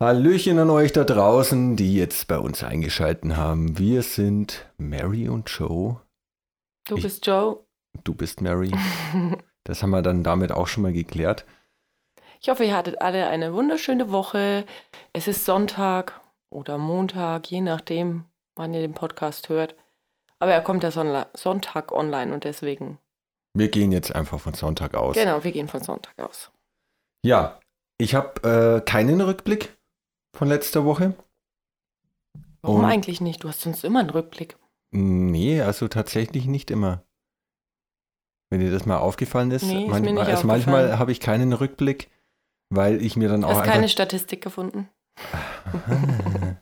Hallöchen 0.00 0.58
an 0.58 0.68
euch 0.70 0.92
da 0.92 1.04
draußen, 1.04 1.76
die 1.76 1.96
jetzt 1.96 2.28
bei 2.28 2.38
uns 2.38 2.62
eingeschalten 2.62 3.36
haben. 3.36 3.78
Wir 3.78 4.02
sind 4.02 4.70
Mary 4.76 5.28
und 5.28 5.48
Joe. 5.48 6.00
Du 6.86 6.96
Ich- 6.96 7.02
bist 7.02 7.26
Joe. 7.26 7.64
Du 8.04 8.14
bist 8.14 8.40
Mary. 8.40 8.72
Das 9.64 9.82
haben 9.82 9.90
wir 9.90 10.00
dann 10.02 10.22
damit 10.22 10.52
auch 10.52 10.68
schon 10.68 10.84
mal 10.84 10.92
geklärt. 10.92 11.44
Ich 12.40 12.48
hoffe, 12.48 12.62
ihr 12.64 12.76
hattet 12.76 13.00
alle 13.02 13.26
eine 13.26 13.52
wunderschöne 13.52 14.12
Woche. 14.12 14.64
Es 15.12 15.26
ist 15.26 15.44
Sonntag 15.44 16.20
oder 16.50 16.78
Montag, 16.78 17.50
je 17.50 17.60
nachdem, 17.62 18.26
wann 18.54 18.72
ihr 18.74 18.80
den 18.80 18.94
Podcast 18.94 19.48
hört. 19.48 19.74
Aber 20.38 20.52
er 20.52 20.60
kommt 20.62 20.84
ja 20.84 20.92
Sonntag 20.92 21.90
online 21.90 22.32
und 22.32 22.44
deswegen. 22.44 22.98
Wir 23.54 23.68
gehen 23.68 23.90
jetzt 23.90 24.14
einfach 24.14 24.38
von 24.38 24.54
Sonntag 24.54 24.94
aus. 24.94 25.16
Genau, 25.16 25.42
wir 25.42 25.50
gehen 25.50 25.66
von 25.66 25.82
Sonntag 25.82 26.16
aus. 26.20 26.52
Ja, 27.24 27.58
ich 27.98 28.14
habe 28.14 28.48
äh, 28.48 28.80
keinen 28.88 29.20
Rückblick 29.20 29.75
von 30.34 30.48
letzter 30.48 30.84
Woche. 30.84 31.14
Warum 32.62 32.80
Und- 32.80 32.86
eigentlich 32.86 33.20
nicht? 33.20 33.44
Du 33.44 33.48
hast 33.48 33.60
sonst 33.60 33.84
immer 33.84 34.00
einen 34.00 34.10
Rückblick. 34.10 34.56
Nee, 34.92 35.60
also 35.60 35.88
tatsächlich 35.88 36.46
nicht 36.46 36.70
immer. 36.70 37.02
Wenn 38.50 38.60
dir 38.60 38.70
das 38.70 38.86
mal 38.86 38.98
aufgefallen 38.98 39.50
ist, 39.50 39.64
Nee, 39.64 39.84
ist 39.84 39.90
manchmal, 39.90 40.00
mir 40.14 40.20
nicht 40.20 40.28
also 40.30 40.46
manchmal 40.46 40.98
habe 40.98 41.10
ich 41.12 41.18
keinen 41.20 41.52
Rückblick, 41.52 42.10
weil 42.70 43.02
ich 43.02 43.16
mir 43.16 43.28
dann 43.28 43.42
auch 43.44 43.50
Hast 43.50 43.58
einfach 43.60 43.72
keine 43.72 43.88
Statistik 43.88 44.40
gefunden? 44.42 44.88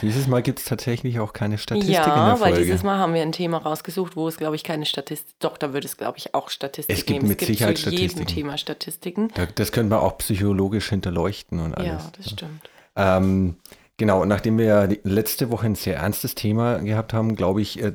Dieses 0.00 0.26
Mal 0.26 0.42
gibt 0.42 0.58
es 0.58 0.64
tatsächlich 0.64 1.20
auch 1.20 1.32
keine 1.34 1.58
Statistik 1.58 1.88
in 1.90 1.94
ja, 1.94 2.04
der 2.32 2.40
weil 2.40 2.52
Folge. 2.52 2.58
dieses 2.64 2.82
Mal 2.82 2.96
haben 2.98 3.12
wir 3.12 3.20
ein 3.20 3.32
Thema 3.32 3.58
rausgesucht, 3.58 4.16
wo 4.16 4.26
es, 4.26 4.38
glaube 4.38 4.56
ich, 4.56 4.64
keine 4.64 4.86
Statistik. 4.86 5.36
Doch, 5.38 5.58
da 5.58 5.74
würde 5.74 5.86
es, 5.86 5.98
glaube 5.98 6.16
ich, 6.16 6.34
auch 6.34 6.48
Statistiken 6.48 6.98
Es 6.98 7.04
gibt 7.04 7.20
geben. 7.20 7.28
mit 7.28 7.40
Sicherheit 7.42 7.76
zu 7.76 7.90
jedem 7.90 8.08
Statistiken. 8.10 8.26
Thema 8.34 8.56
Statistiken. 8.58 9.28
Da, 9.34 9.44
das 9.46 9.72
können 9.72 9.90
wir 9.90 10.00
auch 10.02 10.16
psychologisch 10.18 10.88
hinterleuchten 10.88 11.60
und 11.60 11.74
alles. 11.74 12.04
Ja, 12.04 12.10
das 12.16 12.30
stimmt. 12.30 12.70
Ähm, 12.96 13.56
genau, 13.96 14.22
und 14.22 14.28
nachdem 14.28 14.58
wir 14.58 14.88
letzte 15.04 15.50
Woche 15.50 15.66
ein 15.66 15.74
sehr 15.74 15.96
ernstes 15.96 16.34
Thema 16.34 16.78
gehabt 16.78 17.12
haben, 17.12 17.36
glaube 17.36 17.60
ich, 17.62 17.82
äh, 17.82 17.92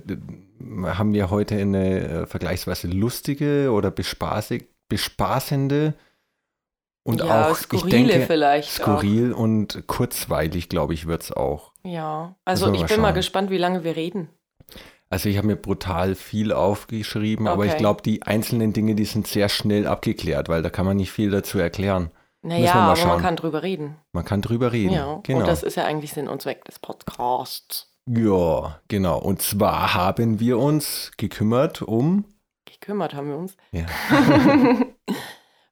haben 0.85 1.13
wir 1.13 1.29
heute 1.29 1.55
eine 1.57 1.99
äh, 2.07 2.25
vergleichsweise 2.27 2.87
lustige 2.87 3.71
oder 3.71 3.91
bespaßig, 3.91 4.65
bespaßende 4.89 5.93
und 7.03 7.21
ja, 7.21 7.49
auch, 7.49 7.57
ich 7.71 7.81
denke, 7.83 8.21
vielleicht. 8.27 8.69
skurril 8.69 9.33
und 9.33 9.87
kurzweilig, 9.87 10.69
glaube 10.69 10.93
ich, 10.93 11.07
wird 11.07 11.23
es 11.23 11.31
auch. 11.31 11.41
Auch. 11.41 11.71
Ja, 11.83 12.35
also 12.45 12.71
ich 12.73 12.81
mal 12.81 12.87
bin 12.87 13.01
mal 13.01 13.07
schauen. 13.07 13.15
gespannt, 13.15 13.49
wie 13.49 13.57
lange 13.57 13.83
wir 13.83 13.95
reden. 13.95 14.29
Also 15.09 15.27
ich 15.27 15.37
habe 15.37 15.47
mir 15.47 15.55
brutal 15.55 16.15
viel 16.15 16.53
aufgeschrieben, 16.53 17.47
aber 17.47 17.65
ich 17.65 17.71
Okay. 17.71 17.79
glaube, 17.79 18.01
die 18.03 18.21
einzelnen 18.23 18.71
Dinge, 18.71 18.95
die 18.95 19.05
sind 19.05 19.27
sehr 19.27 19.49
schnell 19.49 19.87
abgeklärt, 19.87 20.47
weil 20.47 20.61
da 20.61 20.69
kann 20.69 20.85
man 20.85 20.95
nicht 20.97 21.11
viel 21.11 21.31
dazu 21.31 21.57
erklären. 21.59 22.11
Naja, 22.43 22.73
aber 22.73 22.95
schauen. 22.95 23.07
man 23.09 23.21
kann 23.21 23.35
drüber 23.35 23.61
reden. 23.61 23.97
Man 24.13 24.25
kann 24.25 24.41
drüber 24.41 24.71
reden. 24.71 24.93
Ja, 24.93 25.19
genau. 25.23 25.39
und 25.39 25.47
das 25.47 25.61
ist 25.61 25.75
ja 25.75 25.85
eigentlich 25.85 26.13
Sinn 26.13 26.27
und 26.27 26.41
Zweck 26.41 26.65
des 26.65 26.79
Podcasts. 26.79 27.91
Ja, 28.09 28.79
genau. 28.87 29.19
Und 29.19 29.41
zwar 29.41 29.93
haben 29.93 30.39
wir 30.39 30.57
uns 30.57 31.11
gekümmert 31.17 31.83
um. 31.83 32.25
Gekümmert 32.65 33.13
haben 33.13 33.27
wir 33.27 33.37
uns. 33.37 33.55
Ja. 33.71 33.85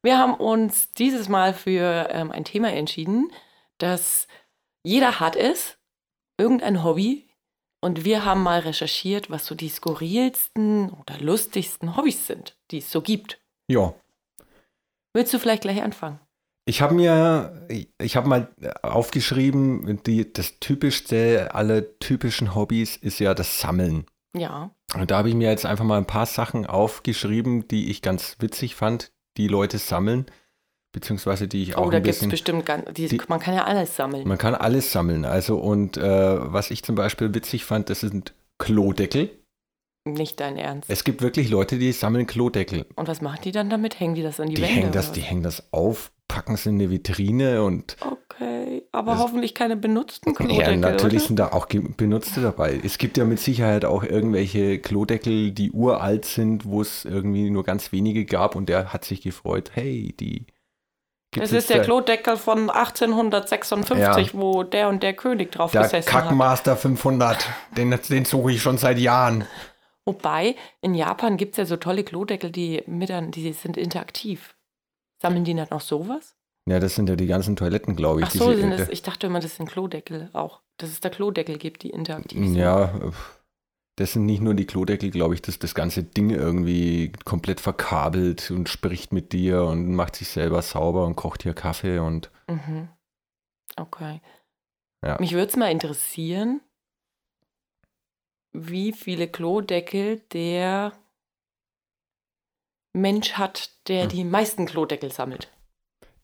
wir 0.03 0.17
haben 0.19 0.35
uns 0.35 0.93
dieses 0.93 1.27
Mal 1.27 1.53
für 1.53 2.09
ähm, 2.11 2.31
ein 2.31 2.45
Thema 2.45 2.71
entschieden, 2.71 3.31
das 3.79 4.27
jeder 4.83 5.19
hat 5.19 5.35
es, 5.35 5.77
irgendein 6.37 6.83
Hobby. 6.83 7.25
Und 7.81 8.03
wir 8.03 8.25
haben 8.25 8.43
mal 8.43 8.59
recherchiert, 8.59 9.29
was 9.29 9.45
so 9.45 9.55
die 9.55 9.69
skurrilsten 9.69 10.91
oder 10.91 11.17
lustigsten 11.19 11.95
Hobbys 11.95 12.27
sind, 12.27 12.57
die 12.71 12.79
es 12.79 12.91
so 12.91 13.01
gibt. 13.01 13.41
ja. 13.67 13.93
Willst 15.11 15.33
du 15.33 15.39
vielleicht 15.39 15.63
gleich 15.63 15.81
anfangen? 15.81 16.19
Ich 16.69 16.81
habe 16.83 16.93
mir, 16.93 17.65
ich 17.99 18.15
habe 18.15 18.27
mal 18.27 18.47
aufgeschrieben, 18.83 19.99
die, 20.05 20.31
das 20.31 20.59
typischste 20.59 21.55
aller 21.55 21.97
typischen 21.97 22.53
Hobbys 22.53 22.95
ist 22.95 23.19
ja 23.19 23.33
das 23.33 23.59
Sammeln. 23.59 24.05
Ja. 24.37 24.69
Und 24.95 25.09
da 25.09 25.17
habe 25.17 25.29
ich 25.29 25.35
mir 25.35 25.49
jetzt 25.49 25.65
einfach 25.65 25.83
mal 25.85 25.97
ein 25.97 26.05
paar 26.05 26.27
Sachen 26.27 26.67
aufgeschrieben, 26.67 27.67
die 27.67 27.89
ich 27.89 28.03
ganz 28.03 28.35
witzig 28.39 28.75
fand, 28.75 29.11
die 29.37 29.47
Leute 29.47 29.79
sammeln, 29.79 30.27
beziehungsweise 30.91 31.47
die 31.47 31.63
ich 31.63 31.75
auch 31.75 31.87
Oh, 31.87 31.89
da 31.89 31.97
ein 31.97 32.03
gibt 32.03 32.13
es 32.13 32.17
bisschen. 32.19 32.29
bestimmt 32.29 32.65
ganz. 32.67 32.85
Die, 32.93 33.07
die- 33.07 33.21
man 33.27 33.39
kann 33.39 33.55
ja 33.55 33.65
alles 33.65 33.95
sammeln. 33.95 34.27
Man 34.27 34.37
kann 34.37 34.53
alles 34.53 34.91
sammeln. 34.91 35.25
Also, 35.25 35.57
und 35.57 35.97
äh, 35.97 36.03
was 36.53 36.69
ich 36.69 36.83
zum 36.83 36.93
Beispiel 36.95 37.33
witzig 37.33 37.65
fand, 37.65 37.89
das 37.89 38.01
sind 38.01 38.35
Klodeckel. 38.59 39.31
Nicht 40.05 40.39
dein 40.39 40.57
Ernst. 40.57 40.89
Es 40.89 41.03
gibt 41.03 41.21
wirklich 41.23 41.49
Leute, 41.49 41.79
die 41.79 41.91
sammeln 41.93 42.27
Klodeckel. 42.27 42.85
Und 42.95 43.07
was 43.07 43.21
machen 43.21 43.39
die 43.43 43.51
dann 43.51 43.71
damit? 43.71 43.99
Hängen 43.99 44.13
die 44.15 44.21
das 44.23 44.39
an 44.39 44.47
die, 44.49 44.53
Die, 44.55 44.61
Wände? 44.61 44.73
hängen 44.75 44.91
das, 44.91 45.11
die 45.11 45.21
hängen 45.21 45.41
das 45.43 45.73
auf, 45.73 46.11
packen 46.29 46.53
es 46.53 46.65
in 46.65 46.75
eine 46.75 46.89
Vitrine 46.89 47.63
und 47.63 47.97
Okay, 47.99 48.83
aber 48.93 49.11
Das- 49.13 49.21
hoffentlich 49.21 49.53
keine 49.53 49.75
benutzten 49.75 50.29
ja, 50.29 50.35
Klodeckel, 50.35 50.77
natürlich 50.77 51.15
oder? 51.23 51.27
sind 51.27 51.39
da 51.39 51.47
auch 51.51 51.65
benutzte 51.65 52.41
dabei. 52.41 52.79
Es 52.81 52.97
gibt 52.97 53.17
ja 53.17 53.25
mit 53.25 53.39
Sicherheit 53.41 53.83
auch 53.83 54.03
irgendwelche 54.03 54.79
Klodeckel, 54.79 55.51
die 55.51 55.71
uralt 55.71 56.23
sind, 56.23 56.63
wo 56.63 56.81
es 56.81 57.03
irgendwie 57.03 57.49
nur 57.49 57.65
ganz 57.65 57.91
wenige 57.91 58.23
gab 58.23 58.55
und 58.55 58.69
der 58.69 58.93
hat 58.93 59.03
sich 59.03 59.21
gefreut, 59.21 59.71
hey, 59.73 60.15
die 60.17 60.45
Das 61.35 61.51
ist 61.51 61.69
der 61.69 61.81
Klodeckel 61.81 62.37
von 62.37 62.69
1856, 62.69 64.33
wo 64.35 64.63
der 64.63 64.87
und 64.87 65.03
der 65.03 65.13
König 65.13 65.51
drauf 65.51 65.71
der 65.71 65.81
gesessen 65.81 66.13
hat. 66.13 66.23
Kackmaster 66.25 66.77
500, 66.77 67.45
den, 67.75 67.97
den 68.09 68.25
suche 68.25 68.53
ich 68.53 68.61
schon 68.61 68.77
seit 68.77 68.99
Jahren. 68.99 69.45
Wobei, 70.05 70.55
in 70.81 70.95
Japan 70.95 71.37
gibt 71.37 71.53
es 71.53 71.57
ja 71.57 71.65
so 71.65 71.75
tolle 71.75 72.03
Klodeckel, 72.03 72.51
die, 72.51 72.83
mit 72.87 73.11
die 73.35 73.51
sind 73.53 73.77
interaktiv. 73.77 74.55
Sammeln 75.21 75.43
die 75.43 75.53
dann 75.53 75.67
noch 75.69 75.81
sowas? 75.81 76.35
Ja, 76.67 76.79
das 76.79 76.95
sind 76.95 77.09
ja 77.09 77.15
die 77.15 77.27
ganzen 77.27 77.55
Toiletten, 77.55 77.95
glaube 77.95 78.21
ich. 78.21 78.27
Ach 78.27 78.31
so, 78.31 78.49
diese- 78.49 78.61
sind 78.61 78.71
es, 78.73 78.89
ich 78.89 79.01
dachte 79.01 79.27
immer, 79.27 79.39
das 79.39 79.55
sind 79.55 79.67
Klodeckel 79.69 80.29
auch. 80.33 80.61
Dass 80.77 80.89
es 80.89 80.99
da 80.99 81.09
Klodeckel 81.09 81.57
gibt, 81.57 81.83
die 81.83 81.89
interaktiv 81.89 82.39
sind. 82.39 82.55
Ja, 82.55 82.93
das 83.97 84.13
sind 84.13 84.25
nicht 84.25 84.41
nur 84.41 84.53
die 84.53 84.65
Klodeckel, 84.65 85.09
glaube 85.11 85.33
ich, 85.33 85.41
dass 85.41 85.59
das 85.59 85.75
ganze 85.75 86.03
Ding 86.03 86.29
irgendwie 86.29 87.11
komplett 87.25 87.59
verkabelt 87.59 88.49
und 88.51 88.69
spricht 88.69 89.11
mit 89.11 89.33
dir 89.33 89.63
und 89.63 89.93
macht 89.93 90.15
sich 90.15 90.29
selber 90.29 90.61
sauber 90.61 91.05
und 91.05 91.15
kocht 91.15 91.43
hier 91.43 91.53
Kaffee 91.53 91.99
und 91.99 92.31
Mhm. 92.47 92.89
Okay. 93.75 94.21
Ja. 95.03 95.17
Mich 95.19 95.33
würde 95.33 95.47
es 95.47 95.55
mal 95.57 95.71
interessieren, 95.71 96.61
wie 98.51 98.91
viele 98.93 99.27
Klodeckel 99.27 100.19
der 100.33 100.93
Mensch 102.93 103.33
hat, 103.33 103.71
der 103.87 104.03
Hm. 104.03 104.09
die 104.09 104.23
meisten 104.23 104.65
Klodeckel 104.65 105.11
sammelt. 105.11 105.49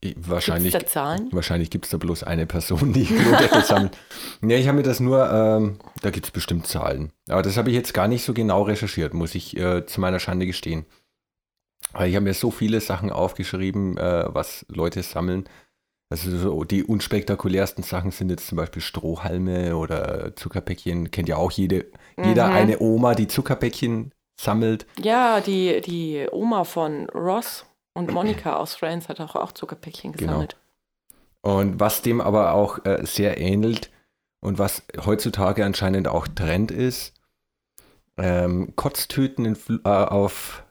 ich, 0.00 0.14
Gibt 0.14 0.28
wahrscheinlich, 0.28 0.74
es 0.74 0.80
da 0.82 0.86
Zahlen? 0.86 1.28
wahrscheinlich 1.32 1.70
gibt 1.70 1.86
es 1.86 1.90
da 1.90 1.96
bloß 1.96 2.22
eine 2.24 2.46
Person, 2.46 2.92
die 2.92 3.04
Klodeckel 3.06 3.64
sammelt. 3.64 3.96
Ja, 4.42 4.56
ich 4.56 4.66
habe 4.68 4.76
mir 4.78 4.82
das 4.82 5.00
nur, 5.00 5.30
ähm, 5.30 5.78
da 6.02 6.10
gibt 6.10 6.26
es 6.26 6.32
bestimmt 6.32 6.66
Zahlen. 6.66 7.12
Aber 7.28 7.42
das 7.42 7.56
habe 7.56 7.70
ich 7.70 7.74
jetzt 7.76 7.94
gar 7.94 8.08
nicht 8.08 8.24
so 8.24 8.34
genau 8.34 8.62
recherchiert, 8.62 9.14
muss 9.14 9.34
ich 9.34 9.56
äh, 9.56 9.86
zu 9.86 10.00
meiner 10.00 10.18
Schande 10.20 10.46
gestehen. 10.46 10.84
Weil 11.92 12.10
ich 12.10 12.16
habe 12.16 12.24
mir 12.24 12.34
so 12.34 12.50
viele 12.50 12.80
Sachen 12.80 13.10
aufgeschrieben, 13.10 13.96
äh, 13.96 14.24
was 14.28 14.66
Leute 14.68 15.02
sammeln. 15.02 15.48
Also 16.08 16.36
so 16.36 16.62
die 16.64 16.84
unspektakulärsten 16.84 17.82
Sachen 17.82 18.10
sind 18.12 18.30
jetzt 18.30 18.46
zum 18.46 18.56
Beispiel 18.56 18.82
Strohhalme 18.82 19.76
oder 19.76 20.36
Zuckerpäckchen. 20.36 21.10
Kennt 21.10 21.28
ja 21.28 21.36
auch 21.36 21.50
jede, 21.50 21.86
jeder 22.22 22.48
Mhm. 22.48 22.54
eine 22.54 22.78
Oma, 22.80 23.14
die 23.14 23.26
Zuckerpäckchen 23.28 24.12
sammelt. 24.40 24.86
Ja, 25.00 25.40
die, 25.40 25.80
die 25.80 26.26
Oma 26.30 26.64
von 26.64 27.08
Ross 27.10 27.66
und 27.94 28.12
Monika 28.12 28.56
aus 28.56 28.74
Friends 28.74 29.08
hat 29.08 29.20
auch, 29.20 29.34
auch 29.36 29.52
Zuckerpäckchen 29.52 30.12
Genau. 30.12 30.26
gesammelt. 30.32 30.56
Und 31.42 31.80
was 31.80 32.02
dem 32.02 32.20
aber 32.20 32.52
auch 32.54 32.84
äh, 32.84 33.06
sehr 33.06 33.38
ähnelt 33.38 33.90
und 34.40 34.58
was 34.58 34.82
heutzutage 35.04 35.64
anscheinend 35.64 36.08
auch 36.08 36.26
Trend 36.28 36.70
ist, 36.70 37.14
ähm, 38.18 38.72
Kotztüten 38.76 39.54
Fl- 39.56 39.80
äh, 39.84 40.06
auf 40.08 40.64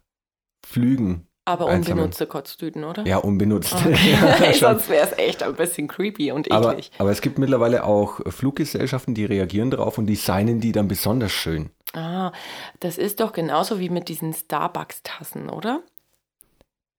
Flügen. 0.65 1.27
Aber 1.47 1.67
unbenutzte 1.67 2.25
Kotztüten, 2.25 2.83
oder? 2.83 3.05
Ja, 3.05 3.17
unbenutzt. 3.17 3.73
Okay. 3.75 3.95
Ja. 4.41 4.53
Sonst 4.53 4.89
wäre 4.89 5.05
es 5.07 5.17
echt 5.17 5.43
ein 5.43 5.53
bisschen 5.55 5.87
creepy 5.87 6.31
und 6.31 6.51
aber, 6.51 6.71
eklig. 6.73 6.91
aber 6.97 7.11
es 7.11 7.21
gibt 7.21 7.37
mittlerweile 7.37 7.83
auch 7.83 8.19
Fluggesellschaften, 8.31 9.13
die 9.13 9.25
reagieren 9.25 9.69
darauf 9.69 9.97
und 9.99 10.07
designen 10.07 10.59
die 10.59 10.71
dann 10.71 10.87
besonders 10.87 11.31
schön. 11.31 11.69
Ah, 11.93 12.31
das 12.79 12.97
ist 12.97 13.19
doch 13.19 13.31
genauso 13.31 13.79
wie 13.79 13.89
mit 13.89 14.09
diesen 14.09 14.33
Starbucks-Tassen, 14.33 15.49
oder? 15.49 15.81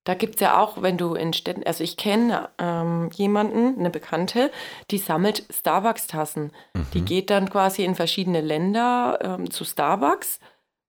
Da 0.04 0.14
gibt 0.14 0.36
es 0.36 0.40
ja 0.40 0.60
auch, 0.60 0.82
wenn 0.82 0.96
du 0.96 1.14
in 1.14 1.32
Städten, 1.32 1.64
also 1.64 1.82
ich 1.82 1.96
kenne 1.96 2.48
ähm, 2.58 3.10
jemanden, 3.12 3.78
eine 3.78 3.90
Bekannte, 3.90 4.52
die 4.92 4.98
sammelt 4.98 5.44
Starbucks-Tassen. 5.50 6.52
Die 6.94 7.00
Mhm. 7.00 7.04
geht 7.04 7.30
dann 7.30 7.50
quasi 7.50 7.84
in 7.84 7.96
verschiedene 7.96 8.40
Länder 8.40 9.18
ähm, 9.20 9.50
zu 9.50 9.64
Starbucks, 9.64 10.38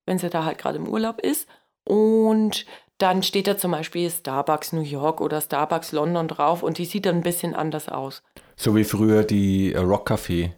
wenn 0.06 0.18
sie 0.18 0.30
da 0.30 0.44
halt 0.44 0.58
gerade 0.58 0.78
im 0.78 0.88
Urlaub 0.88 1.20
ist. 1.20 1.48
Und 1.84 2.64
dann 2.98 3.24
steht 3.24 3.48
da 3.48 3.56
zum 3.56 3.72
Beispiel 3.72 4.08
Starbucks 4.08 4.72
New 4.72 4.82
York 4.82 5.20
oder 5.20 5.40
Starbucks 5.40 5.90
London 5.92 6.28
drauf 6.28 6.62
und 6.62 6.78
die 6.78 6.84
sieht 6.84 7.04
dann 7.04 7.16
ein 7.16 7.22
bisschen 7.22 7.54
anders 7.54 7.88
aus. 7.88 8.22
So 8.56 8.76
wie 8.76 8.84
früher 8.84 9.24
die 9.24 9.72
äh, 9.72 9.78
Rock 9.78 10.10
Café 10.10 10.52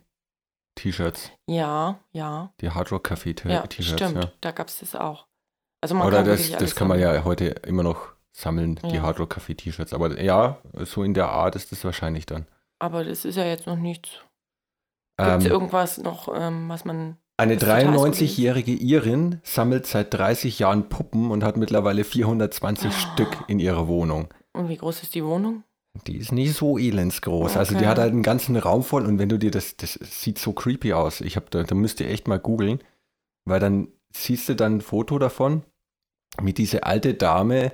T-Shirts, 0.76 1.30
Ja, 1.46 2.00
ja, 2.12 2.52
die 2.60 2.70
Hard 2.70 2.90
Rock 2.92 3.10
Café 3.10 3.48
ja, 3.48 3.66
T-Shirts. 3.66 4.02
stimmt. 4.02 4.24
Ja. 4.24 4.32
Da 4.40 4.50
gab 4.52 4.68
es 4.68 4.78
das 4.80 4.94
auch. 4.94 5.26
Also 5.82 5.94
man 5.94 6.06
Oder 6.06 6.18
kann 6.18 6.26
das, 6.26 6.50
das 6.52 6.74
kann 6.74 6.88
man 6.88 6.98
ja 7.00 7.24
heute 7.24 7.46
immer 7.46 7.82
noch 7.82 8.08
sammeln, 8.32 8.76
die 8.84 8.96
Ja. 8.96 9.02
Hard 9.02 9.18
Rock 9.20 9.34
Café 9.36 9.56
T-Shirts. 9.56 9.92
Aber 9.92 10.20
ja, 10.20 10.58
so 10.84 11.02
in 11.02 11.14
der 11.14 11.28
Art 11.30 11.56
ist 11.56 11.72
das 11.72 11.84
wahrscheinlich 11.84 12.26
dann. 12.26 12.46
aber 12.78 13.04
das 13.04 13.24
ist 13.24 13.36
ja 13.36 13.44
jetzt 13.44 13.66
noch 13.66 13.76
nichts. 13.76 14.10
Gibt 15.18 15.28
es 15.38 15.44
Ähm, 15.44 15.50
irgendwas 15.50 15.98
noch, 15.98 16.28
ähm, 16.34 16.68
was 16.70 16.84
man. 16.86 17.18
eine 17.36 17.56
das 17.56 17.68
total 17.68 17.84
93-jährige 17.88 18.72
Irin 18.72 19.40
sammelt 19.42 19.86
seit 19.86 20.14
30 20.14 20.58
Jahren 20.60 20.88
Puppen 20.88 21.30
und 21.30 21.44
hat 21.44 21.56
mittlerweile 21.58 22.04
420 22.04 22.90
Ah. 22.90 22.92
Stück 22.92 23.44
in 23.48 23.58
ihrer 23.58 23.86
Wohnung. 23.86 24.28
Und 24.54 24.68
wie 24.70 24.76
groß 24.78 25.02
ist 25.02 25.14
die 25.14 25.24
Wohnung? 25.24 25.62
Die 26.06 26.16
ist 26.16 26.30
nicht 26.32 26.54
so 26.54 26.78
elendsgroß. 26.78 27.56
Also 27.56 27.72
die 27.72 27.78
Okay. 27.78 27.86
hat 27.88 27.98
halt 27.98 28.12
einen 28.12 28.22
ganzen 28.22 28.56
Raum 28.56 28.82
voll 28.84 29.04
und 29.06 29.18
wenn 29.18 29.28
du 29.28 29.38
dir 29.38 29.50
das, 29.50 29.76
das 29.76 29.94
sieht 29.94 30.38
so 30.38 30.52
creepy 30.52 30.92
aus. 30.92 31.20
Ich 31.20 31.36
hab 31.36 31.50
da, 31.50 31.62
da 31.64 31.74
müsst 31.74 32.00
ihr 32.00 32.08
echt 32.08 32.28
mal 32.28 32.38
googeln, 32.38 32.82
weil 33.44 33.58
dann 33.60 33.88
siehst 34.12 34.48
du 34.48 34.54
dann 34.54 34.76
ein 34.76 34.80
Foto 34.80 35.18
davon, 35.18 35.64
wie 36.40 36.52
diese 36.52 36.84
alte 36.84 37.14
Dame 37.14 37.72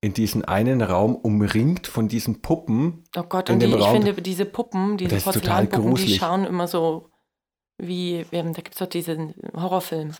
in 0.00 0.14
diesen 0.14 0.44
einen 0.44 0.80
Raum 0.82 1.16
umringt 1.16 1.88
von 1.88 2.06
diesen 2.06 2.40
Puppen. 2.40 3.02
Oh 3.16 3.24
Gott, 3.24 3.50
und 3.50 3.58
die, 3.60 3.66
ich 3.66 3.86
finde, 3.88 4.14
diese 4.14 4.44
Puppen, 4.44 4.96
diese 4.96 5.16
Porzellanpuppen, 5.20 5.96
die 5.96 6.16
schauen 6.16 6.44
immer 6.44 6.68
so 6.68 7.10
wie, 7.80 8.24
da 8.30 8.42
gibt 8.42 8.72
es 8.74 8.78
doch 8.78 8.86
diesen 8.86 9.34
Horrorfilm. 9.54 10.12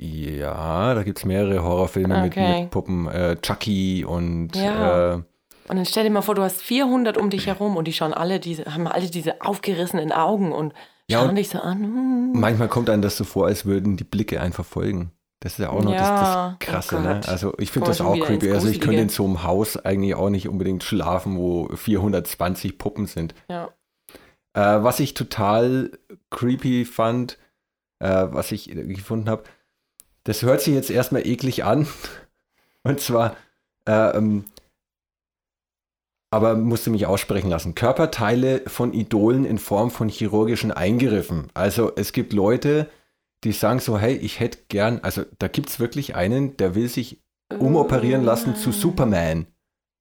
Ja, 0.00 0.94
da 0.94 1.02
gibt 1.02 1.18
es 1.18 1.24
mehrere 1.24 1.62
Horrorfilme 1.62 2.22
mit, 2.22 2.32
Okay. 2.32 2.62
mit 2.62 2.70
Puppen. 2.70 3.06
Äh, 3.08 3.36
Chucky 3.40 4.04
und 4.04 4.56
Ja. 4.56 5.14
äh, 5.16 5.22
Und 5.68 5.76
dann 5.76 5.86
stell 5.86 6.04
dir 6.04 6.10
mal 6.10 6.22
vor, 6.22 6.34
du 6.34 6.42
hast 6.42 6.62
400 6.62 7.16
um 7.16 7.30
dich 7.30 7.46
herum 7.46 7.76
und 7.76 7.86
die 7.86 7.92
schauen 7.92 8.12
alle 8.12 8.38
diese, 8.40 8.66
haben 8.66 8.86
alle 8.86 9.08
diese 9.08 9.40
aufgerissenen 9.40 10.12
Augen 10.12 10.52
und 10.52 10.74
Ja, 11.08 11.20
schauen 11.20 11.34
dich 11.34 11.48
so 11.48 11.58
an. 11.58 11.82
Hm. 11.82 12.32
manchmal 12.34 12.68
kommt 12.68 12.90
einem 12.90 13.02
das 13.02 13.16
so 13.16 13.24
vor, 13.24 13.46
als 13.46 13.64
würden 13.64 13.96
die 13.96 14.04
Blicke 14.04 14.40
einfach 14.40 14.64
folgen. 14.64 15.10
Das 15.40 15.52
ist 15.52 15.58
ja 15.58 15.70
auch 15.70 15.82
noch 15.82 15.92
Ja, 15.92 15.98
das, 15.98 16.20
das 16.20 16.36
oh 16.36 16.56
Krasse. 16.58 17.00
ne? 17.00 17.14
Gott. 17.14 17.28
Also 17.28 17.54
ich 17.58 17.70
finde 17.70 17.88
das 17.88 18.00
auch 18.00 18.18
creepy. 18.18 18.50
Also 18.50 18.68
ich 18.68 18.80
könnte 18.80 19.02
in 19.02 19.08
so 19.10 19.24
einem 19.24 19.42
Haus 19.42 19.76
eigentlich 19.76 20.14
auch 20.14 20.30
nicht 20.30 20.48
unbedingt 20.48 20.82
schlafen, 20.82 21.36
wo 21.36 21.68
420 21.74 22.78
Puppen 22.78 23.06
sind. 23.06 23.34
Ja. 23.48 23.68
Äh, 24.54 24.82
was 24.82 25.00
ich 25.00 25.12
total 25.14 25.90
creepy 26.30 26.84
fand, 26.86 27.38
äh, 27.98 28.26
was 28.30 28.52
ich 28.52 28.70
gefunden 28.70 29.28
habe, 29.28 29.44
das 30.24 30.42
hört 30.42 30.62
sich 30.62 30.74
jetzt 30.74 30.90
erstmal 30.90 31.26
eklig 31.26 31.64
an. 31.64 31.86
Und 32.82 33.00
zwar, 33.00 33.36
äh, 33.86 34.16
ähm, 34.16 34.44
aber 36.34 36.56
musste 36.56 36.90
mich 36.90 37.06
aussprechen 37.06 37.48
lassen. 37.48 37.76
Körperteile 37.76 38.62
von 38.66 38.92
Idolen 38.92 39.44
in 39.44 39.58
Form 39.58 39.92
von 39.92 40.08
chirurgischen 40.08 40.72
Eingriffen. 40.72 41.46
Also 41.54 41.92
es 41.94 42.12
gibt 42.12 42.32
Leute, 42.32 42.88
die 43.44 43.52
sagen 43.52 43.78
so, 43.78 44.00
hey, 44.00 44.16
ich 44.16 44.40
hätte 44.40 44.58
gern, 44.66 44.98
also 45.04 45.22
da 45.38 45.46
gibt 45.46 45.68
es 45.68 45.78
wirklich 45.78 46.16
einen, 46.16 46.56
der 46.56 46.74
will 46.74 46.88
sich 46.88 47.22
umoperieren 47.56 48.24
lassen 48.24 48.56
zu. 48.56 48.72
Superman 48.72 49.46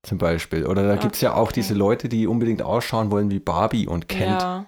zum 0.02 0.18
Beispiel. 0.18 0.66
Oder 0.66 0.88
da 0.88 0.96
gibt 0.96 1.14
es 1.14 1.22
ja 1.22 1.36
auch 1.36 1.52
diese 1.52 1.76
Leute, 1.76 2.10
die 2.10 2.26
unbedingt 2.26 2.64
ausschauen 2.64 3.12
wollen 3.12 3.30
wie 3.30 3.40
Barbie 3.40 3.88
und 3.88 4.10
Kent. 4.10 4.42
Ja. 4.42 4.66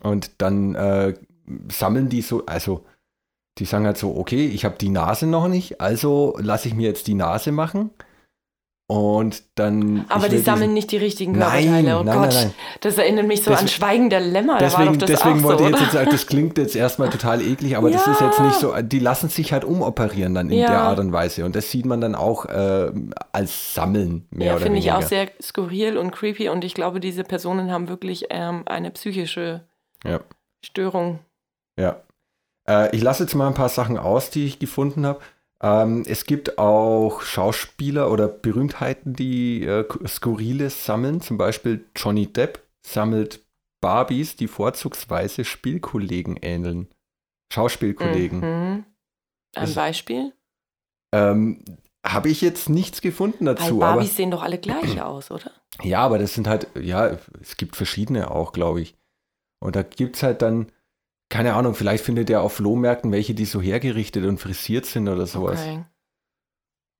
Und 0.00 0.40
dann 0.40 0.74
äh, 0.76 1.12
sammeln 1.70 2.08
die 2.08 2.22
so, 2.22 2.46
also 2.46 2.86
die 3.58 3.66
sagen 3.66 3.84
halt 3.84 3.98
so, 3.98 4.16
okay, 4.16 4.46
ich 4.46 4.64
habe 4.64 4.78
die 4.80 4.88
Nase 4.88 5.26
noch 5.26 5.46
nicht, 5.46 5.82
also 5.82 6.38
lasse 6.40 6.68
ich 6.68 6.74
mir 6.74 6.88
jetzt 6.88 7.06
die 7.06 7.14
Nase 7.14 7.52
machen. 7.52 7.90
Und 8.90 9.44
dann. 9.54 10.04
Aber 10.08 10.28
die 10.28 10.38
sammeln 10.38 10.74
nicht 10.74 10.90
die 10.90 10.96
richtigen 10.96 11.32
Nein, 11.38 11.64
Körperteile. 11.64 11.98
Oh 12.00 12.02
nein, 12.02 12.18
Gott, 12.18 12.28
nein, 12.34 12.44
nein. 12.46 12.54
das 12.80 12.98
erinnert 12.98 13.26
mich 13.28 13.42
so 13.44 13.50
an 13.52 13.58
Deswegen- 13.60 13.68
Schweigen 13.70 14.10
der 14.10 14.18
Lämmer. 14.20 14.58
Deswegen, 14.58 14.98
deswegen 14.98 15.42
wollte 15.44 15.62
so, 15.62 15.70
ich 15.70 15.80
jetzt 15.80 15.92
sagen, 15.92 16.08
das 16.10 16.26
klingt 16.26 16.58
jetzt 16.58 16.74
erstmal 16.74 17.08
total 17.08 17.40
eklig, 17.40 17.76
aber 17.76 17.90
das 17.90 18.04
ist 18.08 18.20
jetzt 18.20 18.40
nicht 18.40 18.56
so, 18.56 18.72
Ja. 18.72 18.82
die 18.82 18.98
lassen 18.98 19.28
sich 19.28 19.52
halt 19.52 19.64
umoperieren 19.64 20.34
dann 20.34 20.50
in 20.50 20.58
Ja. 20.58 20.66
der 20.66 20.80
Art 20.80 20.98
und 20.98 21.12
Weise. 21.12 21.44
Und 21.44 21.54
das 21.54 21.70
sieht 21.70 21.86
man 21.86 22.00
dann 22.00 22.16
auch 22.16 22.46
äh, 22.46 22.90
als 23.30 23.74
Sammeln 23.74 24.26
mehr 24.30 24.48
Ja, 24.48 24.52
oder 24.54 24.62
finde 24.64 24.78
ich 24.80 24.86
weniger. 24.86 24.98
auch 24.98 25.08
sehr 25.08 25.28
skurril 25.40 25.96
und 25.96 26.10
creepy 26.10 26.48
und 26.48 26.64
ich 26.64 26.74
glaube, 26.74 26.98
diese 26.98 27.22
Personen 27.22 27.70
haben 27.70 27.88
wirklich 27.88 28.24
ähm, 28.30 28.62
eine 28.66 28.90
psychische 28.90 29.62
Ja. 30.04 30.18
Störung. 30.64 31.20
Ja. 31.78 32.00
Äh, 32.68 32.94
ich 32.94 33.02
lasse 33.02 33.22
jetzt 33.22 33.34
mal 33.34 33.46
ein 33.46 33.54
paar 33.54 33.68
Sachen 33.68 33.98
aus, 33.98 34.30
die 34.30 34.46
ich 34.46 34.58
gefunden 34.58 35.06
habe. 35.06 35.20
Ähm, 35.62 36.04
es 36.06 36.24
gibt 36.24 36.58
auch 36.58 37.20
Schauspieler 37.22 38.10
oder 38.10 38.28
Berühmtheiten, 38.28 39.14
die 39.14 39.64
äh, 39.64 39.84
Skurriles 40.06 40.84
sammeln. 40.86 41.20
Zum 41.20 41.36
Beispiel 41.38 41.84
Johnny 41.96 42.26
Depp 42.26 42.62
sammelt 42.86 43.44
Barbies, 43.82 44.36
die 44.36 44.48
vorzugsweise 44.48 45.44
Spielkollegen 45.44 46.36
ähneln. 46.40 46.88
Schauspielkollegen. 47.52 48.40
Mhm. 48.40 48.84
Ein 49.54 49.64
Das- 49.66 49.74
Beispiel? 49.74 50.32
Ähm, 51.12 51.64
habe 52.06 52.28
ich 52.30 52.40
jetzt 52.40 52.68
nichts 52.70 53.00
gefunden 53.02 53.46
Weil 53.46 53.56
dazu. 53.56 53.82
Aber, 53.82 53.94
Barbies 53.94 54.16
sehen 54.16 54.30
doch 54.30 54.42
alle 54.42 54.58
gleich 54.58 55.00
aus, 55.02 55.30
oder? 55.30 55.50
ja, 55.82 56.00
aber 56.00 56.18
das 56.18 56.34
sind 56.34 56.46
halt, 56.46 56.68
ja, 56.80 57.18
es 57.40 57.56
gibt 57.56 57.76
verschiedene 57.76 58.30
auch, 58.30 58.52
glaube 58.52 58.80
ich. 58.80 58.96
Und 59.62 59.76
da 59.76 59.82
gibt 59.82 60.16
es 60.16 60.22
halt 60.22 60.40
dann, 60.40 60.70
keine 61.30 61.54
Ahnung, 61.54 61.74
vielleicht 61.74 62.04
findet 62.04 62.28
ihr 62.28 62.42
auf 62.42 62.54
Flohmärkten 62.54 63.12
welche, 63.12 63.34
die 63.34 63.44
so 63.46 63.62
hergerichtet 63.62 64.24
und 64.26 64.38
frisiert 64.38 64.84
sind 64.84 65.08
oder 65.08 65.26
sowas. 65.26 65.60
Okay. 65.62 65.84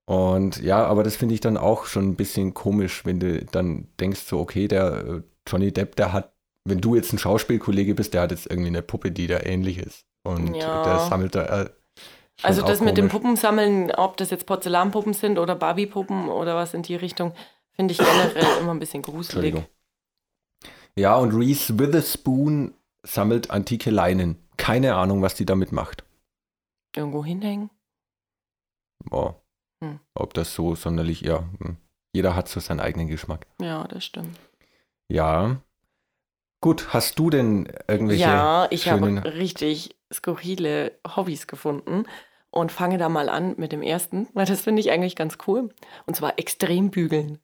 Und 0.07 0.61
ja, 0.63 0.85
aber 0.87 1.03
das 1.03 1.17
finde 1.17 1.35
ich 1.35 1.41
dann 1.41 1.57
auch 1.57 1.85
schon 1.85 2.09
ein 2.09 2.17
bisschen 2.17 2.55
komisch, 2.55 3.05
wenn 3.05 3.21
du 3.21 3.45
dann 3.45 3.89
denkst, 3.99 4.21
so, 4.21 4.41
okay, 4.41 4.67
der 4.67 5.05
äh, 5.07 5.23
Johnny 5.47 5.73
Depp, 5.73 5.97
der 5.97 6.13
hat, 6.13 6.33
wenn 6.65 6.81
du 6.81 6.95
jetzt 6.95 7.13
ein 7.13 7.19
Schauspielkollege 7.19 7.95
bist, 7.95 8.15
der 8.15 8.23
hat 8.23 8.31
jetzt 8.31 8.47
irgendwie 8.51 8.69
eine 8.69 8.83
Puppe, 8.83 9.13
die 9.13 9.27
da 9.27 9.41
ähnlich 9.41 9.79
ist. 9.79 10.07
Und 10.23 10.57
Ja. 10.57 10.83
der 10.85 10.99
sammelt 11.01 11.35
da. 11.35 11.63
Äh, 11.63 11.71
Also 12.43 12.63
das 12.63 12.81
mit 12.81 12.97
dem. 12.99 13.09
Puppensammeln, 13.09 13.91
ob 13.93 14.17
das 14.17 14.31
jetzt 14.31 14.47
Porzellanpuppen 14.47 15.13
sind 15.13 15.39
oder 15.39 15.55
Barbiepuppen 15.55 16.29
oder 16.29 16.57
was 16.57 16.75
in 16.75 16.83
die 16.83 16.97
Richtung, 16.97 17.33
finde 17.73 17.93
ich 17.93 17.99
generell 17.99 18.61
immer 18.61 18.73
ein 18.73 18.79
bisschen 18.79 19.03
gruselig. 19.03 19.55
Ja, 20.97 21.17
und 21.17 21.33
Reese 21.33 21.79
Witherspoon 21.79 22.75
sammelt 23.03 23.51
antike 23.51 23.91
Leinen. 23.91 24.39
Keine 24.57 24.95
Ahnung, 24.95 25.23
was 25.23 25.35
die 25.35 25.47
damit 25.47 25.73
macht. 25.73 26.05
Irgendwo 26.95 27.25
hinhängen? 27.25 27.71
Boah. 29.05 29.41
Hm. 29.83 30.01
Ob 30.15 30.35
das 30.35 30.55
so 30.55 30.75
sonderlich, 30.75 31.23
ja. 31.23 31.49
hm. 31.59 31.77
Jeder 32.13 32.35
hat 32.35 32.49
so 32.49 32.61
seinen 32.61 32.81
eigenen 32.81 33.07
Geschmack. 33.07 33.47
Ja, 33.61 33.87
das 33.87 34.05
stimmt. 34.05 34.39
Ja. 35.09 35.61
Gut, 36.61 36.93
hast 36.93 37.19
du 37.19 37.31
denn 37.31 37.73
irgendwelche 37.89 38.23
Ja, 38.23 38.67
ich 38.71 38.91
habe 38.91 39.25
richtig 39.25 39.97
skurrile 40.13 40.99
Hobbys 41.17 41.47
gefunden 41.47 42.05
und 42.51 42.73
fange 42.73 42.99
da 42.99 43.09
mal 43.09 43.29
an 43.29 43.55
mit 43.57 43.73
dem 43.73 43.83
ersten, 43.83 44.29
weil 44.35 44.45
das 44.45 44.61
finde 44.61 44.81
ich 44.81 44.91
eigentlich 44.91 45.17
ganz 45.17 45.39
cool. 45.47 45.73
Und 46.07 46.17
zwar 46.17 46.39
Extrembügeln. 46.39 47.39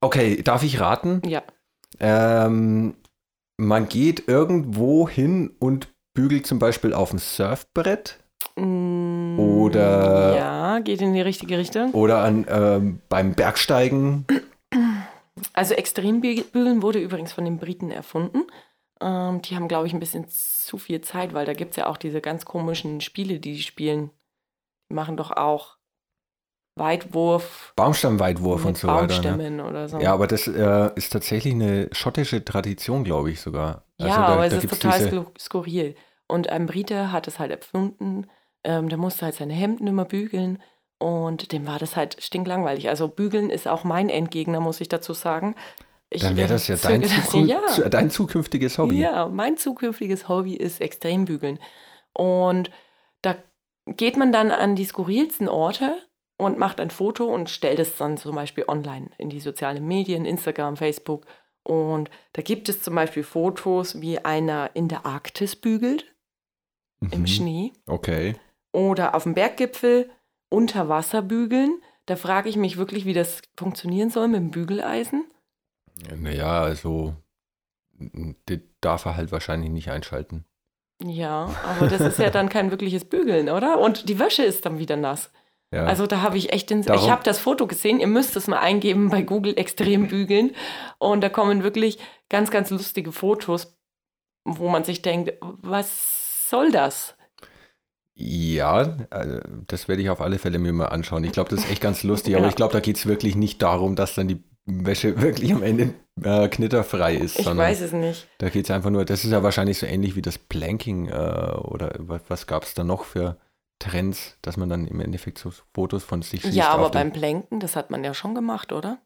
Okay, 0.00 0.42
darf 0.42 0.62
ich 0.62 0.80
raten? 0.80 1.22
Ja. 1.26 1.42
Ähm, 1.98 2.94
man 3.58 3.88
geht 3.88 4.28
irgendwo 4.28 5.08
hin 5.08 5.50
und 5.58 5.88
bügelt 6.14 6.46
zum 6.46 6.58
Beispiel 6.58 6.94
auf 6.94 7.10
dem 7.10 7.18
Surfbrett 7.18 8.18
Mm, 8.56 9.38
Oder- 9.38 10.36
Ja, 10.36 10.78
geht 10.80 11.00
in 11.00 11.12
die 11.12 11.20
richtige 11.20 11.58
Richtung. 11.58 11.92
oder 11.92 12.22
an, 12.22 12.44
ähm, 12.48 13.00
beim 13.08 13.34
Bergsteigen. 13.34 14.24
Also 15.52 15.74
Extrembügeln 15.74 16.82
wurde 16.82 16.98
übrigens 17.00 17.32
von 17.32 17.44
den 17.44 17.58
Briten 17.58 17.90
erfunden. 17.90 18.42
Ähm, 19.00 19.42
die 19.42 19.54
haben, 19.54 19.68
glaube 19.68 19.86
ich, 19.86 19.92
ein 19.92 20.00
bisschen 20.00 20.26
zu 20.28 20.78
viel 20.78 21.00
Zeit, 21.00 21.34
weil 21.34 21.46
da 21.46 21.52
gibt 21.52 21.72
es 21.72 21.76
ja 21.76 21.86
auch 21.86 21.96
diese 21.96 22.20
ganz 22.20 22.44
komischen 22.44 23.00
Spiele, 23.00 23.38
die 23.38 23.54
die 23.54 23.62
spielen. 23.62 24.10
Die 24.90 24.94
machen 24.94 25.16
doch 25.16 25.30
auch 25.32 25.77
Weitwurf 26.78 27.72
Baumstammweitwurf 27.76 28.64
und 28.64 28.76
so 28.78 28.88
weiter. 28.88 29.00
Ne? 29.00 29.08
Baumstämmen 29.08 29.60
oder 29.60 29.88
so. 29.88 29.98
Ja, 29.98 30.12
aber 30.14 30.26
das 30.26 30.46
äh, 30.46 30.90
ist 30.94 31.12
tatsächlich 31.12 31.54
eine 31.54 31.88
schottische 31.92 32.44
Tradition, 32.44 33.04
glaube 33.04 33.30
ich 33.30 33.40
sogar. 33.40 33.84
Ja, 33.98 34.06
Also 34.06 34.16
da- 34.20 34.26
aber 34.26 34.48
da 34.48 34.56
es 34.56 34.64
ist 34.64 34.70
total 34.82 34.98
diese- 34.98 35.16
sku- 35.20 35.38
skurril. 35.40 35.94
Und 36.26 36.48
ein 36.50 36.66
Brite 36.66 37.10
hat 37.12 37.26
es 37.28 37.38
halt 37.38 37.50
erfunden. 37.50 38.26
Ähm, 38.64 38.88
der 38.88 38.98
musste 38.98 39.24
halt 39.24 39.34
seine 39.34 39.54
Hemden 39.54 39.86
immer 39.86 40.04
bügeln. 40.04 40.62
Und 40.98 41.52
dem 41.52 41.66
war 41.66 41.78
das 41.78 41.94
halt 41.96 42.22
stinklangweilig. 42.22 42.88
Also 42.88 43.08
bügeln 43.08 43.50
ist 43.50 43.68
auch 43.68 43.84
mein 43.84 44.08
Endgegner, 44.08 44.60
muss 44.60 44.80
ich 44.80 44.88
dazu 44.88 45.12
sagen. 45.14 45.54
Ich, 46.10 46.22
Dann 46.22 46.36
wäre 46.36 46.48
das 46.48 46.66
ja 46.68 46.76
dein, 46.76 47.02
Zukün- 47.04 47.46
ja. 47.46 47.60
dein 47.88 48.10
zukünftiges 48.10 48.78
Hobby. 48.78 48.98
Ja, 49.00 49.28
mein 49.28 49.56
zukünftiges 49.56 50.28
Hobby 50.28 50.54
ist 50.56 50.80
Extrembügeln. 50.80 51.58
Und 52.14 52.70
da 53.22 53.36
geht 53.86 54.16
man 54.16 54.32
dann 54.32 54.50
an 54.50 54.74
die 54.74 54.84
skurrilsten 54.84 55.48
Orte 55.48 55.96
und 56.38 56.56
macht 56.58 56.80
ein 56.80 56.90
Foto 56.90 57.26
und 57.26 57.50
stellt 57.50 57.78
es 57.78 57.96
dann 57.96 58.16
zum 58.16 58.34
Beispiel 58.34 58.64
online 58.66 59.10
in 59.18 59.28
die 59.28 59.40
sozialen 59.40 59.86
Medien, 59.86 60.24
Instagram, 60.24 60.76
Facebook. 60.76 61.26
Und 61.64 62.08
da 62.32 62.40
gibt 62.40 62.70
es 62.70 62.80
zum 62.80 62.94
Beispiel 62.94 63.22
Fotos, 63.24 64.00
wie 64.00 64.18
einer 64.24 64.70
in 64.74 64.88
der 64.88 65.04
Arktis 65.04 65.54
bügelt, 65.54 66.06
im 67.10 67.20
Mhm. 67.20 67.26
Schnee. 67.26 67.72
Okay. 67.86 68.36
Oder 68.72 69.14
auf 69.14 69.24
dem 69.24 69.34
Berggipfel 69.34 70.08
unter 70.48 70.88
Wasser 70.88 71.20
bügeln. 71.20 71.82
Da 72.06 72.16
frage 72.16 72.48
ich 72.48 72.56
mich 72.56 72.78
wirklich, 72.78 73.04
wie 73.04 73.12
das 73.12 73.42
funktionieren 73.56 74.08
soll 74.08 74.28
mit 74.28 74.40
dem 74.40 74.50
Bügeleisen. 74.50 75.26
Naja, 76.16 76.62
also 76.62 77.14
die 77.98 78.60
darf 78.80 79.04
er 79.04 79.16
halt 79.16 79.32
wahrscheinlich 79.32 79.70
nicht 79.70 79.90
einschalten. 79.90 80.44
Ja, 81.04 81.54
aber 81.64 81.88
das 81.88 82.00
ist 82.00 82.18
ja 82.18 82.30
dann 82.30 82.48
kein 82.48 82.70
wirkliches 82.70 83.04
Bügeln, 83.04 83.48
oder? 83.48 83.78
Und 83.78 84.08
die 84.08 84.18
Wäsche 84.18 84.42
ist 84.42 84.64
dann 84.66 84.78
wieder 84.78 84.96
nass. 84.96 85.30
Ja. 85.70 85.84
Also 85.84 86.06
da 86.06 86.22
habe 86.22 86.38
ich 86.38 86.52
echt 86.52 86.70
den. 86.70 86.82
Darum- 86.82 87.02
ich 87.04 87.10
habe 87.10 87.22
das 87.24 87.38
Foto 87.38 87.66
gesehen, 87.66 88.00
ihr 88.00 88.06
müsst 88.06 88.36
es 88.36 88.46
mal 88.46 88.58
eingeben 88.58 89.10
bei 89.10 89.22
Google 89.22 89.58
extrem 89.58 90.08
bügeln. 90.08 90.54
Und 90.98 91.20
da 91.20 91.28
kommen 91.28 91.62
wirklich 91.62 91.98
ganz, 92.30 92.50
ganz 92.50 92.70
lustige 92.70 93.12
Fotos, 93.12 93.76
wo 94.44 94.68
man 94.68 94.84
sich 94.84 95.02
denkt, 95.02 95.34
was 95.42 96.48
soll 96.48 96.70
das? 96.72 97.14
Ja, 98.14 98.82
äh, 99.10 99.40
das 99.68 99.86
werde 99.86 100.02
ich 100.02 100.10
auf 100.10 100.20
alle 100.20 100.38
Fälle 100.38 100.58
mir 100.58 100.72
mal 100.72 100.86
anschauen. 100.86 101.22
Ich 101.24 101.32
glaube, 101.32 101.50
das 101.50 101.60
ist 101.64 101.70
echt 101.70 101.80
ganz 101.82 102.02
lustig, 102.02 102.34
aber 102.34 102.44
Ja. 102.44 102.48
ich 102.50 102.56
glaube, 102.56 102.72
da 102.72 102.80
geht 102.80 102.96
es 102.96 103.06
wirklich 103.06 103.36
nicht 103.36 103.62
darum, 103.62 103.94
dass 103.94 104.14
dann 104.14 104.26
die 104.28 104.42
Wäsche 104.66 105.20
wirklich 105.22 105.52
am 105.52 105.62
Ende 105.62 105.94
äh, 106.22 106.48
knitterfrei 106.48 107.14
ist, 107.14 107.38
Ich 107.38 107.46
weiß 107.46 107.80
es 107.80 107.92
nicht. 107.92 108.26
da 108.38 108.48
geht 108.48 108.64
es 108.64 108.70
einfach 108.70 108.90
nur, 108.90 109.04
das 109.04 109.24
ist 109.24 109.30
ja 109.30 109.42
wahrscheinlich 109.42 109.78
so 109.78 109.86
ähnlich 109.86 110.16
wie 110.16 110.22
das 110.22 110.36
Planking 110.38 111.08
äh, 111.08 111.12
oder 111.12 111.94
was, 111.98 112.22
was 112.28 112.46
gab 112.46 112.64
es 112.64 112.74
da 112.74 112.82
noch 112.84 113.04
für 113.04 113.36
Trends, 113.78 114.36
dass 114.42 114.56
man 114.56 114.68
dann 114.68 114.86
im 114.86 115.00
Endeffekt 115.00 115.38
so 115.38 115.52
Fotos 115.74 116.04
von 116.04 116.22
sich 116.22 116.42
schießt. 116.42 116.54
Ja, 116.54 116.70
aber 116.70 116.90
beim 116.90 117.12
Planken, 117.12 117.60
das 117.60 117.76
hat 117.76 117.90
man 117.90 118.02
ja 118.04 118.14
schon 118.14 118.34
gemacht, 118.34 118.72
oder? 118.72 118.98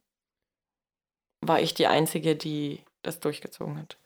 War 1.45 1.61
ich 1.61 1.75
die 1.75 1.87
Einzige, 1.87 2.37
die 2.37 2.81
das 3.03 3.21
durchgezogen 3.21 3.79
hat? 3.79 3.99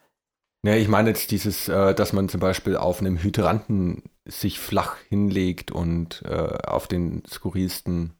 Ja, 0.64 0.74
ich 0.74 0.88
meine 0.88 1.10
jetzt 1.10 1.30
dieses, 1.30 1.68
äh, 1.68 1.94
dass 1.94 2.12
man 2.12 2.28
zum 2.28 2.40
Beispiel 2.40 2.76
auf 2.76 3.00
einem 3.00 3.18
Hydranten 3.22 4.02
sich 4.24 4.58
flach 4.58 4.96
hinlegt 5.08 5.70
und 5.70 6.22
äh, 6.22 6.58
auf 6.66 6.88
den 6.88 7.22
skurrilsten 7.26 8.14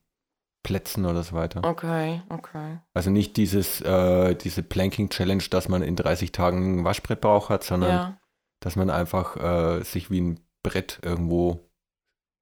Plätzen 0.62 1.06
oder 1.06 1.22
so 1.22 1.34
weiter. 1.34 1.64
Okay, 1.64 2.22
okay. 2.28 2.78
Also 2.94 3.10
nicht 3.10 3.36
dieses, 3.36 3.80
äh, 3.80 4.34
diese 4.36 4.62
Planking-Challenge, 4.62 5.44
dass 5.50 5.68
man 5.68 5.82
in 5.82 5.96
30 5.96 6.30
Tagen 6.32 6.80
ein 6.80 6.84
Waschbrettbauch 6.84 7.48
hat, 7.48 7.64
sondern 7.64 7.90
Ja. 7.90 8.20
dass 8.60 8.76
man 8.76 8.90
einfach 8.90 9.36
äh, 9.36 9.82
sich 9.82 10.10
wie 10.10 10.20
ein 10.20 10.40
Brett 10.62 11.00
irgendwo 11.02 11.65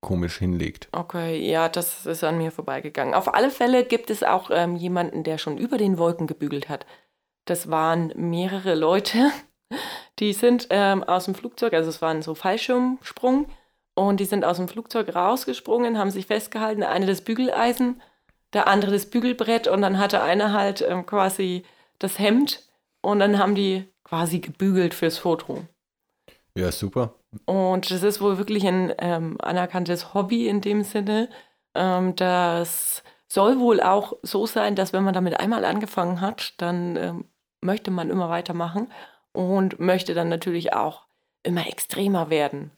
komisch 0.05 0.37
hinlegt. 0.37 0.89
Okay, 0.93 1.51
ja, 1.51 1.69
das 1.69 2.05
ist 2.05 2.23
an 2.23 2.39
mir 2.39 2.53
vorbeigegangen. 2.53 3.15
Auf 3.15 3.35
alle 3.35 3.51
Fälle 3.51 3.85
gibt 3.85 4.11
es 4.11 4.23
auch 4.23 4.51
ähm, 4.53 4.77
jemanden, 4.77 5.25
der 5.25 5.39
schon 5.39 5.57
über 5.57 5.79
den 5.79 5.97
Wolken 5.97 6.27
gebügelt 6.27 6.69
hat. 6.69 6.85
Das 7.47 7.71
waren 7.71 8.13
mehrere 8.15 8.75
Leute, 8.75 9.31
die 10.19 10.35
sind 10.35 10.69
ähm, 10.71 11.03
aus 11.03 11.25
dem 11.25 11.35
Flugzeug, 11.35 11.73
also 11.73 11.89
es 11.89 12.03
waren 12.03 12.21
so 12.21 12.35
Fallschirmsprung, 12.35 13.47
und 13.95 14.21
die 14.21 14.25
sind 14.25 14.45
aus 14.45 14.59
dem 14.59 14.69
Flugzeug 14.69 15.15
rausgesprungen, 15.15 15.99
haben 15.99 16.11
sich 16.11 16.27
festgehalten, 16.27 16.81
der 16.81 16.91
eine 16.91 17.07
das 17.07 17.23
Bügeleisen, 17.23 18.03
der 18.53 18.69
andere 18.69 18.93
das 18.93 19.07
Bügelbrett 19.07 19.69
und 19.69 19.83
dann 19.83 19.99
hatte 19.99 20.23
einer 20.23 20.53
halt 20.53 20.85
ähm, 20.87 21.07
quasi 21.07 21.65
das 21.99 22.19
Hemd 22.19 22.69
und 23.01 23.21
dann 23.21 23.39
haben 23.39 23.55
die 23.55 23.89
quasi 24.03 24.41
gebügelt 24.41 24.95
fürs 24.95 25.19
Foto. 25.19 25.65
Ja, 26.57 26.71
super. 26.71 27.15
Und 27.45 27.91
das 27.91 28.03
ist 28.03 28.21
wohl 28.21 28.39
wirklich 28.39 28.67
ein 28.67 28.93
ähm, 28.99 29.37
anerkanntes 29.41 30.15
Hobby 30.15 30.49
in 30.49 30.61
dem 30.61 30.83
Sinne. 30.83 31.29
Ähm, 31.75 32.15
das 32.17 33.03
soll 33.29 33.59
wohl 33.59 33.81
auch 33.81 34.15
so 34.23 34.47
sein, 34.47 34.77
dass 34.77 34.93
wenn 34.93 35.05
man 35.05 35.15
damit 35.15 35.41
einmal 35.41 35.65
angefangen 35.65 36.21
hat, 36.21 36.55
dann 36.59 36.97
ähm, 36.97 37.25
möchte 37.61 37.91
man 37.91 38.11
immer 38.11 38.29
weitermachen 38.29 38.93
und 39.33 39.81
möchte 39.81 40.15
dann 40.15 40.29
natürlich 40.29 40.73
auch 40.73 41.07
immer 41.43 41.67
extremer 41.67 42.31
werden. 42.31 42.71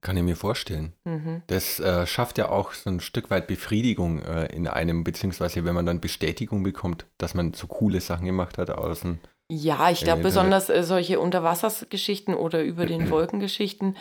Kann 0.00 0.18
ich 0.18 0.22
mir 0.22 0.36
vorstellen. 0.36 0.92
Mhm. 1.04 1.42
Das 1.46 1.80
äh, 1.80 2.06
schafft 2.06 2.36
ja 2.36 2.50
auch 2.50 2.72
so 2.72 2.90
ein 2.90 3.00
Stück 3.00 3.30
weit 3.30 3.46
Befriedigung 3.46 4.22
äh, 4.22 4.54
in 4.54 4.68
einem, 4.68 5.02
beziehungsweise 5.02 5.64
wenn 5.64 5.74
man 5.74 5.86
dann 5.86 6.00
Bestätigung 6.00 6.62
bekommt, 6.62 7.06
dass 7.16 7.32
man 7.34 7.54
so 7.54 7.66
coole 7.66 8.02
Sachen 8.02 8.26
gemacht 8.26 8.58
hat 8.58 8.70
außen. 8.70 9.18
Ja, 9.50 9.90
ich 9.90 10.00
Im 10.00 10.04
glaube 10.06 10.22
besonders 10.22 10.70
äh, 10.70 10.82
solche 10.82 11.20
Unterwassersgeschichten 11.20 12.34
oder 12.34 12.62
über 12.62 12.86
den 12.86 13.10
Wolkengeschichten, 13.10 13.96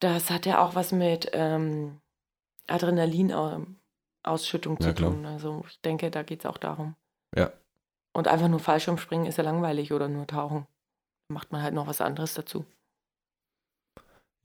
das 0.00 0.30
hat 0.30 0.46
ja 0.46 0.64
auch 0.64 0.74
was 0.74 0.92
mit 0.92 1.30
ähm, 1.32 2.00
Adrenalinausschüttung 2.66 4.80
zu 4.80 4.88
Ja, 4.88 4.92
tun. 4.92 5.24
Also 5.24 5.64
ich 5.68 5.80
denke, 5.82 6.10
da 6.10 6.22
geht 6.22 6.40
es 6.40 6.46
auch 6.46 6.58
darum. 6.58 6.96
Ja. 7.34 7.52
Und 8.12 8.28
einfach 8.28 8.48
nur 8.48 8.60
Fallschirmspringen 8.60 9.26
ist 9.26 9.38
ja 9.38 9.44
langweilig 9.44 9.92
oder 9.92 10.08
nur 10.08 10.26
tauchen. 10.26 10.66
Macht 11.28 11.52
man 11.52 11.62
halt 11.62 11.74
noch 11.74 11.86
was 11.86 12.00
anderes 12.00 12.34
dazu. 12.34 12.64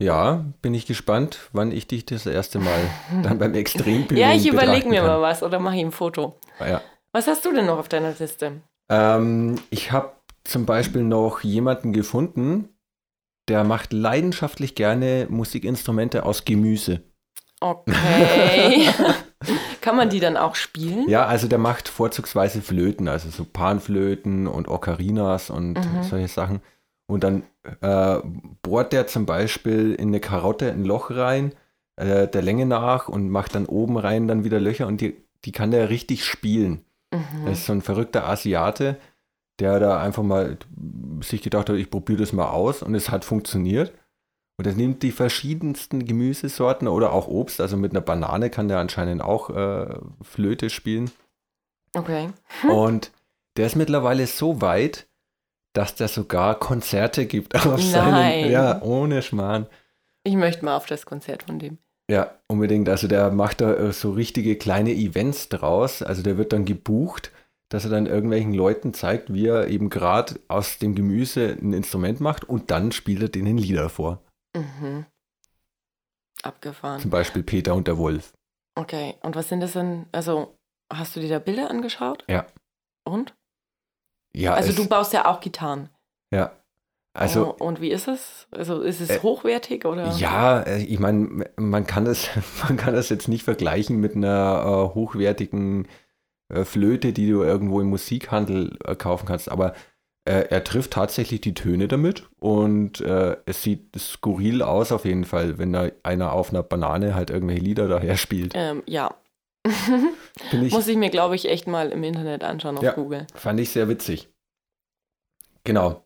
Ja, 0.00 0.44
bin 0.62 0.74
ich 0.74 0.86
gespannt, 0.86 1.48
wann 1.52 1.70
ich 1.70 1.86
dich 1.86 2.04
das 2.04 2.26
erste 2.26 2.58
Mal 2.58 2.80
dann 3.22 3.38
beim 3.38 3.54
Extrembügeln 3.54 4.20
ja, 4.20 4.34
ich 4.34 4.48
überlege 4.48 4.88
mir 4.88 5.00
kann. 5.00 5.08
mal 5.08 5.22
was 5.22 5.42
oder 5.42 5.60
mache 5.60 5.76
ich 5.76 5.82
ein 5.82 5.92
Foto. 5.92 6.38
Ja. 6.58 6.82
Was 7.12 7.28
hast 7.28 7.44
du 7.44 7.52
denn 7.52 7.66
noch 7.66 7.78
auf 7.78 7.88
deiner 7.88 8.12
Liste? 8.12 8.62
Ähm, 8.88 9.56
ich 9.70 9.92
habe 9.92 10.12
zum 10.44 10.66
Beispiel 10.66 11.02
noch 11.02 11.40
jemanden 11.42 11.92
gefunden, 11.92 12.68
der 13.48 13.64
macht 13.64 13.92
leidenschaftlich 13.92 14.74
gerne 14.74 15.26
Musikinstrumente 15.28 16.24
aus 16.24 16.44
Gemüse. 16.44 17.02
Okay. 17.60 18.88
Kann 19.80 19.96
man 19.96 20.10
die 20.10 20.20
dann 20.20 20.36
auch 20.36 20.54
spielen? 20.54 21.08
Ja, 21.08 21.26
also 21.26 21.48
der 21.48 21.58
macht 21.58 21.88
vorzugsweise 21.88 22.62
Flöten, 22.62 23.08
also 23.08 23.30
so 23.30 23.44
Panflöten 23.44 24.46
und 24.46 24.68
Ocarinas 24.68 25.50
und 25.50 25.74
Mhm. 25.74 26.02
solche 26.02 26.28
Sachen. 26.28 26.60
Und 27.06 27.24
dann 27.24 27.42
äh, 27.80 28.18
bohrt 28.62 28.92
der 28.92 29.06
zum 29.06 29.26
Beispiel 29.26 29.94
in 29.94 30.08
eine 30.08 30.20
Karotte 30.20 30.70
ein 30.70 30.84
Loch 30.84 31.10
rein, 31.10 31.52
äh, 31.96 32.26
der 32.28 32.42
Länge 32.42 32.66
nach 32.66 33.08
und 33.08 33.28
macht 33.28 33.54
dann 33.54 33.66
oben 33.66 33.96
rein 33.98 34.28
dann 34.28 34.44
wieder 34.44 34.60
Löcher 34.60 34.86
und 34.86 35.00
die, 35.00 35.16
die 35.44 35.52
kann 35.52 35.72
der 35.72 35.88
richtig 35.90 36.24
spielen. 36.24 36.84
Mhm. 37.12 37.46
Das 37.46 37.58
ist 37.58 37.66
so 37.66 37.72
ein 37.72 37.82
verrückter 37.82 38.28
Asiate, 38.28 38.96
der 39.58 39.78
da 39.78 40.00
einfach 40.00 40.22
mal 40.22 40.58
sich 41.20 41.42
gedacht 41.42 41.68
hat, 41.68 41.76
ich 41.76 41.90
probiere 41.90 42.20
das 42.20 42.32
mal 42.32 42.50
aus 42.50 42.82
und 42.82 42.94
es 42.94 43.10
hat 43.10 43.24
funktioniert. 43.24 43.92
Und 44.58 44.66
er 44.66 44.74
nimmt 44.74 45.02
die 45.02 45.12
verschiedensten 45.12 46.04
Gemüsesorten 46.04 46.86
oder 46.86 47.12
auch 47.12 47.26
Obst, 47.26 47.60
also 47.60 47.76
mit 47.76 47.92
einer 47.92 48.00
Banane 48.00 48.50
kann 48.50 48.68
der 48.68 48.78
anscheinend 48.78 49.22
auch 49.22 49.50
äh, 49.50 49.94
Flöte 50.22 50.70
spielen. 50.70 51.10
Okay. 51.94 52.30
Und 52.68 53.12
der 53.56 53.66
ist 53.66 53.76
mittlerweile 53.76 54.26
so 54.26 54.60
weit, 54.60 55.06
dass 55.72 55.94
der 55.94 56.08
sogar 56.08 56.58
Konzerte 56.58 57.26
gibt 57.26 57.54
auf 57.54 57.64
Nein. 57.64 57.80
seinen, 57.80 58.50
ja, 58.50 58.80
ohne 58.82 59.22
Schmarrn. 59.22 59.66
Ich 60.22 60.34
möchte 60.34 60.64
mal 60.64 60.76
auf 60.76 60.86
das 60.86 61.06
Konzert 61.06 61.44
von 61.44 61.58
dem. 61.58 61.78
Ja, 62.12 62.38
unbedingt. 62.46 62.90
Also 62.90 63.08
der 63.08 63.30
macht 63.30 63.62
da 63.62 63.72
äh, 63.72 63.92
so 63.92 64.12
richtige 64.12 64.56
kleine 64.58 64.92
Events 64.92 65.48
draus. 65.48 66.02
Also 66.02 66.22
der 66.22 66.36
wird 66.36 66.52
dann 66.52 66.66
gebucht, 66.66 67.32
dass 67.70 67.84
er 67.84 67.90
dann 67.90 68.04
irgendwelchen 68.04 68.52
Leuten 68.52 68.92
zeigt, 68.92 69.32
wie 69.32 69.46
er 69.46 69.68
eben 69.68 69.88
gerade 69.88 70.38
aus 70.48 70.76
dem 70.76 70.94
Gemüse 70.94 71.56
ein 71.58 71.72
Instrument 71.72 72.20
macht 72.20 72.44
und 72.44 72.70
dann 72.70 72.92
spielt 72.92 73.22
er 73.22 73.30
denen 73.30 73.56
Lieder 73.56 73.88
vor. 73.88 74.22
Mhm. 74.54 75.06
Abgefahren. 76.42 77.00
Zum 77.00 77.10
Beispiel 77.10 77.42
Peter 77.42 77.74
und 77.74 77.88
der 77.88 77.96
Wolf. 77.96 78.34
Okay, 78.74 79.14
und 79.22 79.34
was 79.34 79.48
sind 79.48 79.60
das 79.60 79.72
denn? 79.72 80.04
Also, 80.12 80.54
hast 80.92 81.16
du 81.16 81.20
dir 81.20 81.30
da 81.30 81.38
Bilder 81.38 81.70
angeschaut? 81.70 82.24
Ja. 82.28 82.46
Und? 83.04 83.34
Ja, 84.34 84.52
Also, 84.52 84.74
du 84.74 84.86
baust 84.86 85.14
ja 85.14 85.24
auch 85.24 85.40
Gitarren. 85.40 85.88
ja. 86.30 86.52
Also 87.14 87.54
oh, 87.58 87.64
und 87.64 87.80
wie 87.82 87.90
ist 87.90 88.08
es? 88.08 88.46
Also, 88.52 88.80
ist 88.80 89.00
es 89.00 89.10
Äh, 89.10 89.18
hochwertig 89.20 89.84
oder? 89.84 90.12
Ja, 90.16 90.62
äh, 90.62 90.82
ich 90.82 90.98
meine, 90.98 91.44
man 91.56 91.86
kann 91.86 92.06
das, 92.06 92.28
man 92.66 92.76
kann 92.78 92.94
das 92.94 93.10
jetzt 93.10 93.28
nicht 93.28 93.42
vergleichen 93.44 93.98
mit 94.00 94.16
einer 94.16 94.62
äh, 94.64 94.94
hochwertigen 94.94 95.88
äh, 96.48 96.64
Flöte, 96.64 97.12
die 97.12 97.28
du 97.28 97.42
irgendwo 97.42 97.80
im 97.82 97.88
Musikhandel 97.88 98.78
äh, 98.84 98.94
kaufen 98.94 99.26
kannst, 99.26 99.50
aber 99.50 99.74
äh, 100.24 100.46
er 100.48 100.64
trifft 100.64 100.92
tatsächlich 100.92 101.42
die 101.42 101.52
Töne 101.52 101.86
damit 101.88 102.28
und 102.38 103.00
es 103.00 103.62
sieht 103.62 103.94
skurril 103.98 104.62
aus 104.62 104.92
auf 104.92 105.04
jeden 105.04 105.24
Fall, 105.24 105.58
wenn 105.58 105.72
da 105.72 105.88
einer 106.04 106.32
auf 106.32 106.50
einer 106.50 106.62
Banane 106.62 107.14
halt 107.14 107.30
irgendwelche 107.30 107.62
Lieder 107.62 107.88
daher 107.88 108.16
spielt. 108.16 108.52
Ähm, 108.54 108.82
ja. 108.86 109.14
Ich, 109.66 110.72
Muss 110.72 110.86
ich 110.88 110.96
mir, 110.96 111.10
glaube 111.10 111.34
ich, 111.34 111.48
echt 111.48 111.66
mal 111.66 111.90
im 111.90 112.04
Internet 112.04 112.44
anschauen 112.44 112.78
auf 112.78 112.84
Ja. 112.84 112.92
Google. 112.92 113.26
fand 113.34 113.58
ich 113.60 113.70
sehr 113.70 113.88
witzig. 113.88 114.28
Genau. 115.64 116.04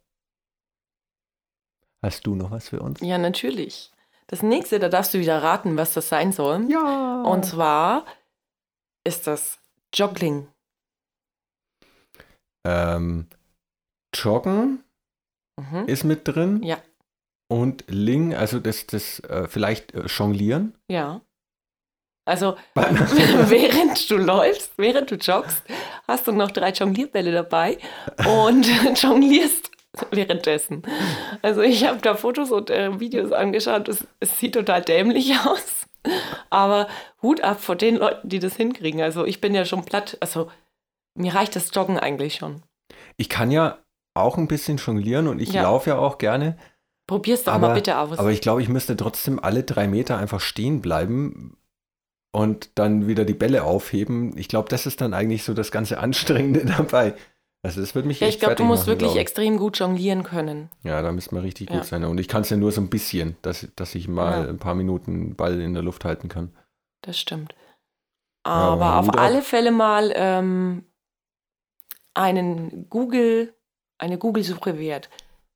Hast 2.07 2.25
du 2.25 2.37
noch 2.37 2.53
was 2.53 2.69
für 2.69 2.79
uns? 2.81 3.01
Ja, 3.01 3.19
natürlich. 3.19 3.91
Das 4.29 4.43
nächste, 4.43 4.79
da 4.79 4.89
darfst 4.89 5.13
du 5.13 5.19
wieder 5.19 5.43
raten, 5.43 5.77
was 5.77 5.93
das 5.93 6.09
sein 6.09 6.31
soll. 6.31 6.65
Ja. 6.71 7.23
Und 7.23 7.45
zwar 7.45 8.07
ist 9.05 9.27
das 9.27 9.59
Joggling. 9.93 10.47
ähm, 12.65 13.27
Joggen 14.15 14.83
Mhm. 15.59 15.87
ist 15.87 16.05
mit 16.05 16.29
drin. 16.29 16.63
Ja. 16.63 16.79
Und 17.49 17.85
Ling, 17.89 18.35
also 18.35 18.59
das, 18.61 18.87
das 18.87 19.21
äh, 19.21 19.47
vielleicht 19.49 19.95
äh, 19.95 20.05
Jonglieren. 20.07 20.75
Ja. 20.91 21.21
Also, 22.29 22.57
während 22.75 24.11
du 24.11 24.17
läufst, 24.17 24.73
während 24.77 25.11
du 25.11 25.15
joggst, 25.15 25.63
hast 26.09 26.27
du 26.27 26.33
noch 26.33 26.51
drei 26.51 26.71
Jonglierbälle 26.73 27.33
dabei 27.33 27.79
und 28.27 28.67
jonglierst 29.01 29.66
währenddessen. 30.11 30.83
Also 31.43 31.61
ich 31.63 31.87
habe 31.87 32.01
da 32.01 32.15
Fotos 32.15 32.51
und 32.53 32.71
äh, 32.71 32.99
Videos 33.01 33.33
angeschaut, 33.33 33.89
es, 33.89 34.07
es 34.21 34.39
sieht 34.39 34.55
total 34.55 34.83
dämlich 34.83 35.35
aus. 35.47 35.87
Aber 36.51 36.89
Hut 37.23 37.41
ab 37.43 37.61
vor 37.61 37.77
den 37.77 37.97
Leuten, 37.97 38.29
die 38.29 38.39
das 38.39 38.57
hinkriegen. 38.57 39.01
Also 39.03 39.25
ich 39.25 39.41
bin 39.41 39.55
ja 39.55 39.65
schon 39.65 39.85
platt. 39.85 40.17
Also 40.21 40.51
mir 41.15 41.35
reicht 41.35 41.57
das 41.57 41.71
Joggen 41.75 41.99
eigentlich 41.99 42.37
schon. 42.37 42.63
Ich 43.17 43.29
kann 43.29 43.51
ja 43.51 43.79
auch 44.15 44.37
ein 44.39 44.47
bisschen 44.49 44.77
jonglieren 44.79 45.27
und 45.29 45.41
ich 45.43 45.53
Ja. 45.53 45.63
laufe 45.63 45.91
ja 45.91 45.99
auch 45.99 46.19
gerne. 46.19 46.57
Probier's 47.09 47.45
doch 47.45 47.53
Aber- 47.55 47.69
mal 47.69 47.75
bitte 47.75 47.99
aus. 47.99 48.19
Aber 48.19 48.31
ich 48.31 48.41
glaube, 48.41 48.63
ich 48.63 48.69
müsste 48.69 48.97
trotzdem 48.97 49.39
alle 49.43 49.63
drei 49.63 49.89
Meter 49.89 50.19
einfach 50.19 50.41
stehen 50.41 50.81
bleiben. 50.81 51.57
und 52.33 52.71
dann 52.79 53.07
wieder 53.07 53.25
die 53.25 53.33
Bälle 53.33 53.65
aufheben. 53.65 54.37
Ich 54.37 54.49
glaube, 54.49 54.69
das 54.69 54.85
ist 54.85 55.01
dann 55.01 55.15
eigentlich 55.15 55.43
so 55.43 55.55
das 55.55 55.71
ganze 55.71 55.97
Anstrengende 55.99 56.67
dabei. 56.77 57.15
Also 57.67 57.81
das 57.81 57.95
wird 57.97 58.07
mich 58.07 58.21
Ja, 58.21 58.29
echt 58.29 58.37
ich 58.37 58.41
glaube, 58.41 58.55
du 58.55 58.63
musst 58.65 58.83
machen, 58.83 58.93
wirklich 58.93 59.11
glaub 59.11 59.21
extrem 59.21 59.59
gut 59.59 59.77
jonglieren 59.79 60.23
können. 60.23 60.71
Ja, 60.85 61.03
da 61.03 61.11
müsste 61.11 61.35
man 61.35 61.43
richtig 61.43 61.69
Ja. 61.69 61.77
gut 61.79 61.85
sein. 61.87 62.05
Und 62.05 62.19
ich 62.19 62.29
kann 62.29 62.43
es 62.43 62.51
ja 62.51 62.57
nur 62.57 62.71
so 62.71 62.81
ein 62.81 62.89
bisschen, 62.89 63.37
dass, 63.43 63.67
dass 63.75 63.95
ich 63.97 64.07
mal 64.07 64.45
Ja. 64.45 64.49
ein 64.51 64.59
paar 64.59 64.77
Minuten 64.77 65.35
Ball 65.35 65.61
in 65.61 65.75
der 65.75 65.83
Luft 65.83 66.05
halten 66.05 66.29
kann. 66.29 66.53
Das 67.03 67.19
stimmt. 67.19 67.55
aber 68.45 68.85
Aber 68.87 69.01
auf 69.01 69.19
alle 69.19 69.43
Fälle 69.43 69.73
mal 69.73 70.13
ähm, 70.15 70.85
einen 72.15 72.89
Google, 72.89 73.55
eine 73.99 74.19
Google-Suche 74.19 74.79
wert. 74.79 75.11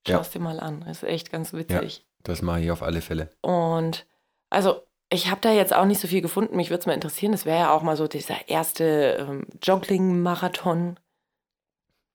Ja. 0.06 0.16
Schau 0.16 0.20
es 0.22 0.30
dir 0.30 0.40
mal 0.40 0.58
an. 0.60 0.82
Das 0.86 1.02
ist 1.02 1.08
echt 1.08 1.30
ganz 1.30 1.52
witzig. 1.52 2.04
Das 2.22 2.42
mache 2.42 2.60
ich 2.62 2.70
auf 2.70 2.82
alle 2.82 3.00
Fälle. 3.00 3.30
Und 3.42 4.06
also, 4.50 4.80
ich 5.10 5.30
habe 5.30 5.40
da 5.40 5.52
jetzt 5.52 5.74
auch 5.74 5.84
nicht 5.84 6.00
so 6.00 6.08
viel 6.08 6.20
gefunden. 6.22 6.56
Mich 6.56 6.70
würde 6.70 6.80
es 6.80 6.86
mal 6.86 6.94
interessieren. 6.94 7.32
Das 7.32 7.44
wäre 7.44 7.58
ja 7.60 7.70
auch 7.72 7.82
mal 7.82 7.96
so 7.96 8.08
dieser 8.08 8.48
erste 8.48 9.16
ähm, 9.20 9.46
Joggling-Marathon. 9.62 10.98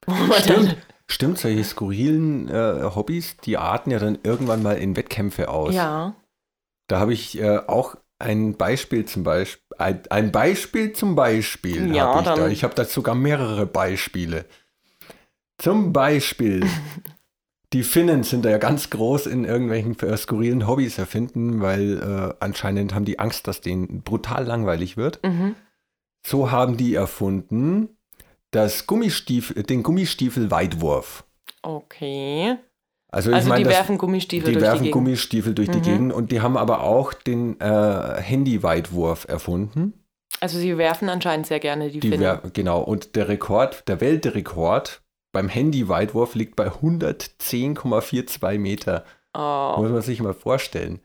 Stimmt. 0.39 0.77
Stimmt, 1.07 1.37
solche 1.37 1.63
skurrilen 1.63 2.47
äh, 2.49 2.81
Hobbys, 2.95 3.37
die 3.37 3.57
arten 3.57 3.91
ja 3.91 3.99
dann 3.99 4.17
irgendwann 4.23 4.63
mal 4.63 4.77
in 4.77 4.95
Wettkämpfe 4.95 5.49
aus. 5.49 5.73
Ja. 5.75 6.15
Da 6.87 6.99
habe 6.99 7.13
ich 7.13 7.39
äh, 7.39 7.59
auch 7.67 7.95
ein 8.17 8.55
Beispiel 8.55 9.05
zum 9.05 9.23
Beispiel, 9.23 9.61
ein, 9.77 10.01
ein 10.09 10.31
Beispiel 10.31 10.93
zum 10.93 11.15
Beispiel 11.15 11.93
Ja, 11.93 12.07
habe 12.07 12.19
ich 12.19 12.25
da. 12.25 12.35
dann- 12.35 12.51
Ich 12.51 12.63
habe 12.63 12.73
da 12.73 12.85
sogar 12.85 13.13
mehrere 13.13 13.65
Beispiele. 13.67 14.45
Zum 15.57 15.93
Beispiel, 15.93 16.65
die 17.73 17.83
Finnen 17.83 18.23
sind 18.23 18.45
da 18.45 18.49
ja 18.49 18.57
ganz 18.57 18.89
groß 18.89 19.27
in 19.27 19.45
irgendwelchen 19.45 19.97
äh, 19.99 20.17
skurrilen 20.17 20.67
Hobbys 20.67 20.97
erfinden, 20.97 21.61
weil 21.61 21.99
äh, 22.01 22.33
anscheinend 22.43 22.93
haben 22.95 23.05
die 23.05 23.19
Angst, 23.19 23.47
dass 23.47 23.61
denen 23.61 24.01
brutal 24.01 24.45
langweilig 24.45 24.97
wird. 24.97 25.21
Mhm. 25.23 25.55
So 26.25 26.49
haben 26.51 26.77
die 26.77 26.95
erfunden 26.95 27.89
das 28.55 28.87
Gummistiefel, 28.87 29.63
den 29.63 29.83
Gummistiefel-Weitwurf. 29.83 31.23
Okay. 31.61 32.55
Also, 33.11 33.29
ich 33.29 33.35
Also 33.37 33.49
meine, 33.49 33.59
die 33.59 33.69
das- 33.69 33.73
werfen 33.77 33.97
Gummistiefel 33.97 34.47
die 34.47 34.53
durch 34.53 34.63
werfen 34.63 34.77
die 34.79 34.83
Gegend. 34.85 34.93
Gummistiefel 34.93 35.53
durch 35.53 35.69
die 35.69 35.77
Mhm. 35.77 35.83
Gegend 35.83 36.13
und 36.13 36.31
die 36.31 36.41
haben 36.41 36.57
aber 36.57 36.81
auch 36.83 37.13
den 37.13 37.59
äh, 37.61 38.21
Handy-Weitwurf 38.21 39.25
erfunden. 39.27 39.93
Also 40.41 40.57
sie 40.59 40.77
werfen 40.77 41.07
anscheinend 41.07 41.47
sehr 41.47 41.59
gerne 41.61 41.89
die, 41.89 41.99
Die 42.01 42.09
Finnen. 42.09 42.39
genau, 42.53 42.81
und 42.81 43.15
der 43.15 43.29
Rekord, 43.29 43.87
der 43.87 44.01
Weltrekord 44.01 45.01
beim 45.31 45.47
Handy-Weitwurf 45.47 46.35
liegt 46.35 46.55
bei 46.57 46.67
110,42 46.71 48.57
Meter. 48.57 49.05
Oh. 49.33 49.75
Muss 49.77 49.91
man 49.91 50.01
sich 50.01 50.21
mal 50.21 50.33
vorstellen. 50.33 50.99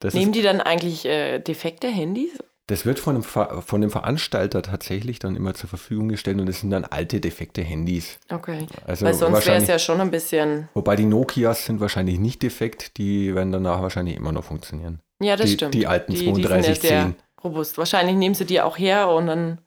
Das, 0.00 0.14
Nehmen 0.14 0.32
die 0.32 0.42
dann 0.42 0.60
eigentlich 0.60 1.04
äh, 1.06 1.38
defekte 1.38 1.88
Handys? 1.88 2.38
Das 2.70 2.86
wird 2.86 2.98
von 2.98 3.14
dem, 3.16 3.22
Ver, 3.24 3.62
von 3.62 3.80
dem 3.80 3.90
Veranstalter 3.90 4.62
tatsächlich 4.62 5.18
dann 5.18 5.36
immer 5.36 5.54
zur 5.54 5.68
Verfügung 5.68 6.08
gestellt 6.08 6.38
und 6.40 6.46
das 6.46 6.60
sind 6.60 6.70
dann 6.70 6.84
alte, 6.84 7.20
defekte 7.20 7.62
Handys. 7.62 8.18
Okay. 8.30 8.66
Also 8.86 9.04
Weil 9.06 9.14
sonst 9.14 9.46
wäre 9.46 9.56
es 9.58 9.66
ja 9.68 9.78
schon 9.78 10.00
ein 10.00 10.10
bisschen. 10.10 10.68
wobei 10.74 10.96
die 10.96 11.04
Nokias 11.06 11.66
sind 11.66 11.80
wahrscheinlich 11.80 12.18
nicht 12.18 12.42
defekt, 12.42 12.96
die 12.98 13.34
werden 13.34 13.52
danach 13.52 13.82
wahrscheinlich 13.82 14.16
immer 14.16 14.32
noch 14.32 14.44
funktionieren. 14.44 15.00
Ja, 15.22 15.36
das 15.36 15.46
die, 15.50 15.54
stimmt. 15.54 15.74
Die 15.74 15.86
alten 15.86 16.12
Die- 16.12 16.18
die 16.20 16.24
sind 16.26 16.38
ja 16.38 16.48
3210. 16.48 16.88
sehr 16.88 17.14
robust. 17.44 17.76
Wahrscheinlich 17.78 18.16
nehmen 18.16 18.34
sie 18.34 18.46
die 18.46 18.60
auch 18.60 18.78
her 18.78 19.08
und 19.10 19.26
dann 19.26 19.60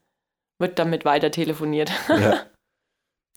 wird 0.59 0.79
damit 0.79 1.05
weiter 1.05 1.29
telefoniert. 1.31 1.91
ja. 2.09 2.39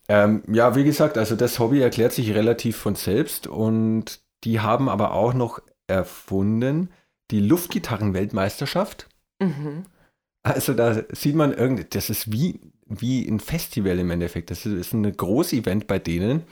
Ähm, 0.08 0.44
ja, 0.46 0.76
wie 0.76 0.84
gesagt, 0.84 1.18
also 1.18 1.34
das 1.34 1.58
Hobby 1.58 1.80
erklärt 1.80 2.12
sich 2.12 2.32
relativ 2.32 2.76
von 2.76 2.94
selbst 2.94 3.48
und 3.48 4.20
die 4.44 4.60
haben 4.60 4.88
aber 4.88 5.12
auch 5.12 5.34
noch 5.34 5.58
erfunden 5.88 6.92
die 7.32 7.40
Luftgitarren-Weltmeisterschaft. 7.40 9.08
Mhm. 9.40 9.84
Also 10.42 10.74
da 10.74 11.02
sieht 11.10 11.34
man 11.34 11.52
irgendwie, 11.52 11.86
das 11.90 12.08
ist 12.08 12.30
wie, 12.30 12.60
wie 12.86 13.26
ein 13.26 13.40
Festival 13.40 13.98
im 13.98 14.10
Endeffekt. 14.12 14.50
Das 14.50 14.64
ist 14.64 14.92
ein 14.92 15.16
Groß-Event 15.16 15.88
bei 15.88 15.98
denen, 15.98 16.44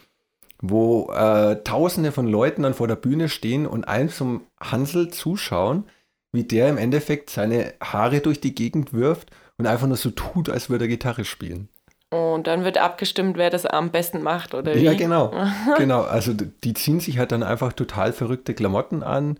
wo 0.61 1.13
äh, 1.13 1.63
tausende 1.63 2.11
von 2.11 2.27
Leuten 2.27 2.65
dann 2.65 2.75
vor 2.75 2.89
der 2.89 2.97
Bühne 2.97 3.29
stehen 3.29 3.67
und 3.67 3.87
einem 3.87 4.09
zum 4.09 4.47
Hansel 4.61 5.11
zuschauen, 5.11 5.85
wie 6.33 6.43
der 6.43 6.69
im 6.71 6.79
Endeffekt 6.79 7.31
seine 7.31 7.75
Haare 7.81 8.21
durch 8.21 8.41
die 8.41 8.55
Gegend 8.55 8.93
wirft 8.93 9.31
und 9.59 9.67
einfach 9.69 9.87
nur 9.87 9.97
so 9.97 10.11
tut, 10.11 10.49
als 10.49 10.69
würde 10.69 10.87
er 10.87 10.89
Gitarre 10.89 11.25
spielen. 11.25 11.69
Und 12.11 12.47
dann 12.47 12.65
wird 12.65 12.79
abgestimmt, 12.79 13.37
wer 13.37 13.51
das 13.51 13.67
am 13.67 13.91
besten 13.91 14.23
macht, 14.23 14.55
oder 14.55 14.75
wie? 14.75 14.81
Ja, 14.81 14.95
genau. 14.95 15.33
genau. 15.79 16.03
Also 16.03 16.33
die 16.33 16.75
ziehen 16.75 17.01
sich 17.01 17.19
halt 17.19 17.33
dann 17.33 17.43
einfach 17.43 17.73
total 17.73 18.13
verrückte 18.13 18.55
Klamotten 18.55 19.03
an 19.03 19.39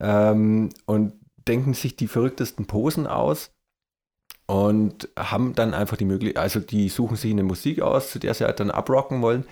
ähm, 0.00 0.70
und 0.86 1.12
denken 1.48 1.74
sich 1.74 1.96
die 1.96 2.08
verrücktesten 2.08 2.66
Posen 2.66 3.06
aus 3.06 3.50
und 4.46 5.08
haben 5.18 5.54
dann 5.54 5.74
einfach 5.74 5.96
die 5.96 6.04
Möglichkeit, 6.04 6.42
also 6.42 6.60
die 6.60 6.88
suchen 6.88 7.16
sich 7.16 7.32
eine 7.32 7.42
Musik 7.42 7.80
aus, 7.80 8.10
zu 8.10 8.18
der 8.18 8.34
sie 8.34 8.44
halt 8.44 8.60
dann 8.60 8.70
abrocken 8.70 9.22
wollen 9.22 9.46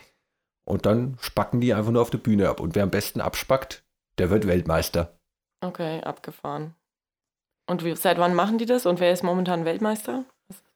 und 0.65 0.87
dann 0.87 1.17
spacken 1.21 1.61
die 1.61 1.75
einfach 1.75 1.93
nur 1.93 2.03
auf 2.03 2.11
der 2.11 2.19
Bühne 2.19 2.49
ab. 2.49 2.61
Und 2.61 2.75
wer 2.75 2.85
am 2.85 2.91
besten 2.91 3.21
abspackt, 3.21 3.85
der 4.19 4.31
wird 4.31 4.47
Weltmeister. 4.47 5.19
Okay, 5.61 6.01
abgefahren. 6.03 6.75
Und 7.67 7.85
wie, 7.85 7.95
seit 7.97 8.19
wann 8.19 8.35
machen 8.35 8.59
die 8.59 8.67
das? 8.67 8.87
Und 8.87 9.01
wer 9.01 9.13
ist 9.13 9.23
momentan 9.23 9.65
Weltmeister? 9.65 10.25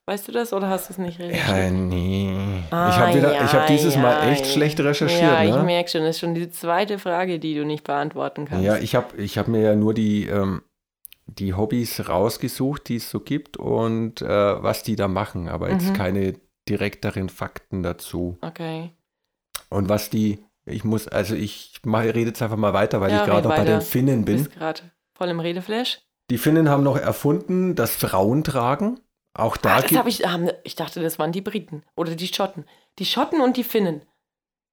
Weißt 0.07 0.27
du 0.27 0.31
das 0.31 0.53
oder 0.53 0.69
hast 0.69 0.89
du 0.89 0.93
es 0.93 0.97
nicht 0.97 1.19
recherchiert? 1.19 1.47
Ja, 1.47 1.69
nee. 1.69 2.63
Ah, 2.71 2.89
ich 2.89 2.95
habe 2.95 3.15
wieder, 3.15 3.31
ich 3.31 3.53
habe 3.53 3.57
ja, 3.57 3.67
dieses 3.67 3.95
Mal 3.95 4.25
ja, 4.25 4.31
echt 4.31 4.43
ja. 4.43 4.51
schlecht 4.53 4.79
recherchiert. 4.79 5.21
Ja, 5.21 5.43
ich 5.43 5.53
ne? 5.53 5.61
merke 5.61 5.87
schon, 5.87 6.01
das 6.01 6.15
ist 6.15 6.19
schon 6.19 6.33
die 6.33 6.49
zweite 6.49 6.97
Frage, 6.97 7.37
die 7.37 7.53
du 7.53 7.63
nicht 7.63 7.83
beantworten 7.83 8.45
kannst. 8.45 8.65
Ja, 8.65 8.77
ich 8.77 8.95
habe 8.95 9.15
ich 9.17 9.37
hab 9.37 9.47
mir 9.47 9.61
ja 9.61 9.75
nur 9.75 9.93
die, 9.93 10.25
ähm, 10.25 10.63
die 11.37 11.53
Hobbys 11.53 12.07
rausgesucht, 12.09 12.89
die 12.89 12.95
es 12.97 13.09
so 13.09 13.19
gibt 13.19 13.57
und 13.57 14.21
äh, 14.21 14.27
was 14.63 14.83
die 14.83 14.95
da 14.95 15.07
machen, 15.07 15.47
aber 15.49 15.69
jetzt 15.71 15.89
Mhm. 15.89 15.93
keine 15.93 16.39
direkteren 16.67 17.29
Fakten 17.29 17.83
dazu. 17.83 18.37
Okay. 18.41 18.91
Und 19.69 19.89
was 19.89 20.09
die, 20.09 20.43
ich 20.65 20.83
muss, 20.83 21.07
also 21.07 21.35
ich 21.35 21.79
mach, 21.83 22.01
rede 22.03 22.21
jetzt 22.21 22.41
einfach 22.41 22.57
mal 22.57 22.73
weiter, 22.73 23.01
weil 23.01 23.11
Ja, 23.11 23.21
ich 23.21 23.25
gerade 23.25 23.47
noch 23.47 23.55
bei 23.55 23.63
den 23.65 23.81
Finnen 23.81 24.19
Du 24.25 24.25
bin. 24.33 24.43
bist 24.43 24.51
gerade 24.51 24.81
voll 25.15 25.29
im 25.29 25.39
Redeflash. 25.39 26.01
Die 26.29 26.37
Finnen 26.37 26.69
haben 26.69 26.83
noch 26.83 26.97
erfunden, 26.97 27.75
dass 27.75 27.95
Frauen 27.95 28.43
tragen. 28.43 28.99
Auch 29.33 29.57
da 29.57 29.75
Ah, 29.77 29.81
das 29.81 29.89
gibt 29.89 29.99
habe 29.99 30.09
ich, 30.09 30.23
ich 30.63 30.75
dachte, 30.75 31.01
das 31.01 31.17
waren 31.19 31.31
die 31.31 31.41
Briten 31.41 31.83
oder 31.95 32.15
die 32.15 32.27
Schotten. 32.27 32.65
Die 32.99 33.05
Schotten 33.05 33.41
und 33.41 33.57
die 33.57 33.63
Finnen. 33.63 34.01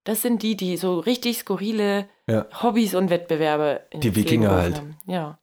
Das 0.04 0.22
sind 0.22 0.42
die, 0.42 0.56
die 0.56 0.76
so 0.76 0.98
richtig 0.98 1.38
skurrile 1.38 2.08
Ja. 2.28 2.46
Hobbys 2.62 2.94
und 2.94 3.10
Wettbewerbe 3.10 3.86
ins 3.90 4.02
Die 4.02 4.14
Wikinger 4.16 4.50
halt. 4.50 4.76
Haben. 4.76 4.96
Ja. 5.06 5.38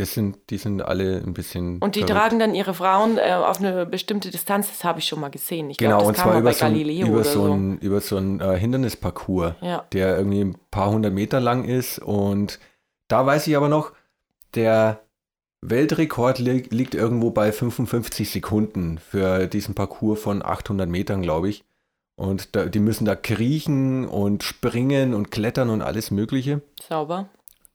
Das 0.00 0.14
sind, 0.14 0.38
die 0.50 0.56
sind 0.58 0.82
alle 0.82 1.18
ein 1.24 1.34
bisschen. 1.34 1.78
Und 1.78 1.94
die 1.94 2.00
verrückt. 2.00 2.18
tragen 2.18 2.38
dann 2.38 2.54
ihre 2.54 2.74
Frauen 2.74 3.18
äh, 3.18 3.32
auf 3.32 3.60
eine 3.60 3.86
bestimmte 3.86 4.30
Distanz. 4.30 4.68
Das 4.68 4.82
habe 4.84 4.98
ich 4.98 5.04
schon 5.06 5.20
mal 5.20 5.30
gesehen. 5.30 5.70
Ich 5.70 5.76
Genau, 5.78 5.98
glaube, 5.98 6.06
und 6.08 6.16
das 6.16 6.22
kam 6.24 6.32
zwar 6.32 6.40
über 6.40 6.52
so, 6.52 6.60
Galileo 6.60 7.06
über 7.06 7.16
oder 7.16 7.24
so 7.24 7.46
so. 7.46 7.52
ein, 7.52 7.78
über 7.78 8.00
so 8.00 8.16
ein 8.16 8.40
äh, 8.40 8.58
Hindernisparcours. 8.58 9.54
Ja. 9.60 9.84
der 9.92 10.16
irgendwie 10.18 10.40
ein 10.40 10.56
paar 10.70 10.90
hundert 10.90 11.12
Meter 11.14 11.40
lang 11.40 11.64
ist. 11.64 11.98
Und 11.98 12.58
da 13.08 13.24
weiß 13.26 13.46
ich 13.46 13.56
aber 13.56 13.68
noch, 13.68 13.92
der 14.54 15.00
Weltrekord 15.62 16.38
li 16.38 16.62
liegt 16.70 16.94
irgendwo 16.94 17.30
bei 17.30 17.52
55 17.52 18.30
Sekunden 18.30 18.98
für 18.98 19.46
diesen 19.46 19.74
Parcours 19.74 20.20
von 20.20 20.42
800 20.44 20.88
Metern, 20.88 21.22
glaube 21.22 21.48
ich. 21.50 21.64
Und 22.16 22.54
da, 22.56 22.66
die 22.66 22.80
müssen 22.80 23.04
da 23.04 23.16
kriechen 23.16 24.06
und 24.06 24.42
springen 24.42 25.14
und 25.14 25.30
klettern 25.30 25.70
und 25.70 25.82
alles 25.82 26.10
Mögliche. 26.10 26.60
Sauber. 26.88 27.28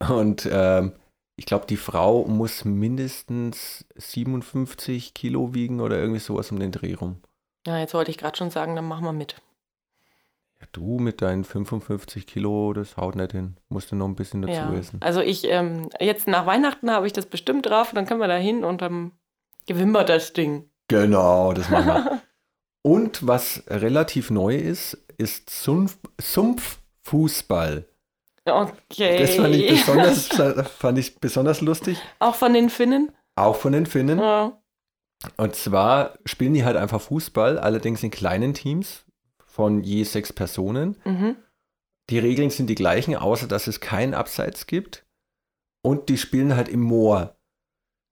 Und 0.09 0.47
ähm, 0.51 0.91
ich 1.36 1.45
glaube, 1.45 1.65
die 1.67 1.78
Frau 1.78 2.26
muss 2.26 2.65
mindestens 2.65 3.86
57 3.95 5.13
Kilo 5.13 5.54
wiegen 5.54 5.82
oder 5.82 5.98
irgendwie 5.98 6.19
sowas 6.19 6.52
um 6.52 6.60
den 6.60 6.71
Dreh 6.71 6.93
rum. 6.93 7.17
Ja, 7.67 7.78
jetzt 7.80 7.93
wollte 7.93 8.12
ich 8.12 8.17
gerade 8.17 8.38
schon 8.38 8.52
sagen, 8.52 8.76
dann 8.76 8.88
machen 8.88 9.04
wir 9.06 9.12
mit. 9.13 9.36
Ja, 10.62 10.67
du 10.71 11.00
mit 11.00 11.21
deinen 11.21 11.43
55 11.43 12.26
Kilo, 12.28 12.71
das 12.74 12.95
haut 12.95 13.15
nicht 13.15 13.34
hin. 13.34 13.58
Musst 13.69 13.91
du 13.91 13.95
noch 13.95 14.08
ein 14.08 14.15
bisschen 14.15 14.41
dazu 14.41 14.54
Ja. 14.54 14.74
essen. 14.74 15.02
Also 15.02 15.19
ich, 15.19 15.43
ähm, 15.45 15.89
jetzt 16.00 16.28
nach 16.28 16.45
Weihnachten 16.45 16.89
habe 16.91 17.08
ich 17.08 17.13
das 17.13 17.26
bestimmt 17.26 17.65
drauf 17.65 17.89
und 17.89 17.95
dann 17.95 18.06
können 18.06 18.21
wir 18.21 18.28
da 18.28 18.38
hin 18.38 18.63
und 18.63 18.82
dann 18.82 19.12
gewinnen 19.67 19.91
wir 19.91 20.04
das 20.06 20.32
Ding. 20.34 20.69
Genau, 20.88 21.52
das 21.54 21.69
machen 21.69 21.88
wir. 21.88 22.21
Und 22.84 23.26
was 23.28 23.63
relativ 23.67 24.30
neu 24.30 24.56
ist, 24.56 24.93
ist 25.17 25.50
Sumpf, 25.50 25.98
Sumpffußball. 26.21 27.86
Okay. 28.45 29.19
Das 29.19 29.36
fand 29.36 29.55
ich, 29.55 29.69
besonders, 29.69 30.27
fand 30.67 30.97
ich 30.99 31.19
besonders 31.19 31.62
lustig. 31.62 31.97
Auch 32.19 32.36
von 32.36 32.53
den 32.53 32.69
Finnen? 32.69 33.12
Auch 33.36 33.55
von 33.55 33.73
den 33.73 33.86
Finnen. 33.86 34.19
Ja. 34.19 34.62
Und 35.38 35.55
zwar 35.55 36.19
spielen 36.25 36.53
die 36.53 36.63
halt 36.63 36.77
einfach 36.77 37.01
Fußball, 37.01 37.58
allerdings 37.58 38.03
in 38.03 38.12
kleinen 38.12 38.53
Teams 38.53 39.05
von 39.45 39.81
je 39.84 40.03
sechs 40.03 40.31
Personen. 40.31 40.97
Mhm. 41.05 41.38
Die 42.10 42.19
Regeln 42.19 42.51
sind 42.51 42.67
die 42.67 42.75
gleichen, 42.75 43.15
außer 43.15 43.47
dass 43.47 43.67
es 43.67 43.79
keinen 43.79 44.13
Abseits 44.13 44.67
gibt. 44.67 45.05
Und 45.81 46.10
die 46.10 46.17
spielen 46.17 46.55
halt 46.55 46.69
im 46.69 46.81
Moor. 46.81 47.36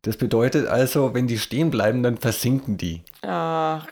Das 0.04 0.18
bedeutet 0.18 0.68
also, 0.68 1.14
wenn 1.14 1.28
die 1.28 1.38
stehen 1.38 1.70
bleiben, 1.70 2.04
dann 2.04 2.18
versinken 2.18 2.78
die. 2.78 3.04
Ach, 3.22 3.88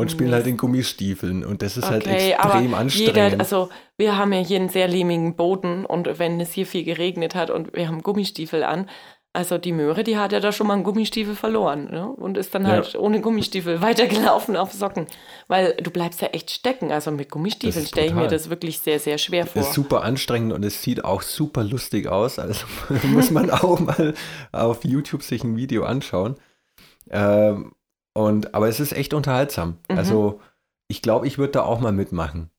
Und 0.00 0.10
spielen 0.12 0.30
Mist. 0.30 0.36
halt 0.36 0.46
in 0.46 0.56
Gummistiefeln. 0.56 1.44
Und 1.44 1.60
das 1.60 1.76
ist 1.76 1.90
halt 1.90 2.06
okay, 2.06 2.30
extrem 2.30 2.72
aber 2.72 2.78
anstrengend. 2.78 3.16
jeder, 3.16 3.40
also 3.40 3.68
wir 3.96 4.16
haben 4.16 4.32
ja 4.32 4.38
hier 4.40 4.60
einen 4.60 4.68
sehr 4.68 4.86
lehmigen 4.88 5.34
Boden 5.34 5.84
und 5.84 6.18
wenn 6.20 6.40
es 6.40 6.52
hier 6.52 6.66
viel 6.66 6.84
geregnet 6.84 7.34
hat 7.34 7.50
und 7.50 7.72
wir 7.74 7.88
haben 7.88 8.02
Gummistiefel 8.02 8.62
an, 8.62 8.88
Also 9.34 9.58
die 9.58 9.72
Möhre, 9.72 10.04
die 10.04 10.16
hat 10.16 10.32
ja 10.32 10.40
da 10.40 10.52
schon 10.52 10.66
mal 10.68 10.74
einen 10.74 10.84
Gummistiefel 10.84 11.34
verloren 11.36 11.90
ne? 11.90 12.08
und 12.08 12.38
ist 12.38 12.54
dann 12.54 12.62
Ja. 12.64 12.70
halt 12.70 12.94
ohne 12.96 13.20
Gummistiefel 13.20 13.82
weitergelaufen 13.82 14.56
auf 14.56 14.72
Socken. 14.72 15.06
Weil 15.48 15.74
du 15.82 15.90
bleibst 15.90 16.22
ja 16.22 16.28
echt 16.28 16.50
stecken. 16.50 16.90
Also 16.92 17.10
mit 17.10 17.28
Gummistiefeln 17.30 17.82
ist 17.84 17.90
stelle 17.90 18.06
ich 18.06 18.14
mir 18.14 18.26
das 18.28 18.48
wirklich 18.50 18.78
sehr, 18.78 18.98
sehr 18.98 19.18
schwer 19.18 19.46
vor. 19.46 19.60
Ist 19.62 19.74
super 19.74 20.02
anstrengend 20.02 20.52
und 20.54 20.64
es 20.64 20.82
sieht 20.82 21.04
auch 21.04 21.22
super 21.22 21.62
lustig 21.62 22.06
aus. 22.08 22.38
Also 22.38 22.66
muss 23.08 23.30
man 23.30 23.50
auch 23.62 23.78
mal 23.80 24.14
auf 24.52 24.84
YouTube 24.84 25.22
sich 25.22 25.44
ein 25.44 25.56
Video 25.56 25.84
anschauen. 25.84 26.36
Ähm, 27.10 27.72
und, 28.14 28.54
aber 28.54 28.68
es 28.68 28.80
ist 28.80 28.92
echt 28.92 29.14
unterhaltsam. 29.14 29.78
Mhm. 29.90 29.98
Also 29.98 30.40
ich 30.88 31.02
glaube, 31.02 31.26
ich 31.26 31.38
würde 31.38 31.52
da 31.52 31.62
auch 31.62 31.80
mal 31.80 31.92
mitmachen. 31.92 32.50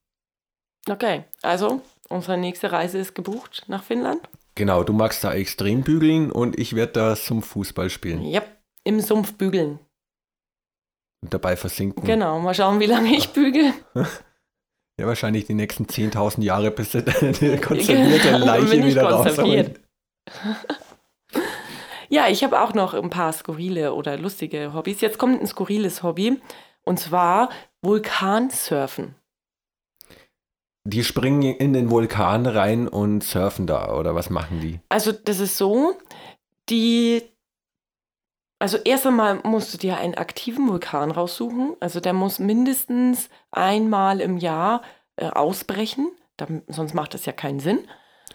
Okay, 0.89 1.23
also 1.41 1.81
unsere 2.09 2.37
nächste 2.37 2.71
Reise 2.71 2.97
ist 2.97 3.13
gebucht 3.15 3.63
nach 3.67 3.83
Finnland. 3.83 4.21
Genau, 4.55 4.83
du 4.83 4.93
magst 4.93 5.23
da 5.23 5.33
extrem 5.33 5.81
bügeln 5.83 6.31
und 6.31 6.57
ich 6.59 6.75
werde 6.75 6.93
da 6.93 7.15
zum 7.15 7.41
Fußball 7.41 7.89
spielen 7.89 8.21
Ja, 8.23 8.41
im 8.83 8.99
Sumpf 8.99 9.33
bügeln. 9.35 9.79
und 11.23 11.33
dabei 11.33 11.55
versinken. 11.55 12.03
Genau, 12.05 12.39
mal 12.39 12.53
schauen, 12.53 12.79
wie 12.79 12.85
lange 12.85 13.15
ich 13.15 13.29
bügel. 13.33 13.73
Ja, 14.99 15.07
wahrscheinlich 15.07 15.45
die 15.45 15.53
nächsten 15.53 15.85
10.000 15.85 16.41
Jahre, 16.41 16.71
bis 16.71 16.91
du 16.91 17.01
deine 17.03 17.31
konservierte 17.61 18.31
Genau, 18.31 18.45
Leiche 18.45 18.83
wieder 18.83 19.09
konserviert. 19.09 19.79
Ja, 22.11 22.27
ich 22.27 22.43
habe 22.43 22.59
auch 22.59 22.73
noch 22.73 22.95
ein 22.95 23.11
paar 23.11 23.31
skurrile 23.33 23.93
oder 23.93 24.17
lustige 24.17 24.73
Hobbys. 24.73 24.99
Jetzt 24.99 25.19
kommt 25.19 25.39
ein 25.39 25.47
skurriles 25.47 26.01
Hobby 26.01 26.41
und 26.83 26.99
zwar 26.99 27.49
Vulkansurfen. 27.83 29.13
Die 30.85 31.03
springen 31.03 31.43
in 31.43 31.73
den 31.73 31.91
Vulkan 31.91 32.47
rein 32.47 32.87
und 32.87 33.23
surfen 33.23 33.67
da, 33.67 33.93
oder 33.95 34.15
was 34.15 34.31
machen 34.31 34.59
die? 34.59 34.79
Also 34.89 35.11
das 35.11 35.39
ist 35.39 35.57
so, 35.57 35.95
die, 36.69 37.21
also 38.57 38.77
erst 38.77 39.05
einmal 39.05 39.41
musst 39.43 39.71
du 39.75 39.77
dir 39.77 39.97
einen 39.97 40.15
aktiven 40.15 40.67
Vulkan 40.67 41.11
raussuchen. 41.11 41.75
Also 41.79 41.99
der 41.99 42.13
muss 42.13 42.39
mindestens 42.39 43.29
einmal 43.51 44.19
im 44.19 44.37
Jahr 44.37 44.81
äh, 45.15 45.27
ausbrechen, 45.27 46.09
Dann, 46.37 46.63
sonst 46.67 46.95
macht 46.95 47.13
das 47.13 47.27
ja 47.27 47.33
keinen 47.33 47.59
Sinn. 47.59 47.87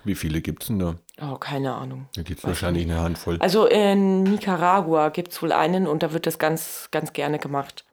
Wie 0.04 0.14
viele 0.14 0.40
gibt 0.42 0.62
es 0.62 0.68
denn 0.68 0.78
da? 0.78 0.96
Oh, 1.20 1.37
keine 1.37 1.74
Ahnung. 1.74 2.09
Da 2.16 2.22
gibt 2.22 2.40
es 2.40 2.44
wahrscheinlich 2.44 2.87
ich 2.87 2.90
eine 2.90 3.00
Handvoll. 3.00 3.38
Also 3.40 3.66
in 3.66 4.24
Nicaragua 4.24 5.11
gibt 5.11 5.33
es 5.33 5.42
wohl 5.42 5.53
einen 5.53 5.87
und 5.87 6.03
da 6.03 6.12
wird 6.12 6.27
das 6.27 6.38
ganz, 6.38 6.88
ganz 6.90 7.12
gerne 7.12 7.38
gemacht. 7.38 7.85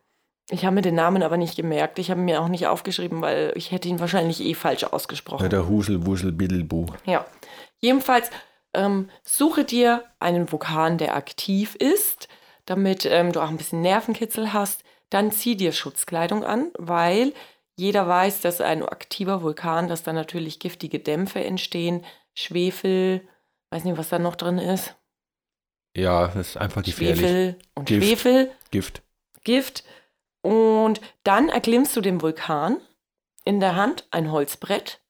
Ich 0.49 0.65
habe 0.65 0.75
mir 0.75 0.81
den 0.81 0.95
Namen 0.95 1.23
aber 1.23 1.37
nicht 1.37 1.55
gemerkt. 1.55 1.99
Ich 1.99 2.09
habe 2.09 2.19
ihn 2.19 2.25
mir 2.25 2.41
auch 2.41 2.47
nicht 2.47 2.67
aufgeschrieben, 2.67 3.21
weil 3.21 3.53
ich 3.55 3.71
hätte 3.71 3.87
ihn 3.87 3.99
wahrscheinlich 3.99 4.41
eh 4.41 4.53
falsch 4.53 4.83
ausgesprochen. 4.83 5.43
Ja, 5.43 5.49
der 5.49 5.69
Husel, 5.69 6.05
Wusel, 6.05 6.31
Biddelbu. 6.31 6.87
Ja. 7.05 7.25
Jedenfalls 7.79 8.29
ähm, 8.73 9.09
suche 9.23 9.63
dir 9.63 10.03
einen 10.19 10.51
Vulkan, 10.51 10.97
der 10.97 11.15
aktiv 11.15 11.75
ist, 11.75 12.27
damit 12.65 13.05
ähm, 13.05 13.31
du 13.31 13.39
auch 13.39 13.49
ein 13.49 13.57
bisschen 13.57 13.81
Nervenkitzel 13.81 14.51
hast. 14.51 14.83
Dann 15.09 15.31
zieh 15.31 15.55
dir 15.55 15.71
Schutzkleidung 15.71 16.43
an, 16.43 16.71
weil 16.77 17.33
jeder 17.75 18.07
weiß, 18.07 18.41
dass 18.41 18.61
ein 18.61 18.83
aktiver 18.83 19.41
Vulkan, 19.41 19.87
dass 19.87 20.03
da 20.03 20.13
natürlich 20.13 20.59
giftige 20.59 20.99
Dämpfe 20.99 21.43
entstehen, 21.43 22.03
Schwefel, 22.33 23.27
weiß 23.69 23.83
nicht, 23.83 23.97
was 23.97 24.09
da 24.09 24.19
noch 24.19 24.35
drin 24.35 24.57
ist. 24.57 24.95
Ja, 25.95 26.27
das 26.27 26.49
ist 26.49 26.57
einfach 26.57 26.83
gefährlich. 26.83 27.19
Schwefel 27.19 27.59
und 27.75 27.85
Gift. 27.87 28.05
Schwefel, 28.07 28.51
Gift. 28.71 29.01
Gift. 29.43 29.83
Und 30.41 31.01
dann 31.23 31.49
erklimmst 31.49 31.95
du 31.95 32.01
den 32.01 32.21
Vulkan 32.21 32.77
in 33.43 33.59
der 33.59 33.75
Hand 33.75 34.07
ein 34.11 34.31
Holzbrett. 34.31 35.01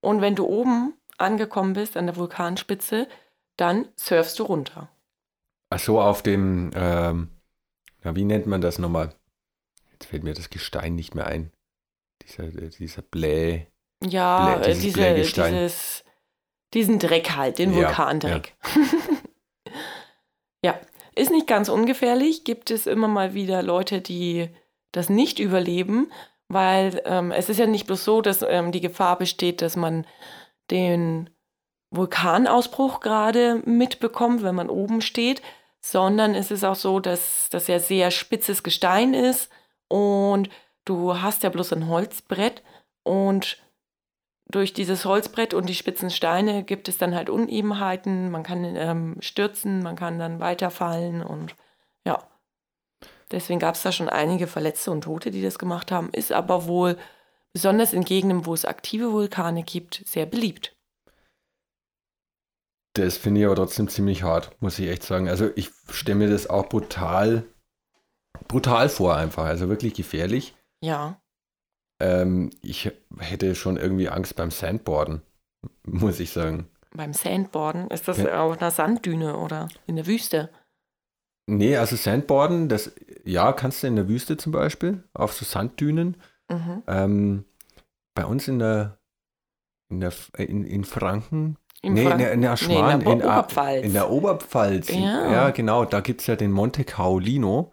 Und 0.00 0.20
wenn 0.20 0.34
du 0.34 0.46
oben 0.46 0.94
angekommen 1.18 1.74
bist 1.74 1.96
an 1.96 2.06
der 2.06 2.16
Vulkanspitze, 2.16 3.08
dann 3.56 3.88
surfst 3.96 4.38
du 4.38 4.44
runter. 4.44 4.88
Ach 5.70 5.78
so, 5.78 6.00
auf 6.00 6.22
dem, 6.22 6.70
ähm, 6.74 7.30
ja, 8.02 8.14
wie 8.16 8.24
nennt 8.24 8.46
man 8.46 8.60
das 8.60 8.78
nochmal? 8.78 9.14
Jetzt 9.92 10.06
fällt 10.06 10.24
mir 10.24 10.34
das 10.34 10.50
Gestein 10.50 10.94
nicht 10.94 11.14
mehr 11.14 11.26
ein. 11.26 11.52
Dieser, 12.22 12.44
äh, 12.44 12.70
dieser 12.70 13.02
Blä. 13.02 13.66
Ja, 14.02 14.56
Blä- 14.56 14.60
äh, 14.60 14.66
dieses 14.66 14.82
diese, 14.82 14.96
Blähgestein. 14.98 15.52
dieses, 15.54 16.03
diesen 16.74 16.98
Dreck 16.98 17.36
halt, 17.36 17.58
den 17.58 17.70
Ja, 17.72 17.76
Vulkandreck. 17.76 18.54
Ja. 20.64 20.78
ist 21.14 21.30
nicht 21.30 21.46
ganz 21.46 21.68
ungefährlich. 21.68 22.44
Gibt 22.44 22.70
es 22.70 22.86
immer 22.86 23.06
mal 23.06 23.34
wieder 23.34 23.62
Leute, 23.62 24.00
die 24.00 24.48
das 24.92 25.10
nicht 25.10 25.38
überleben, 25.38 26.10
weil 26.48 27.02
ähm, 27.04 27.32
es 27.32 27.48
ist 27.48 27.58
ja 27.58 27.66
nicht 27.66 27.86
bloß 27.86 28.02
so, 28.04 28.22
dass 28.22 28.42
ähm, 28.42 28.72
die 28.72 28.80
Gefahr 28.80 29.18
besteht, 29.18 29.60
dass 29.60 29.76
man 29.76 30.06
den 30.70 31.30
Vulkanausbruch 31.90 33.00
gerade 33.00 33.62
mitbekommt, 33.66 34.42
wenn 34.42 34.54
man 34.54 34.70
oben 34.70 35.00
steht, 35.02 35.42
sondern 35.80 36.34
es 36.34 36.50
ist 36.50 36.64
auch 36.64 36.76
so, 36.76 36.98
dass 36.98 37.48
das 37.50 37.66
ja 37.66 37.78
sehr 37.78 38.10
spitzes 38.10 38.62
Gestein 38.62 39.12
ist 39.14 39.50
und 39.88 40.48
du 40.84 41.20
hast 41.20 41.42
ja 41.42 41.50
bloß 41.50 41.74
ein 41.74 41.88
Holzbrett 41.88 42.62
und 43.02 43.58
durch 44.46 44.72
dieses 44.72 45.04
Holzbrett 45.04 45.54
und 45.54 45.68
die 45.68 45.74
spitzen 45.74 46.10
Steine 46.10 46.64
gibt 46.64 46.88
es 46.88 46.98
dann 46.98 47.14
halt 47.14 47.30
Unebenheiten, 47.30 48.30
man 48.30 48.42
kann 48.42 48.64
ähm, 48.76 49.16
stürzen, 49.20 49.82
man 49.82 49.96
kann 49.96 50.18
dann 50.18 50.40
weiterfallen 50.40 51.22
und 51.22 51.54
ja. 52.04 52.22
Deswegen 53.30 53.58
gab 53.58 53.74
es 53.74 53.82
da 53.82 53.90
schon 53.90 54.08
einige 54.08 54.46
Verletzte 54.46 54.90
und 54.90 55.02
Tote, 55.02 55.30
die 55.30 55.42
das 55.42 55.58
gemacht 55.58 55.90
haben, 55.90 56.10
ist 56.10 56.30
aber 56.30 56.66
wohl 56.66 56.98
besonders 57.52 57.92
in 57.92 58.04
Gegenden, 58.04 58.46
wo 58.46 58.52
es 58.52 58.64
aktive 58.64 59.12
Vulkane 59.12 59.62
gibt, 59.62 60.02
sehr 60.06 60.26
beliebt. 60.26 60.76
Das 62.94 63.16
finde 63.16 63.40
ich 63.40 63.46
aber 63.46 63.56
trotzdem 63.56 63.88
ziemlich 63.88 64.22
hart, 64.22 64.50
muss 64.60 64.78
ich 64.78 64.88
echt 64.88 65.02
sagen. 65.02 65.28
Also 65.28 65.50
ich 65.56 65.70
stelle 65.90 66.18
mir 66.18 66.30
das 66.30 66.48
auch 66.48 66.68
brutal, 66.68 67.44
brutal 68.46 68.88
vor 68.88 69.16
einfach. 69.16 69.44
Also 69.44 69.68
wirklich 69.68 69.94
gefährlich. 69.94 70.54
Ja. 70.80 71.20
Ähm, 72.00 72.50
ich 72.62 72.90
hätte 73.18 73.54
schon 73.54 73.76
irgendwie 73.76 74.08
Angst 74.08 74.36
beim 74.36 74.50
Sandboarden, 74.50 75.22
muss 75.86 76.20
ich 76.20 76.30
sagen. 76.30 76.68
Beim 76.92 77.12
Sandboarden, 77.12 77.88
ist 77.88 78.06
das 78.08 78.18
Ja. 78.18 78.42
auf 78.42 78.58
einer 78.60 78.70
Sanddüne 78.70 79.36
oder 79.36 79.68
in 79.86 79.96
der 79.96 80.06
Wüste? 80.06 80.50
Nee, 81.46 81.76
also 81.76 81.96
Sandboarden, 81.96 82.68
das, 82.68 82.92
ja, 83.24 83.52
kannst 83.52 83.82
du 83.82 83.86
in 83.86 83.96
der 83.96 84.08
Wüste 84.08 84.36
zum 84.36 84.52
Beispiel, 84.52 85.02
auf 85.12 85.32
so 85.34 85.44
Sanddünen. 85.44 86.16
Mhm. 86.48 86.82
Ähm, 86.86 87.44
bei 88.14 88.24
uns 88.24 88.48
in 88.48 88.58
der, 88.60 88.98
in 89.90 90.00
der, 90.00 90.12
in, 90.38 90.64
in 90.64 90.84
Franken, 90.84 91.58
Im 91.82 91.94
nee, 91.94 92.02
in 92.02 92.08
Frank- 92.08 92.20
der, 92.20 92.32
in 92.32 92.40
der 92.40 92.50
nee, 92.52 92.56
Schwan, 92.56 93.00
in 93.00 93.04
der 93.04 93.12
in, 93.12 93.22
ah, 93.22 93.38
Oberpfalz. 93.38 93.84
in 93.84 93.92
der 93.92 94.10
Oberpfalz. 94.10 94.88
Ja. 94.90 95.30
ja 95.32 95.50
genau, 95.50 95.84
da 95.84 96.00
gibt 96.00 96.22
es 96.22 96.26
ja 96.28 96.36
den 96.36 96.50
Monte 96.52 96.84
Caolino 96.84 97.72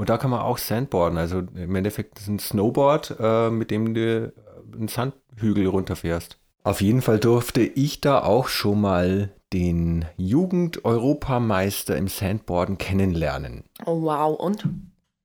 und 0.00 0.08
da 0.08 0.16
kann 0.16 0.30
man 0.30 0.40
auch 0.40 0.56
Sandboarden, 0.56 1.18
also 1.18 1.40
im 1.40 1.74
Endeffekt 1.76 2.18
ist 2.18 2.26
ein 2.26 2.38
Snowboard, 2.38 3.16
äh, 3.20 3.50
mit 3.50 3.70
dem 3.70 3.92
du 3.92 4.32
einen 4.72 4.88
Sandhügel 4.88 5.66
runterfährst. 5.66 6.38
Auf 6.62 6.80
jeden 6.80 7.02
Fall 7.02 7.18
durfte 7.18 7.60
ich 7.60 8.00
da 8.00 8.22
auch 8.22 8.48
schon 8.48 8.80
mal 8.80 9.28
den 9.52 10.06
Jugend-Europameister 10.16 11.98
im 11.98 12.08
Sandboarden 12.08 12.78
kennenlernen. 12.78 13.64
Oh, 13.84 14.00
wow. 14.00 14.40
Und? 14.40 14.64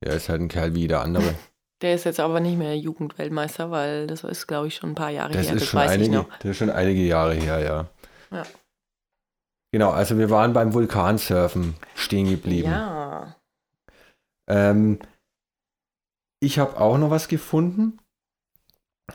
Er 0.02 0.14
ist 0.16 0.28
halt 0.28 0.42
ein 0.42 0.50
Kerl 0.50 0.76
wie 0.76 0.82
jeder 0.82 1.02
andere. 1.04 1.36
Der 1.82 1.96
ist 1.96 2.04
jetzt 2.04 2.20
aber 2.20 2.42
nicht 2.42 2.58
mehr 2.58 2.78
Jugendweltmeister, 2.78 3.72
weil 3.72 4.08
das 4.08 4.26
ist, 4.26 4.46
glaube 4.46 4.68
ich, 4.68 4.76
schon 4.76 4.92
ein 4.92 4.96
paar 4.96 5.10
Jahre 5.10 5.32
Das 5.32 5.48
her. 5.48 5.56
ist, 5.56 5.62
das 5.62 5.70
schon 5.70 5.80
weiß 5.80 5.92
ich 5.92 5.98
einige, 6.00 6.16
noch. 6.16 6.30
das 6.40 6.52
ist 6.52 6.58
schon 6.58 6.70
einige 6.70 7.02
Jahre 7.02 7.34
her, 7.36 7.60
ja. 7.60 7.86
Ja. 8.38 8.44
Genau, 9.72 9.92
also 9.92 10.18
wir 10.18 10.30
waren 10.30 10.52
beim 10.52 10.74
Vulkansurfen 10.74 11.76
stehen 11.96 12.30
geblieben. 12.30 12.72
Ja. 12.72 13.36
Ähm, 14.48 15.00
ich 16.40 16.60
habe 16.60 16.80
auch 16.80 16.98
noch 16.98 17.10
was 17.10 17.28
gefunden. 17.28 18.00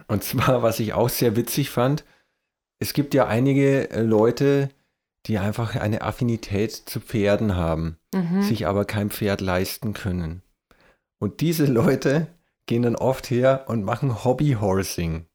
Und 0.08 0.22
zwar, 0.24 0.62
was 0.62 0.80
ich 0.80 0.92
auch 0.92 1.08
sehr 1.08 1.36
witzig 1.36 1.70
fand, 1.70 2.04
es 2.80 2.92
gibt 2.92 3.12
ja 3.14 3.26
einige 3.26 3.90
äh, 3.90 4.02
Leute, 4.02 4.70
die 5.26 5.38
einfach 5.38 5.76
eine 5.76 6.02
Affinität 6.02 6.72
zu 6.72 7.00
Pferden 7.00 7.54
haben, 7.56 7.98
Mhm. 8.14 8.42
sich 8.42 8.66
aber 8.66 8.84
kein 8.84 9.10
Pferd 9.10 9.40
leisten 9.40 9.92
können. 9.92 10.42
Und 11.20 11.40
diese 11.42 11.66
Leute 11.66 12.26
gehen 12.66 12.82
dann 12.82 12.96
oft 12.96 13.28
her 13.30 13.64
und 13.68 13.84
machen 13.84 14.24
Hobbyhorsing. 14.24 15.26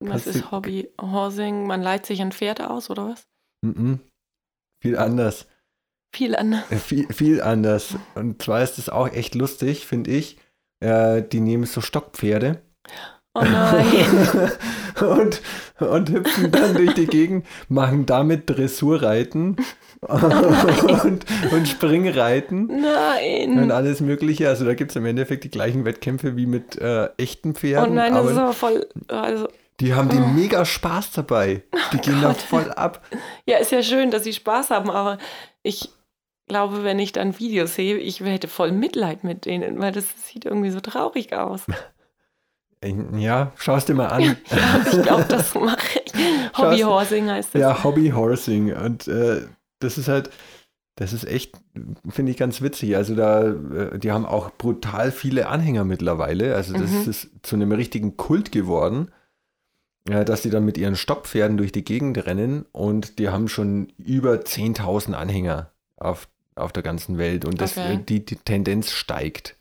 Was 0.00 0.26
ist 0.26 0.40
du- 0.42 0.50
Hobby 0.50 0.90
Horsing? 1.00 1.66
Man 1.66 1.80
leiht 1.80 2.04
sich 2.04 2.20
ein 2.20 2.32
Pferd 2.32 2.60
aus, 2.60 2.90
oder 2.90 3.08
was? 3.08 3.26
Mhm. 3.62 4.00
Viel 4.82 4.98
anders. 4.98 5.46
Viel 6.16 6.34
an. 6.34 6.62
Äh, 6.70 6.76
Viel, 6.76 7.06
viel 7.12 7.42
anders. 7.42 7.94
Und 8.14 8.40
zwar 8.42 8.62
ist 8.62 8.78
es 8.78 8.88
auch 8.88 9.08
echt 9.12 9.34
lustig, 9.34 9.86
finde 9.86 10.10
ich. 10.12 10.38
Äh, 10.80 11.22
die 11.22 11.40
nehmen 11.40 11.64
so 11.64 11.80
Stockpferde 11.80 12.60
Oh 13.34 13.42
nein. 13.42 14.50
und, 15.00 15.42
und 15.78 16.10
hüpfen 16.10 16.50
dann 16.50 16.74
durch 16.74 16.94
die 16.94 17.06
Gegend, 17.06 17.44
machen 17.68 18.06
damit 18.06 18.48
Dressurreiten 18.48 19.56
und, 20.00 21.24
und 21.52 21.68
Springreiten 21.68 22.70
und 22.70 22.80
nein. 23.56 23.70
alles 23.70 24.00
Mögliche. 24.00 24.48
Also 24.48 24.64
da 24.64 24.72
gibt 24.72 24.92
es 24.92 24.96
im 24.96 25.04
Endeffekt 25.04 25.44
die 25.44 25.50
gleichen 25.50 25.84
Wettkämpfe 25.84 26.36
wie 26.36 26.46
mit 26.46 26.78
äh, 26.80 27.10
echten 27.18 27.50
Oh 27.50 27.54
Pferden. 27.54 27.94
nein, 27.94 28.14
das 28.14 28.30
ist 28.30 28.38
aber 28.38 28.52
voll. 28.54 28.86
Also, 29.08 29.48
Die 29.80 29.92
haben 29.94 30.08
den 30.08 30.34
mega 30.34 30.64
Spaß 30.64 31.12
dabei. 31.12 31.62
Die 31.92 31.98
gehen 31.98 32.20
da 32.22 32.28
Oh 32.28 32.32
Gott. 32.32 32.40
voll 32.42 32.70
ab. 32.72 33.02
Ja, 33.44 33.58
ist 33.58 33.70
ja 33.72 33.82
schön, 33.82 34.10
dass 34.10 34.24
sie 34.24 34.32
Spaß 34.32 34.70
haben, 34.70 34.90
aber 34.90 35.18
ich 35.62 35.90
glaube, 36.46 36.84
wenn 36.84 36.98
ich 36.98 37.12
dann 37.12 37.38
Videos 37.38 37.74
sehe, 37.74 37.96
ich 37.98 38.20
hätte 38.20 38.48
voll 38.48 38.72
Mitleid 38.72 39.24
mit 39.24 39.44
denen, 39.46 39.78
weil 39.80 39.92
das 39.92 40.06
sieht 40.26 40.44
irgendwie 40.44 40.70
so 40.70 40.80
traurig 40.80 41.32
aus. 41.34 41.62
Ja, 43.16 43.52
schau 43.56 43.74
es 43.76 43.84
dir 43.86 43.94
mal 43.94 44.08
an. 44.08 44.22
Ja, 44.22 44.36
ich 44.92 45.02
glaube, 45.02 45.24
das 45.28 45.54
mache 45.54 46.00
ich. 46.04 46.12
Hobbyhorsing 46.56 47.28
heißt 47.28 47.54
das. 47.54 47.60
Ja, 47.60 47.82
Hobby 47.82 48.10
Horsing. 48.10 48.72
Und 48.74 49.08
äh, 49.08 49.46
das 49.80 49.98
ist 49.98 50.06
halt, 50.06 50.30
das 50.94 51.12
ist 51.12 51.24
echt, 51.24 51.56
finde 52.08 52.30
ich 52.30 52.36
ganz 52.38 52.62
witzig. 52.62 52.94
Also 52.94 53.16
da, 53.16 53.44
äh, 53.44 53.98
die 53.98 54.12
haben 54.12 54.24
auch 54.24 54.50
brutal 54.52 55.10
viele 55.10 55.48
Anhänger 55.48 55.84
mittlerweile. 55.84 56.54
Also 56.54 56.74
das 56.74 56.90
Mhm. 56.90 57.10
ist 57.10 57.30
zu 57.42 57.56
einem 57.56 57.72
richtigen 57.72 58.16
Kult 58.16 58.52
geworden, 58.52 59.10
äh, 60.08 60.24
dass 60.24 60.42
die 60.42 60.50
dann 60.50 60.64
mit 60.64 60.78
ihren 60.78 60.96
Stopppferden 60.96 61.56
durch 61.56 61.72
die 61.72 61.82
Gegend 61.84 62.24
rennen 62.26 62.66
und 62.70 63.18
die 63.18 63.30
haben 63.30 63.48
schon 63.48 63.88
über 63.98 64.34
10.000 64.44 65.14
Anhänger 65.14 65.72
auf, 65.96 66.28
auf 66.56 66.72
der 66.72 66.82
ganzen 66.82 67.18
Welt 67.18 67.44
und 67.44 67.60
das, 67.60 67.76
Okay. 67.76 68.00
die, 68.08 68.24
die 68.24 68.36
Tendenz 68.36 68.90
steigt. 68.90 69.56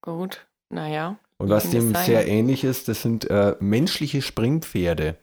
Gut, 0.00 0.46
naja. 0.70 1.18
Und 1.38 1.48
was 1.50 1.70
dem 1.70 1.94
sehr 1.94 2.26
ähnlich 2.28 2.64
ist, 2.64 2.88
das 2.88 3.02
sind 3.02 3.28
äh, 3.30 3.56
menschliche 3.60 4.22
Springpferde. 4.22 5.16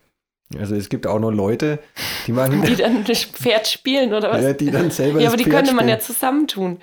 Also 0.57 0.75
es 0.75 0.89
gibt 0.89 1.05
auch 1.07 1.19
noch 1.19 1.31
Leute, 1.31 1.79
die 2.27 2.31
machen 2.33 2.61
Die 2.65 2.75
dann 2.77 3.03
das 3.05 3.23
Pferd 3.23 3.67
spielen 3.67 4.13
oder 4.13 4.31
was? 4.31 4.41
ja, 4.43 4.53
die 4.53 4.71
dann 4.71 4.91
selber 4.91 5.19
Ja, 5.21 5.27
aber 5.29 5.37
die 5.37 5.43
Pferd 5.43 5.55
könnte 5.55 5.73
man 5.73 5.87
ja 5.87 5.95
spielen. 5.99 6.05
zusammentun. 6.15 6.81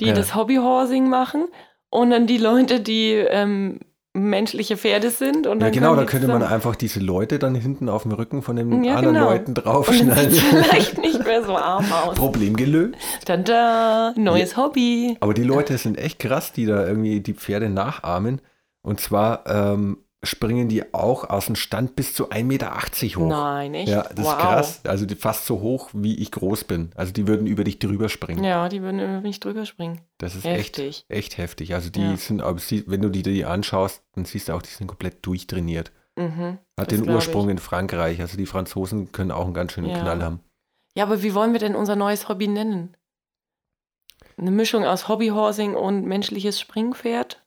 Die 0.00 0.06
Ja. 0.06 0.12
das 0.14 0.34
Hobbyhorsing 0.34 1.08
machen 1.08 1.48
und 1.90 2.10
dann 2.10 2.26
die 2.28 2.38
Leute, 2.38 2.80
die 2.80 3.12
ähm, 3.14 3.80
menschliche 4.14 4.76
Pferde 4.76 5.10
sind. 5.10 5.46
Und 5.46 5.60
Ja, 5.60 5.70
genau, 5.70 5.94
da 5.94 6.04
könnte 6.04 6.28
man 6.28 6.42
einfach 6.42 6.76
diese 6.76 7.00
Leute 7.00 7.38
dann 7.38 7.54
hinten 7.54 7.88
auf 7.88 8.02
dem 8.02 8.12
Rücken 8.12 8.42
von 8.42 8.56
den 8.56 8.84
Ja, 8.84 8.96
anderen 8.96 9.14
genau. 9.14 9.30
Leuten 9.30 9.54
draufschneiden. 9.54 10.32
vielleicht 10.32 10.98
nicht 10.98 11.24
mehr 11.24 11.44
so 11.44 11.56
arm 11.56 11.90
aus. 11.92 12.16
Problem 12.16 12.56
gelöst. 12.56 12.94
Tada, 13.24 14.12
neues 14.16 14.56
Hobby. 14.56 15.16
Aber 15.20 15.34
die 15.34 15.44
Leute 15.44 15.78
sind 15.78 15.98
echt 15.98 16.18
krass, 16.18 16.52
die 16.52 16.66
da 16.66 16.86
irgendwie 16.86 17.20
die 17.20 17.34
Pferde 17.34 17.68
nachahmen. 17.68 18.40
Und 18.82 19.00
zwar 19.00 19.44
ähm, 19.46 19.98
springen 20.24 20.68
die 20.68 20.94
auch 20.94 21.28
aus 21.30 21.46
dem 21.46 21.54
Stand 21.54 21.94
bis 21.94 22.12
zu 22.12 22.30
1,80 22.30 22.42
Meter 22.44 22.72
hoch. 23.16 23.28
Nein, 23.28 23.74
echt? 23.74 23.88
Ja, 23.88 24.02
das 24.02 24.24
wow. 24.26 24.32
ist 24.32 24.38
krass. 24.38 24.80
Also 24.84 25.06
die, 25.06 25.14
fast 25.14 25.46
so 25.46 25.60
hoch, 25.60 25.90
wie 25.92 26.16
ich 26.16 26.32
groß 26.32 26.64
bin. 26.64 26.90
Also 26.96 27.12
die 27.12 27.28
würden 27.28 27.46
über 27.46 27.62
dich 27.62 27.78
drüber 27.78 28.08
springen. 28.08 28.42
Ja, 28.42 28.68
die 28.68 28.82
würden 28.82 28.98
über 28.98 29.20
mich 29.20 29.38
drüber 29.38 29.64
springen. 29.64 30.00
Das 30.18 30.34
ist 30.34 30.44
Heftig. 30.44 31.04
echt, 31.08 31.10
echt 31.10 31.38
heftig. 31.38 31.74
Also 31.74 31.90
die 31.90 32.02
Ja. 32.02 32.16
sind, 32.16 32.42
aber 32.42 32.58
wenn 32.86 33.02
du 33.02 33.10
die, 33.10 33.22
die 33.22 33.44
anschaust, 33.44 34.02
dann 34.14 34.24
siehst 34.24 34.48
du 34.48 34.54
auch, 34.54 34.62
die 34.62 34.70
sind 34.70 34.88
komplett 34.88 35.24
durchtrainiert. 35.24 35.92
Mhm. 36.16 36.58
Hat 36.78 36.90
den 36.90 37.08
Ursprung 37.08 37.46
ich. 37.46 37.52
in 37.52 37.58
Frankreich. 37.58 38.20
Also 38.20 38.36
die 38.36 38.46
Franzosen 38.46 39.12
können 39.12 39.30
auch 39.30 39.44
einen 39.44 39.54
ganz 39.54 39.72
schönen 39.72 39.90
Ja. 39.90 40.00
Knall 40.00 40.22
haben. 40.22 40.40
Ja, 40.96 41.04
aber 41.04 41.22
wie 41.22 41.34
wollen 41.34 41.52
wir 41.52 41.60
denn 41.60 41.76
unser 41.76 41.94
neues 41.94 42.28
Hobby 42.28 42.48
nennen? 42.48 42.96
Eine 44.36 44.50
Mischung 44.50 44.84
aus 44.84 45.06
Hobbyhorsing 45.06 45.74
und 45.74 46.04
menschliches 46.06 46.58
Springpferd? 46.58 47.44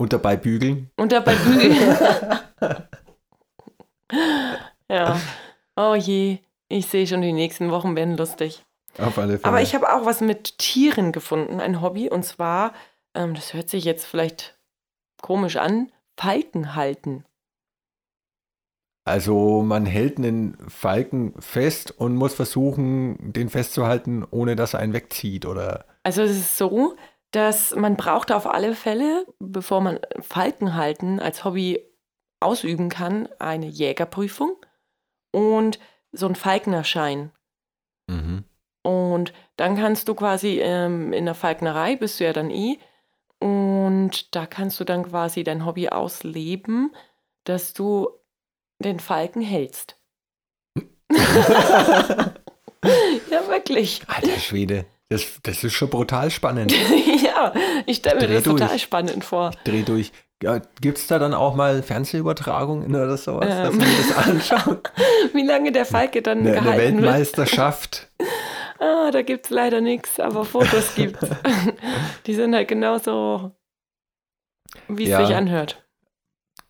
Und 0.00 0.14
dabei 0.14 0.34
bügeln. 0.34 0.90
Und 0.96 1.12
dabei 1.12 1.34
Bügeln. 1.34 1.76
ja. 4.88 5.20
Oh 5.76 5.94
je. 5.94 6.38
Ich 6.68 6.86
sehe 6.86 7.06
schon, 7.06 7.20
die 7.20 7.34
nächsten 7.34 7.70
Wochen 7.70 7.94
werden 7.96 8.16
lustig. 8.16 8.64
Auf 8.96 9.18
alle 9.18 9.38
Fälle. 9.38 9.44
Aber 9.44 9.60
ich 9.60 9.74
habe 9.74 9.92
auch 9.92 10.06
was 10.06 10.22
mit 10.22 10.56
Tieren 10.56 11.12
gefunden, 11.12 11.60
ein 11.60 11.82
Hobby. 11.82 12.08
Und 12.08 12.22
zwar, 12.22 12.72
ähm, 13.12 13.34
das 13.34 13.52
hört 13.52 13.68
sich 13.68 13.84
jetzt 13.84 14.06
vielleicht 14.06 14.56
komisch 15.20 15.58
an, 15.58 15.92
Falken 16.16 16.74
halten. 16.74 17.26
Also 19.04 19.62
man 19.62 19.84
hält 19.84 20.16
einen 20.16 20.56
Falken 20.70 21.34
fest 21.40 21.92
und 21.98 22.16
muss 22.16 22.32
versuchen, 22.32 23.34
den 23.34 23.50
festzuhalten, 23.50 24.24
ohne 24.30 24.56
dass 24.56 24.72
er 24.72 24.80
einen 24.80 24.94
wegzieht, 24.94 25.44
oder? 25.44 25.84
Also 26.04 26.22
es 26.22 26.30
ist 26.30 26.56
so, 26.56 26.96
dass 27.30 27.74
man 27.74 27.96
braucht 27.96 28.32
auf 28.32 28.46
alle 28.46 28.74
Fälle, 28.74 29.26
bevor 29.38 29.80
man 29.80 30.00
Falken 30.20 30.74
halten 30.74 31.20
als 31.20 31.44
Hobby 31.44 31.80
ausüben 32.40 32.88
kann, 32.88 33.28
eine 33.38 33.66
Jägerprüfung 33.66 34.56
und 35.32 35.78
so 36.12 36.26
einen 36.26 36.34
Falknerschein. 36.34 37.30
Mhm. 38.08 38.44
Und 38.82 39.32
dann 39.56 39.76
kannst 39.76 40.08
du 40.08 40.14
quasi 40.14 40.58
ähm, 40.60 41.12
in 41.12 41.26
der 41.26 41.34
Falknerei, 41.34 41.96
bist 41.96 42.18
du 42.18 42.24
ja 42.24 42.32
dann 42.32 42.50
eh, 42.50 42.78
und 43.38 44.34
da 44.34 44.46
kannst 44.46 44.80
du 44.80 44.84
dann 44.84 45.04
quasi 45.04 45.44
dein 45.44 45.64
Hobby 45.64 45.88
ausleben, 45.88 46.94
dass 47.44 47.74
du 47.74 48.08
den 48.82 48.98
Falken 48.98 49.42
hältst. 49.42 49.96
ja, 51.10 52.34
wirklich. 53.48 54.02
Alter 54.08 54.38
Schwede, 54.38 54.86
das, 55.10 55.40
das 55.42 55.62
ist 55.64 55.74
schon 55.74 55.90
brutal 55.90 56.30
spannend. 56.30 56.72
ja, 57.22 57.52
ich 57.86 57.98
stelle 57.98 58.20
mir 58.20 58.26
Dreh 58.28 58.34
das 58.36 58.44
total 58.44 58.68
durch. 58.68 58.82
spannend 58.82 59.24
vor. 59.24 59.50
Dreh 59.64 59.82
durch. 59.82 60.12
Ja, 60.42 60.62
Gibt 60.80 60.96
es 60.96 61.06
da 61.06 61.18
dann 61.18 61.34
auch 61.34 61.54
mal 61.54 61.82
Fernsehübertragungen 61.82 62.88
oder 62.94 63.18
sowas, 63.18 63.46
dass 63.46 63.72
Ähm. 63.74 63.76
man 63.78 63.88
das 63.98 64.16
anschaut? 64.26 64.90
Wie 65.34 65.42
lange 65.44 65.70
der 65.72 65.84
Falke 65.84 66.22
dann 66.22 66.38
Eine, 66.38 66.52
eine 66.52 66.60
gehalten 66.62 66.96
wird. 66.96 67.02
Weltmeisterschaft. 67.04 68.08
Ah, 68.82 69.10
da 69.10 69.20
gibt 69.20 69.44
es 69.44 69.50
leider 69.50 69.82
nichts, 69.82 70.18
aber 70.18 70.46
Fotos 70.46 70.94
gibt's. 70.94 71.26
Die 72.24 72.32
sind 72.32 72.54
halt 72.54 72.66
genauso, 72.68 73.54
wie 74.88 75.02
es 75.02 75.10
Ja. 75.10 75.26
sich 75.26 75.36
anhört. 75.36 75.84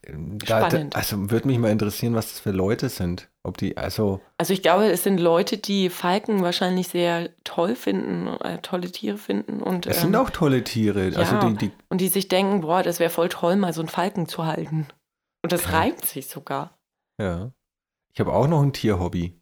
Da, 0.03 0.66
Spannend. 0.66 0.96
also 0.96 1.31
würde 1.31 1.46
mich 1.46 1.59
mal 1.59 1.70
interessieren, 1.70 2.16
was 2.16 2.31
das 2.33 2.40
für 2.40 2.50
Leute 2.50 2.88
sind. 2.88 3.30
Ob 3.42 3.57
die, 3.57 3.76
also, 3.79 4.20
Also 4.37 4.53
ich 4.53 4.61
glaube, 4.61 4.90
es 4.90 5.03
sind 5.03 5.18
Leute, 5.18 5.57
die 5.57 5.88
Falken 5.88 6.42
wahrscheinlich 6.42 6.88
sehr 6.88 7.31
toll 7.42 7.74
finden, 7.74 8.26
äh, 8.42 8.59
tolle 8.59 8.92
Tiere 8.92 9.16
finden 9.16 9.62
und, 9.62 9.87
es 9.87 9.96
ähm, 9.98 10.03
sind 10.03 10.16
auch 10.16 10.29
tolle 10.31 10.62
Tiere. 10.62 11.05
Also 11.16 11.37
ja. 11.37 11.48
die, 11.48 11.55
die, 11.57 11.72
und 11.88 12.03
die 12.03 12.09
sich 12.09 12.29
denken, 12.29 12.61
boah, 12.61 12.83
das 12.83 13.00
wäre 13.00 13.09
voll 13.11 13.31
toll, 13.31 13.57
mal 13.57 13.72
so 13.72 13.81
einen 13.81 13.88
Falken 13.88 14.26
zu 14.29 14.44
halten. 14.44 14.88
Und 15.42 15.53
das 15.53 15.64
Okay. 15.66 15.74
reimt 15.76 16.05
sich 16.05 16.29
sogar. 16.29 16.79
ja. 17.18 17.53
Ich 18.12 18.18
habe 18.18 18.33
auch 18.33 18.48
noch 18.48 18.61
ein 18.61 18.72
Tierhobby. 18.72 19.40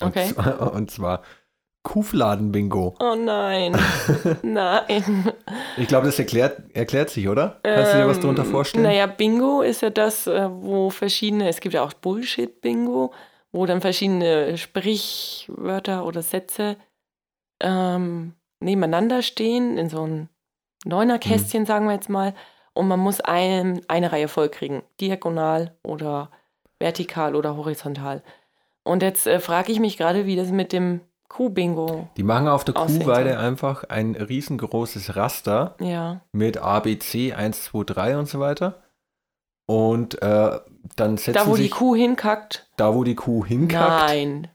Und 0.00 0.08
Okay. 0.08 0.28
zwar, 0.32 0.72
und 0.74 0.90
zwar 0.90 1.22
Kuhfladen-Bingo. 1.86 2.96
Oh 2.98 3.14
nein, 3.14 3.76
nein. 4.42 5.32
Ich 5.76 5.86
glaube, 5.86 6.06
das 6.06 6.18
erklärt, 6.18 6.60
erklärt 6.74 7.10
sich, 7.10 7.28
oder? 7.28 7.60
Kannst 7.62 7.92
du 7.94 7.98
dir 7.98 8.06
was 8.08 8.16
Ähm, 8.16 8.22
darunter 8.22 8.44
vorstellen? 8.44 8.82
Naja, 8.84 9.06
Bingo 9.06 9.62
ist 9.62 9.82
ja 9.82 9.90
das, 9.90 10.26
äh, 10.26 10.48
wo 10.50 10.90
verschiedene, 10.90 11.48
es 11.48 11.60
gibt 11.60 11.74
ja 11.74 11.84
auch 11.84 11.92
Bullshit-Bingo, 11.92 13.12
wo 13.52 13.66
dann 13.66 13.80
verschiedene 13.80 14.58
Sprichwörter 14.58 16.04
oder 16.04 16.22
Sätze 16.22 16.76
ähm, 17.60 18.34
nebeneinander 18.60 19.22
stehen, 19.22 19.78
in 19.78 19.88
so 19.88 20.06
ein 20.06 20.28
Neunerkästchen, 20.84 21.62
Mhm. 21.62 21.66
sagen 21.66 21.86
wir 21.86 21.94
jetzt 21.94 22.08
mal, 22.10 22.34
und 22.74 22.88
man 22.88 22.98
muss 23.00 23.20
ein, 23.20 23.80
eine 23.88 24.10
Reihe 24.12 24.28
vollkriegen, 24.28 24.82
diagonal 25.00 25.76
oder 25.84 26.30
vertikal 26.80 27.34
oder 27.36 27.56
horizontal. 27.56 28.22
Und 28.82 29.02
jetzt 29.02 29.26
äh, 29.28 29.38
frage 29.40 29.70
ich 29.72 29.78
mich 29.80 29.96
gerade, 29.96 30.26
wie 30.26 30.36
das 30.36 30.50
mit 30.50 30.72
dem 30.72 31.00
Kuh-Bingo, 31.28 32.08
Die 32.16 32.22
machen 32.22 32.48
auf 32.48 32.64
der 32.64 32.74
Kuhweide 32.74 33.38
einfach 33.38 33.84
ein 33.84 34.14
riesengroßes 34.14 35.16
Raster 35.16 35.76
ja. 35.80 36.20
mit 36.32 36.58
A, 36.58 36.80
B, 36.80 36.98
C, 36.98 37.32
1, 37.32 37.64
2, 37.64 37.84
3 37.84 38.18
und 38.18 38.28
so 38.28 38.40
weiter. 38.40 38.82
Und 39.68 40.22
äh, 40.22 40.58
dann 40.94 41.16
setzen 41.16 41.34
Da, 41.34 41.46
wo 41.46 41.56
die 41.56 41.62
sich 41.64 41.72
Kuh 41.72 41.96
hinkackt, 41.96 42.70
da, 42.76 42.94
wo 42.94 43.02
die 43.04 43.16
Kuh 43.16 43.44
hinkackt, 43.44 44.08
nein. 44.08 44.48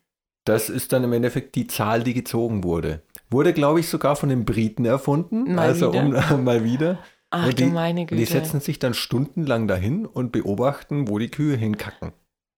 das 0.45 0.69
ist 0.69 0.93
dann 0.93 1.03
im 1.03 1.11
Endeffekt 1.13 1.55
die 1.55 1.67
Zahl, 1.67 2.03
die 2.03 2.13
gezogen 2.13 2.63
wurde. 2.63 3.01
Wurde, 3.29 3.53
glaube 3.53 3.79
ich, 3.81 3.89
sogar 3.89 4.15
von 4.15 4.29
den 4.29 4.45
Briten 4.45 4.85
erfunden. 4.85 5.55
Mal 5.55 5.67
also 5.69 5.93
wieder. 5.93 6.33
Um, 6.33 6.43
mal 6.45 6.63
wieder. 6.63 6.99
Ach 7.29 7.45
Und 7.47 7.59
du 7.59 7.65
die- 7.65 7.71
meine 7.71 8.05
Güte. 8.05 8.15
die 8.19 8.25
setzen 8.25 8.59
sich 8.61 8.79
dann 8.79 8.93
stundenlang 8.93 9.67
dahin 9.67 10.05
und 10.05 10.31
beobachten, 10.31 11.07
wo 11.09 11.17
die 11.19 11.29
Kühe 11.29 11.55
hinkacken. 11.55 12.11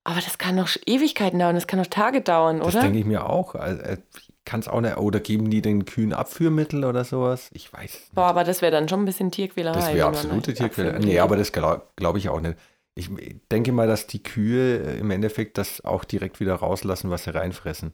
Aber 0.05 0.19
das 0.19 0.37
kann 0.37 0.57
doch 0.57 0.69
Ewigkeiten 0.85 1.39
dauern, 1.39 1.55
das 1.55 1.67
kann 1.67 1.79
doch 1.79 1.87
Tage 1.87 2.21
dauern, 2.21 2.59
Das 2.59 2.67
oder? 2.69 2.81
denke 2.81 2.99
ich 2.99 3.05
mir 3.05 3.29
auch. 3.29 3.55
Kann 4.45 4.59
es 4.59 4.67
auch 4.67 4.81
nicht. 4.81 4.97
Oder 4.97 5.21
geben 5.21 5.49
die 5.49 5.61
den 5.61 5.85
Kühen 5.85 6.11
Abführmittel 6.11 6.83
oder 6.83 7.05
sowas? 7.05 7.49
Ich 7.53 7.71
weiß 7.71 7.81
nicht. 7.93 8.13
Boah, 8.13 8.25
aber 8.25 8.43
das 8.43 8.61
wäre 8.61 8.73
dann 8.73 8.89
schon 8.89 9.03
ein 9.03 9.05
bisschen 9.05 9.31
Tierquälerei. 9.31 9.79
Das 9.79 9.93
wäre 9.93 10.07
absolute 10.07 10.53
Tierquälerei. 10.53 10.99
Nee, 10.99 11.19
aber 11.19 11.37
das 11.37 11.53
glaube 11.53 11.83
glaub 11.95 12.17
ich 12.17 12.27
auch 12.27 12.41
nicht. 12.41 12.57
Ich 12.95 13.09
denke 13.51 13.71
mal, 13.71 13.87
dass 13.87 14.05
die 14.05 14.21
Kühe 14.21 14.79
äh, 14.79 14.99
im 14.99 15.09
Endeffekt 15.09 15.57
das 15.57 15.83
auch 15.85 16.03
direkt 16.03 16.39
wieder 16.41 16.55
rauslassen, 16.55 17.09
was 17.09 17.23
sie 17.23 17.33
reinfressen. 17.33 17.93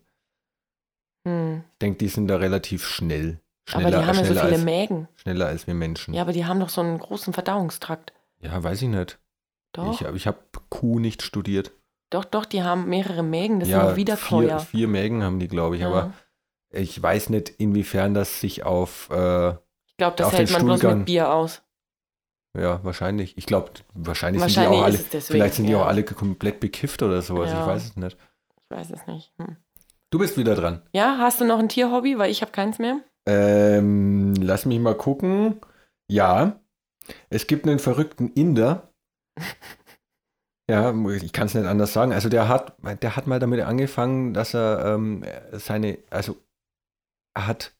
Hm. 1.28 1.64
Ich 1.74 1.78
denke, 1.80 1.98
die 2.00 2.08
sind 2.08 2.28
da 2.28 2.38
relativ 2.38 2.86
schnell. 2.86 3.40
Aber 3.72 3.82
Schneller, 3.82 4.00
die 4.00 4.06
haben 4.08 4.18
ja 4.18 4.26
so 4.26 4.34
viele 4.34 4.42
als, 4.42 4.64
Mägen. 4.64 5.08
schneller 5.16 5.46
als 5.46 5.68
wir 5.68 5.76
Menschen. 5.76 6.14
Ja, 6.16 6.24
aber 6.24 6.34
die 6.34 6.46
haben 6.46 6.60
doch 6.60 6.70
so 6.70 6.82
einen 6.82 6.98
großen 6.98 7.34
Verdauungstrakt. 7.34 8.14
Ja, 8.42 8.62
weiß 8.64 8.82
ich 8.82 8.88
nicht. 8.88 9.20
Doch, 9.74 9.94
Ich, 9.94 10.02
ich 10.08 10.26
habe 10.28 10.40
Kuh 10.70 11.00
nicht 11.00 11.22
studiert. 11.22 11.72
Doch, 12.10 12.26
doch, 12.26 12.46
die 12.46 12.64
haben 12.64 12.90
mehrere 12.90 13.24
Mägen, 13.24 13.60
das 13.60 13.70
ja, 13.70 13.80
sind 13.80 13.90
doch 13.90 13.96
Wiederkäuer. 13.96 14.60
vier, 14.60 14.68
vier 14.68 14.88
Mägen 14.88 15.24
haben 15.24 15.40
die, 15.40 15.48
glaube 15.48 15.76
ich. 15.76 15.82
Ja. 15.82 15.90
Aber 15.90 16.14
ich 16.72 17.02
weiß 17.02 17.30
nicht, 17.30 17.50
inwiefern 17.50 18.14
das 18.14 18.40
sich 18.40 18.64
auf. 18.64 19.10
Äh, 19.12 19.50
ich 19.88 19.98
glaube, 19.98 20.16
das 20.18 20.32
hält 20.32 20.52
man 20.52 20.66
bloß 20.66 20.80
Stuhlgang. 20.80 21.00
mit 21.00 21.06
Bier 21.08 21.32
aus. 21.32 21.62
Ja, 22.58 22.84
wahrscheinlich. 22.84 23.38
Ich 23.38 23.46
glaube, 23.46 23.72
wahrscheinlich, 23.94 24.42
Wahrscheinlich 24.42 24.54
sind 24.54 24.64
die 24.64 24.80
auch 24.80 24.84
alle, 24.84 24.98
deswegen, 24.98 25.22
vielleicht 25.22 25.54
sind 25.56 25.66
die 25.68 25.74
ja. 25.74 25.82
auch 25.82 25.86
alle 25.86 26.04
komplett 26.04 26.60
bekifft 26.60 27.04
oder 27.04 27.22
sowas. 27.22 27.52
Ja. 27.52 27.62
Ich 27.62 27.68
weiß 27.68 27.86
es 27.86 27.96
nicht. 27.96 28.18
Ich 28.64 28.78
weiß 28.78 28.92
es 28.92 29.08
nicht. 29.08 29.34
Hm. 29.38 29.58
Du 30.10 30.18
bist 30.18 30.38
wieder 30.38 30.56
dran. 30.56 30.82
Ja, 30.94 31.18
hast 31.20 31.40
du 31.40 31.46
noch 31.46 31.60
ein 31.60 31.70
Tierhobby? 31.70 32.18
Weil 32.18 32.32
ich 32.32 32.42
habe 32.42 32.52
keins 32.52 32.80
mehr. 32.80 33.00
Ähm, 33.28 34.34
lass 34.36 34.66
mich 34.66 34.80
mal 34.80 34.96
gucken. 34.96 35.62
Ja, 36.08 36.60
es 37.30 37.46
gibt 37.46 37.68
einen 37.68 37.80
verrückten 37.80 38.32
Inder. 38.34 38.92
Ja, 40.70 40.94
ich 41.12 41.34
kann 41.34 41.48
es 41.48 41.54
nicht 41.56 41.66
anders 41.66 41.94
sagen. 41.94 42.14
Also 42.14 42.30
der 42.30 42.48
hat, 42.48 42.76
der 43.02 43.16
hat 43.16 43.28
mal 43.28 43.40
damit 43.40 43.62
angefangen, 43.62 44.34
dass 44.34 44.54
er 44.54 44.94
ähm, 44.94 45.24
seine, 45.54 45.98
also 46.10 46.38
er 47.34 47.48
hat 47.48 47.74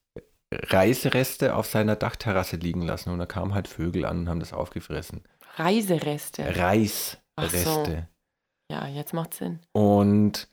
Reisereste 0.52 1.54
auf 1.54 1.66
seiner 1.66 1.94
Dachterrasse 1.96 2.56
liegen 2.56 2.82
lassen 2.82 3.10
und 3.10 3.18
da 3.18 3.26
kamen 3.26 3.54
halt 3.54 3.68
Vögel 3.68 4.04
an 4.04 4.20
und 4.20 4.28
haben 4.28 4.40
das 4.40 4.52
aufgefressen. 4.52 5.22
Reisereste. 5.56 6.56
Reisreste. 6.56 8.08
Ja, 8.70 8.86
jetzt 8.88 9.14
macht 9.14 9.34
Sinn. 9.34 9.60
Und 9.72 10.48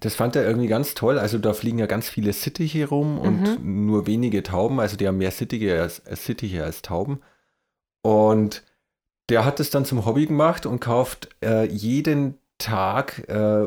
das 0.00 0.14
fand 0.16 0.34
er 0.34 0.44
irgendwie 0.44 0.68
ganz 0.68 0.94
toll. 0.94 1.18
Also 1.18 1.38
da 1.38 1.52
fliegen 1.52 1.78
ja 1.78 1.86
ganz 1.86 2.08
viele 2.08 2.32
Sittiche 2.32 2.88
rum 2.88 3.18
und 3.18 3.64
nur 3.64 4.06
wenige 4.06 4.42
Tauben. 4.42 4.80
Also 4.80 4.96
die 4.96 5.06
haben 5.06 5.18
mehr 5.18 5.30
Sittiche 5.30 5.80
als, 5.80 6.02
Sittiche 6.24 6.64
als 6.64 6.82
Tauben. 6.82 7.20
Und 8.02 8.64
der 9.32 9.44
hat 9.44 9.58
es 9.60 9.70
dann 9.70 9.84
zum 9.84 10.04
Hobby 10.04 10.26
gemacht 10.26 10.66
und 10.66 10.78
kauft 10.80 11.28
äh, 11.42 11.64
jeden 11.66 12.38
Tag 12.58 13.28
äh, 13.28 13.66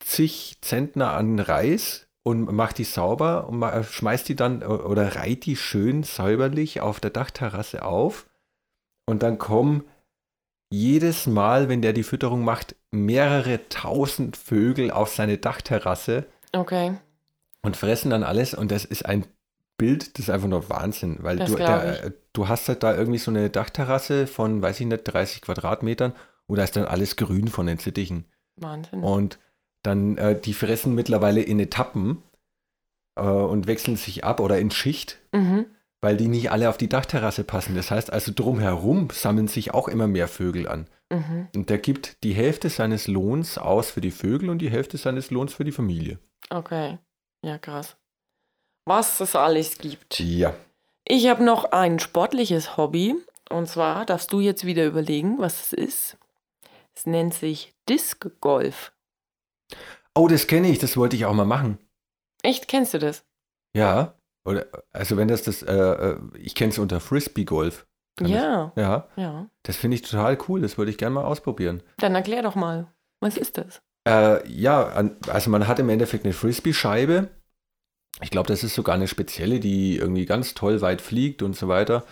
zig 0.00 0.56
Zentner 0.62 1.12
an 1.12 1.38
Reis 1.38 2.08
und 2.24 2.50
macht 2.52 2.78
die 2.78 2.84
sauber 2.84 3.46
und 3.48 3.58
ma- 3.58 3.82
schmeißt 3.84 4.28
die 4.28 4.34
dann 4.36 4.62
äh, 4.62 4.64
oder 4.64 5.14
reiht 5.16 5.44
die 5.46 5.56
schön 5.56 6.02
säuberlich 6.02 6.80
auf 6.80 6.98
der 6.98 7.10
Dachterrasse 7.10 7.84
auf. 7.84 8.26
Und 9.06 9.22
dann 9.22 9.38
kommen 9.38 9.84
jedes 10.70 11.26
Mal, 11.26 11.68
wenn 11.68 11.82
der 11.82 11.92
die 11.92 12.02
Fütterung 12.04 12.44
macht, 12.44 12.74
mehrere 12.90 13.68
tausend 13.68 14.36
Vögel 14.36 14.90
auf 14.90 15.14
seine 15.14 15.38
Dachterrasse 15.38 16.24
Okay. 16.54 16.94
und 17.62 17.76
fressen 17.76 18.10
dann 18.10 18.22
alles. 18.24 18.54
Und 18.54 18.70
das 18.70 18.84
ist 18.84 19.04
ein 19.04 19.26
Bild, 19.76 20.16
das 20.18 20.26
ist 20.26 20.30
einfach 20.30 20.48
nur 20.48 20.68
Wahnsinn, 20.70 21.18
weil 21.20 21.38
du, 21.38 21.56
der, 21.56 22.04
äh, 22.04 22.12
du 22.32 22.48
hast 22.48 22.68
halt 22.68 22.82
da 22.82 22.94
irgendwie 22.96 23.18
so 23.18 23.30
eine 23.30 23.50
Dachterrasse 23.50 24.26
von, 24.26 24.62
weiß 24.62 24.80
ich 24.80 24.86
nicht, 24.86 25.04
30 25.04 25.42
Quadratmetern 25.42 26.14
und 26.46 26.56
da 26.56 26.64
ist 26.64 26.76
dann 26.76 26.84
alles 26.86 27.16
grün 27.16 27.48
von 27.48 27.66
den 27.66 27.78
Sittichen. 27.78 28.24
Wahnsinn. 28.56 29.02
Und 29.02 29.38
dann, 29.82 30.16
äh, 30.18 30.38
die 30.40 30.54
fressen 30.54 30.94
mittlerweile 30.94 31.42
in 31.42 31.58
Etappen 31.60 32.22
äh, 33.16 33.22
und 33.22 33.66
wechseln 33.66 33.96
sich 33.96 34.24
ab 34.24 34.40
oder 34.40 34.58
in 34.58 34.70
Schicht, 34.70 35.18
Mhm. 35.32 35.66
weil 36.00 36.16
die 36.16 36.28
nicht 36.28 36.50
alle 36.50 36.68
auf 36.68 36.78
die 36.78 36.88
Dachterrasse 36.88 37.44
passen. 37.44 37.74
Das 37.74 37.90
heißt 37.90 38.12
also, 38.12 38.32
drumherum 38.34 39.08
sammeln 39.10 39.48
sich 39.48 39.72
auch 39.74 39.88
immer 39.88 40.06
mehr 40.06 40.28
Vögel 40.28 40.68
an. 40.68 40.86
Mhm. 41.10 41.48
Und 41.54 41.68
der 41.70 41.78
gibt 41.78 42.22
die 42.24 42.32
Hälfte 42.32 42.70
seines 42.70 43.06
Lohns 43.08 43.58
aus 43.58 43.90
für 43.90 44.00
die 44.00 44.10
Vögel 44.10 44.48
und 44.50 44.58
die 44.58 44.70
Hälfte 44.70 44.96
seines 44.96 45.30
Lohns 45.30 45.52
für 45.54 45.64
die 45.64 45.72
Familie. 45.72 46.18
Okay. 46.50 46.98
Ja, 47.44 47.58
krass. 47.58 47.96
Was 48.86 49.20
es 49.20 49.36
alles 49.36 49.78
gibt. 49.78 50.18
Ja. 50.20 50.54
Ich 51.14 51.28
habe 51.28 51.44
noch 51.44 51.72
ein 51.72 51.98
sportliches 51.98 52.78
Hobby. 52.78 53.14
Und 53.50 53.68
zwar 53.68 54.06
darfst 54.06 54.32
du 54.32 54.40
jetzt 54.40 54.64
wieder 54.64 54.86
überlegen, 54.86 55.38
was 55.38 55.60
es 55.60 55.72
ist. 55.74 56.16
Es 56.94 57.04
nennt 57.04 57.34
sich 57.34 57.74
Disc 57.86 58.26
Golf. 58.40 58.92
Oh, 60.14 60.26
das 60.26 60.46
kenne 60.46 60.70
ich, 60.70 60.78
das 60.78 60.96
wollte 60.96 61.14
ich 61.16 61.26
auch 61.26 61.34
mal 61.34 61.44
machen. 61.44 61.76
Echt, 62.42 62.66
kennst 62.66 62.94
du 62.94 62.98
das? 62.98 63.26
Ja. 63.76 64.14
Oder, 64.46 64.64
also 64.94 65.18
wenn 65.18 65.28
das 65.28 65.42
das, 65.42 65.62
äh, 65.62 65.74
äh, 65.74 66.18
ich 66.38 66.54
kenne 66.54 66.70
es 66.70 66.78
unter 66.78 66.98
Frisbee 66.98 67.44
Golf. 67.44 67.86
Ja, 68.18 68.72
Das, 68.74 68.82
ja, 68.82 69.08
ja. 69.16 69.50
das 69.64 69.76
finde 69.76 69.96
ich 69.96 70.02
total 70.02 70.38
cool, 70.48 70.62
das 70.62 70.78
würde 70.78 70.90
ich 70.90 70.96
gerne 70.96 71.16
mal 71.16 71.24
ausprobieren. 71.24 71.82
Dann 71.98 72.14
erklär 72.14 72.40
doch 72.42 72.54
mal, 72.54 72.90
was 73.20 73.36
ist 73.36 73.58
das? 73.58 73.82
Äh, 74.08 74.48
ja, 74.50 74.86
also 75.28 75.50
man 75.50 75.68
hat 75.68 75.78
im 75.78 75.90
Endeffekt 75.90 76.24
eine 76.24 76.32
Frisbee-Scheibe. 76.32 77.28
Ich 78.20 78.30
glaube, 78.30 78.48
das 78.48 78.62
ist 78.62 78.74
sogar 78.74 78.94
eine 78.94 79.08
spezielle, 79.08 79.58
die 79.58 79.96
irgendwie 79.96 80.26
ganz 80.26 80.54
toll 80.54 80.80
weit 80.80 81.00
fliegt 81.00 81.42
und 81.42 81.56
so 81.56 81.68
weiter. 81.68 82.04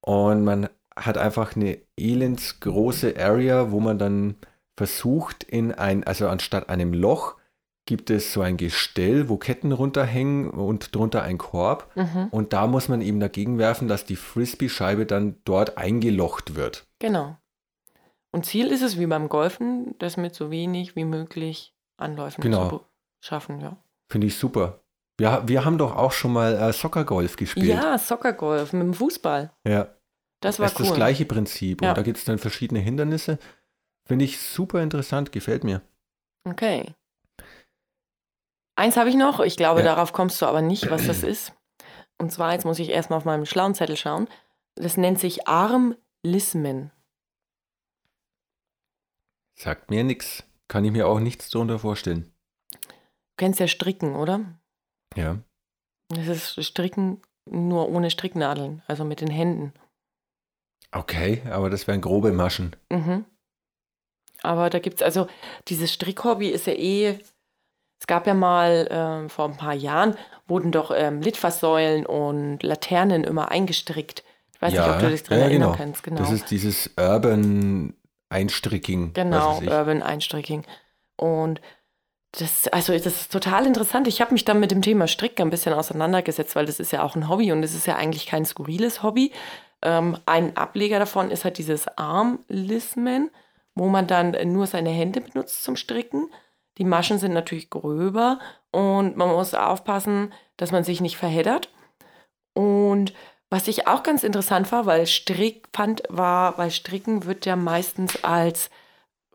Und 0.00 0.44
man 0.44 0.68
hat 0.96 1.18
einfach 1.18 1.56
eine 1.56 1.78
elendsgroße 1.96 3.16
Area, 3.18 3.70
wo 3.70 3.80
man 3.80 3.98
dann 3.98 4.36
versucht, 4.76 5.44
in 5.44 5.72
ein, 5.72 6.04
also 6.04 6.28
anstatt 6.28 6.68
einem 6.68 6.92
Loch, 6.92 7.36
gibt 7.86 8.10
es 8.10 8.32
so 8.32 8.40
ein 8.42 8.56
Gestell, 8.56 9.28
wo 9.28 9.36
Ketten 9.36 9.72
runterhängen 9.72 10.50
und 10.50 10.94
drunter 10.94 11.22
ein 11.22 11.38
Korb. 11.38 11.90
Mhm. 11.96 12.28
Und 12.30 12.52
da 12.52 12.66
muss 12.66 12.88
man 12.88 13.00
eben 13.00 13.18
dagegen 13.20 13.58
werfen, 13.58 13.88
dass 13.88 14.04
die 14.04 14.16
Frisbee-Scheibe 14.16 15.04
dann 15.04 15.36
dort 15.44 15.78
eingelocht 15.78 16.54
wird. 16.54 16.86
Genau. 17.00 17.36
Und 18.30 18.46
Ziel 18.46 18.68
ist 18.68 18.82
es, 18.82 18.98
wie 18.98 19.06
beim 19.06 19.28
Golfen, 19.28 19.94
das 19.98 20.16
mit 20.16 20.34
so 20.34 20.50
wenig 20.50 20.96
wie 20.96 21.04
möglich 21.04 21.74
Anläufen 21.96 22.40
Genau. 22.40 22.68
zu 22.68 22.84
schaffen. 23.20 23.60
Ja, 23.60 23.76
Finde 24.08 24.28
ich 24.28 24.36
super. 24.36 24.81
Wir, 25.22 25.42
wir 25.46 25.64
haben 25.64 25.78
doch 25.78 25.94
auch 25.94 26.10
schon 26.10 26.32
mal 26.32 26.52
äh, 26.54 26.72
Soccer-Golf 26.72 27.36
gespielt. 27.36 27.66
ja 27.66 27.96
Soccergolf 27.96 28.72
mit 28.72 28.82
dem 28.82 28.94
Fußball. 28.94 29.52
ja. 29.66 29.94
Das 30.40 30.58
war 30.58 30.64
Das 30.66 30.72
ist 30.72 30.80
cool. 30.80 30.86
das 30.88 30.96
gleiche 30.96 31.24
Prinzip. 31.24 31.80
Ja. 31.80 31.90
Und 31.90 31.98
da 31.98 32.02
gibt 32.02 32.18
es 32.18 32.24
dann 32.24 32.36
verschiedene 32.38 32.80
Hindernisse. 32.80 33.38
Finde 34.04 34.24
ich 34.24 34.40
super 34.40 34.82
interessant, 34.82 35.30
gefällt 35.30 35.62
mir. 35.62 35.80
Okay. 36.44 36.92
Eins 38.74 38.96
habe 38.96 39.08
ich 39.08 39.14
noch, 39.14 39.38
ich 39.38 39.56
glaube, 39.56 39.80
Ja. 39.82 39.86
darauf 39.94 40.12
kommst 40.12 40.42
du 40.42 40.46
aber 40.46 40.60
nicht, 40.60 40.90
was 40.90 41.06
das 41.06 41.22
ist. 41.22 41.52
Und 42.18 42.32
zwar, 42.32 42.54
jetzt 42.54 42.64
muss 42.64 42.80
ich 42.80 42.88
erstmal 42.88 43.18
auf 43.18 43.24
meinem 43.24 43.46
schlauen 43.46 43.76
Zettel 43.76 43.96
schauen. 43.96 44.26
Das 44.74 44.96
nennt 44.96 45.20
sich 45.20 45.46
Armlismen. 45.46 46.90
Sagt 49.56 49.90
mir 49.90 50.02
nichts. 50.02 50.42
Kann 50.66 50.84
ich 50.84 50.90
mir 50.90 51.06
auch 51.06 51.20
nichts 51.20 51.50
darunter 51.50 51.78
vorstellen. 51.78 52.32
Du 52.72 52.88
kennst 53.36 53.60
ja 53.60 53.68
Stricken, 53.68 54.16
oder? 54.16 54.40
Ja. 55.16 55.38
Das 56.08 56.28
ist 56.28 56.64
Stricken 56.64 57.20
nur 57.50 57.88
ohne 57.88 58.10
Stricknadeln, 58.10 58.82
also 58.86 59.04
mit 59.04 59.20
den 59.20 59.30
Händen. 59.30 59.72
Okay, 60.92 61.42
aber 61.50 61.70
das 61.70 61.86
wären 61.86 62.00
grobe 62.00 62.32
Maschen. 62.32 62.76
Mhm. 62.90 63.24
Aber 64.42 64.70
da 64.70 64.78
gibt 64.78 64.96
es 64.96 65.02
also, 65.02 65.26
dieses 65.68 65.92
Strickhobby 65.92 66.48
ist 66.48 66.66
ja 66.66 66.74
eh, 66.74 67.18
es 68.00 68.06
gab 68.06 68.26
ja 68.26 68.34
mal 68.34 68.88
ähm, 68.90 69.30
vor 69.30 69.46
ein 69.46 69.56
paar 69.56 69.74
Jahren, 69.74 70.16
wurden 70.46 70.72
doch 70.72 70.90
ähm, 70.94 71.20
Litfaßsäulen 71.22 72.04
und 72.04 72.62
Laternen 72.62 73.24
immer 73.24 73.50
eingestrickt. 73.50 74.24
Ich 74.54 74.60
weiß 74.62 74.72
Ja, 74.74 74.86
nicht, 74.86 74.94
ob 74.96 75.00
du 75.00 75.10
dich 75.10 75.22
daran 75.22 75.38
ja, 75.38 75.44
erinnern 75.46 75.68
genau. 75.72 75.76
kannst. 75.78 76.02
Genau, 76.02 76.18
Das 76.18 76.30
ist 76.32 76.50
dieses 76.50 76.90
Urban 76.98 77.94
Einstricking. 78.28 79.12
genau. 79.14 79.60
Urban 79.62 80.02
Einstricking. 80.02 80.64
Und 81.16 81.60
das, 82.32 82.66
also 82.68 82.92
das 82.94 83.06
ist 83.06 83.32
total 83.32 83.66
interessant. 83.66 84.08
Ich 84.08 84.20
habe 84.20 84.32
mich 84.32 84.44
dann 84.44 84.58
mit 84.58 84.70
dem 84.70 84.80
Thema 84.80 85.06
Stricken 85.06 85.42
ein 85.42 85.50
bisschen 85.50 85.74
auseinandergesetzt, 85.74 86.56
weil 86.56 86.66
das 86.66 86.80
ist 86.80 86.90
ja 86.90 87.02
auch 87.02 87.14
ein 87.14 87.28
Hobby 87.28 87.52
und 87.52 87.62
es 87.62 87.74
ist 87.74 87.86
ja 87.86 87.96
eigentlich 87.96 88.26
kein 88.26 88.46
skurriles 88.46 89.02
Hobby. 89.02 89.32
Ähm, 89.82 90.16
ein 90.24 90.56
Ableger 90.56 90.98
davon 90.98 91.30
ist 91.30 91.44
halt 91.44 91.58
dieses 91.58 91.88
Armlismen, 91.98 93.30
wo 93.74 93.88
man 93.88 94.06
dann 94.06 94.34
nur 94.52 94.66
seine 94.66 94.90
Hände 94.90 95.20
benutzt 95.20 95.62
zum 95.62 95.76
Stricken. 95.76 96.30
Die 96.78 96.84
Maschen 96.84 97.18
sind 97.18 97.34
natürlich 97.34 97.68
gröber 97.68 98.38
und 98.70 99.16
man 99.16 99.28
muss 99.28 99.52
aufpassen, 99.52 100.32
dass 100.56 100.72
man 100.72 100.84
sich 100.84 101.02
nicht 101.02 101.18
verheddert. 101.18 101.68
Und 102.54 103.12
was 103.50 103.68
ich 103.68 103.86
auch 103.86 104.02
ganz 104.02 104.22
interessant 104.22 104.72
war, 104.72 104.86
weil 104.86 105.06
Strick 105.06 105.68
fand, 105.74 106.02
war, 106.08 106.56
weil 106.56 106.70
Stricken 106.70 107.26
wird 107.26 107.44
ja 107.44 107.56
meistens 107.56 108.24
als 108.24 108.70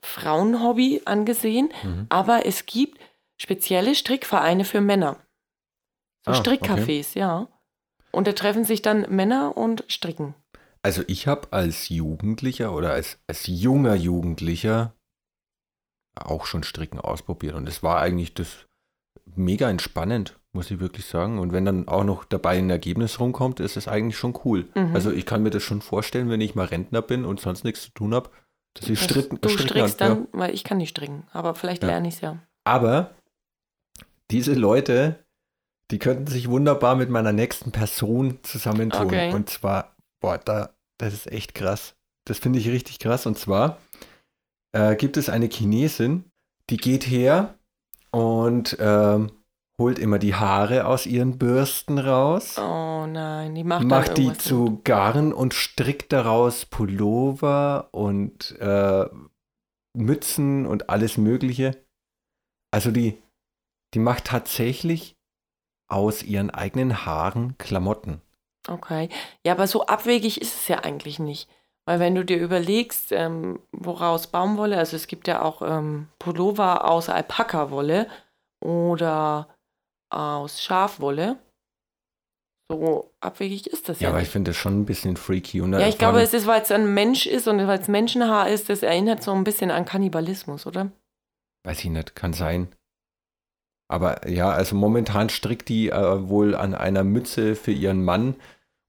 Frauenhobby 0.07 1.01
angesehen, 1.05 1.69
Mhm. 1.83 2.07
aber 2.09 2.45
es 2.45 2.65
gibt 2.65 2.99
spezielle 3.37 3.93
Strickvereine 3.95 4.65
für 4.65 4.81
Männer. 4.81 5.17
So 6.25 6.31
Ah, 6.31 6.35
Strickcafés, 6.35 7.17
ja. 7.17 7.47
Und 8.11 8.27
da 8.27 8.31
treffen 8.33 8.65
sich 8.65 8.81
dann 8.81 9.01
Männer 9.09 9.55
und 9.57 9.83
stricken. 9.87 10.33
Also 10.81 11.03
ich 11.07 11.27
habe 11.27 11.49
als 11.51 11.89
Jugendlicher 11.89 12.73
oder 12.73 12.93
als, 12.93 13.19
als 13.27 13.45
junger 13.47 13.95
Jugendlicher 13.95 14.93
auch 16.15 16.45
schon 16.45 16.63
Stricken 16.63 16.99
ausprobiert. 16.99 17.55
Und 17.55 17.67
es 17.67 17.83
war 17.83 17.99
eigentlich 17.99 18.33
das 18.33 18.65
mega 19.35 19.69
entspannend, 19.69 20.39
muss 20.53 20.71
ich 20.71 20.79
wirklich 20.79 21.05
sagen. 21.05 21.37
Und 21.39 21.51
wenn 21.51 21.65
dann 21.65 21.87
auch 21.87 22.03
noch 22.03 22.23
dabei 22.25 22.57
ein 22.57 22.69
Ergebnis 22.69 23.19
rumkommt, 23.19 23.59
ist 23.59 23.77
es 23.77 23.87
eigentlich 23.87 24.17
schon 24.17 24.37
cool. 24.45 24.67
Mhm. 24.73 24.95
Also 24.95 25.11
ich 25.11 25.25
kann 25.25 25.43
mir 25.43 25.49
das 25.51 25.63
schon 25.63 25.81
vorstellen, 25.81 26.29
wenn 26.29 26.41
ich 26.41 26.55
mal 26.55 26.65
Rentner 26.65 27.01
bin 27.01 27.25
und 27.25 27.39
sonst 27.39 27.63
nichts 27.65 27.83
zu 27.83 27.91
tun 27.91 28.15
habe, 28.15 28.29
dass 28.79 28.89
ich 28.89 29.01
stricken, 29.01 29.39
du 29.41 29.49
stricken 29.49 29.69
strickst 29.69 30.01
ja. 30.01 30.09
dann, 30.09 30.27
weil 30.31 30.53
ich 30.53 30.63
kann 30.63 30.77
nicht 30.77 30.89
stricken, 30.89 31.23
aber 31.33 31.55
vielleicht 31.55 31.83
Ja. 31.83 31.89
lerne 31.89 32.07
ich 32.07 32.15
es 32.15 32.21
ja. 32.21 32.37
Aber 32.63 33.11
diese 34.31 34.53
Leute, 34.53 35.23
die 35.91 35.99
könnten 35.99 36.27
sich 36.27 36.49
wunderbar 36.49 36.95
mit 36.95 37.09
meiner 37.09 37.31
nächsten 37.31 37.71
Person 37.71 38.39
zusammentun. 38.43 39.05
Okay. 39.07 39.33
Und 39.33 39.49
zwar, 39.49 39.95
boah, 40.19 40.37
da, 40.37 40.71
das 40.97 41.13
ist 41.13 41.31
echt 41.31 41.55
krass. 41.55 41.95
Das 42.25 42.39
finde 42.39 42.59
ich 42.59 42.67
richtig 42.67 42.99
krass. 42.99 43.25
Und 43.25 43.37
zwar 43.37 43.77
äh, 44.73 44.95
gibt 44.95 45.17
es 45.17 45.29
eine 45.29 45.47
Chinesin, 45.47 46.25
die 46.69 46.77
geht 46.77 47.07
her 47.07 47.55
und 48.11 48.75
ähm, 48.79 49.31
holt 49.79 49.99
immer 49.99 50.19
die 50.19 50.35
Haare 50.35 50.85
aus 50.85 51.05
ihren 51.05 51.37
Bürsten 51.37 51.99
raus, 51.99 52.57
Oh 52.57 53.05
nein, 53.05 53.53
die 53.55 53.63
macht, 53.63 53.85
macht 53.85 54.17
die 54.17 54.33
zu 54.33 54.81
Garn 54.83 55.33
und 55.33 55.53
strickt 55.53 56.11
daraus 56.11 56.65
Pullover 56.65 57.89
und 57.91 58.57
äh, 58.59 59.05
Mützen 59.95 60.65
und 60.65 60.89
alles 60.89 61.17
Mögliche. 61.17 61.83
Also 62.71 62.91
die, 62.91 63.21
die 63.93 63.99
macht 63.99 64.25
tatsächlich 64.25 65.15
aus 65.89 66.23
ihren 66.23 66.49
eigenen 66.49 67.05
Haaren 67.05 67.57
Klamotten. 67.57 68.21
Okay. 68.67 69.09
Ja, 69.45 69.53
aber 69.53 69.67
so 69.67 69.85
abwegig 69.85 70.41
ist 70.41 70.55
es 70.55 70.67
ja 70.67 70.79
eigentlich 70.79 71.19
nicht. 71.19 71.49
Weil 71.85 72.01
wenn 72.01 72.15
du 72.15 72.25
dir 72.25 72.37
überlegst, 72.37 73.13
ähm, 73.13 73.59
woraus 73.71 74.27
Baumwolle, 74.27 74.77
also 74.77 74.97
es 74.97 75.07
gibt 75.07 75.27
ja 75.29 75.41
auch 75.41 75.61
ähm, 75.61 76.09
Pullover 76.19 76.83
aus 76.83 77.07
Alpaka-Wolle 77.07 78.07
oder 78.59 79.47
aus 80.09 80.61
Schafwolle. 80.61 81.37
So 82.69 83.13
abwegig 83.21 83.67
ist 83.67 83.87
das 83.87 83.99
Ja, 83.99 84.09
ja, 84.09 84.13
aber 84.13 84.21
ich 84.21 84.29
finde 84.29 84.51
das 84.51 84.57
schon 84.57 84.81
ein 84.81 84.85
bisschen 84.85 85.15
freaky. 85.15 85.61
Und 85.61 85.73
Ja, 85.73 85.87
ich 85.87 85.95
vor 85.95 85.99
glaube, 85.99 86.21
es 86.21 86.33
ist, 86.33 86.47
weil 86.47 86.61
es 86.61 86.71
ein 86.71 86.93
Mensch 86.93 87.25
ist 87.25 87.47
und 87.47 87.65
weil 87.65 87.79
es 87.79 87.87
Menschenhaar 87.87 88.49
ist, 88.49 88.69
das 88.69 88.83
erinnert 88.83 89.23
so 89.23 89.31
ein 89.31 89.45
bisschen 89.45 89.71
an 89.71 89.85
Kannibalismus, 89.85 90.65
oder? 90.65 90.91
Weiß 91.65 91.79
ich 91.79 91.89
nicht, 91.89 92.15
kann 92.15 92.33
sein. 92.33 92.67
Aber 93.89 94.27
ja, 94.27 94.49
also 94.49 94.75
momentan 94.75 95.29
strickt 95.29 95.69
die 95.69 95.89
äh, 95.89 96.27
wohl 96.27 96.55
an 96.55 96.75
einer 96.75 97.05
Mütze 97.05 97.55
für 97.55 97.71
ihren 97.71 98.03
Mann 98.03 98.35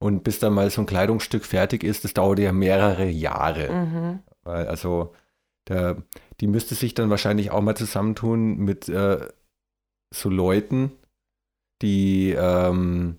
und 0.00 0.24
bis 0.24 0.40
dann 0.40 0.54
mal 0.54 0.70
so 0.70 0.82
ein 0.82 0.86
Kleidungsstück 0.86 1.44
fertig 1.44 1.84
ist, 1.84 2.04
das 2.04 2.14
dauert 2.14 2.40
ja 2.40 2.52
mehrere 2.52 3.06
Jahre. 3.06 3.72
Mhm. 3.72 4.18
Also 4.44 5.14
der, 5.68 6.02
die 6.40 6.46
müsste 6.46 6.74
sich 6.74 6.94
dann 6.94 7.10
wahrscheinlich 7.10 7.50
auch 7.50 7.60
mal 7.60 7.76
zusammentun 7.76 8.58
mit 8.58 8.88
äh, 8.88 9.28
so 10.12 10.30
Leuten, 10.30 10.92
die, 11.82 12.32
ähm, 12.38 13.18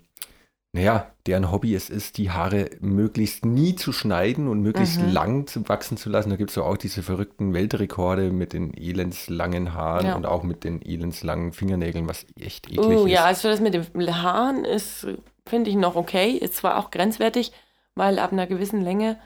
naja, 0.71 1.11
deren 1.25 1.51
Hobby 1.51 1.73
es 1.73 1.89
ist, 1.89 2.17
die 2.17 2.29
Haare 2.31 2.69
möglichst 2.79 3.43
nie 3.45 3.75
zu 3.75 3.91
schneiden 3.91 4.47
und 4.47 4.61
möglichst 4.61 4.99
Mhm. 5.01 5.09
lang 5.09 5.47
zu 5.47 5.67
wachsen 5.67 5.97
zu 5.97 6.09
lassen. 6.09 6.29
Da 6.29 6.35
gibt 6.35 6.51
es 6.51 6.55
ja 6.55 6.63
auch 6.63 6.77
diese 6.77 7.01
verrückten 7.01 7.53
Weltrekorde 7.53 8.31
mit 8.31 8.53
den 8.53 8.73
elendslangen 8.75 9.73
Haaren 9.73 10.05
Ja. 10.07 10.15
und 10.15 10.25
auch 10.25 10.43
mit 10.43 10.63
den 10.63 10.81
elendslangen 10.81 11.53
Fingernägeln, 11.53 12.07
was 12.07 12.25
echt 12.39 12.67
eklig 12.67 12.79
Oh 12.79 13.05
ist. 13.05 13.11
ja, 13.11 13.25
also 13.25 13.47
das 13.49 13.59
mit 13.61 13.73
den 13.73 14.21
Haaren 14.21 14.63
ist, 14.65 15.07
finde 15.47 15.69
ich, 15.71 15.75
noch 15.75 15.95
okay. 15.95 16.31
Ist 16.33 16.55
zwar 16.57 16.77
auch 16.77 16.91
grenzwertig, 16.91 17.51
weil 17.95 18.19
ab 18.19 18.31
einer 18.31 18.45
gewissen 18.47 18.81
Länge 18.81 19.19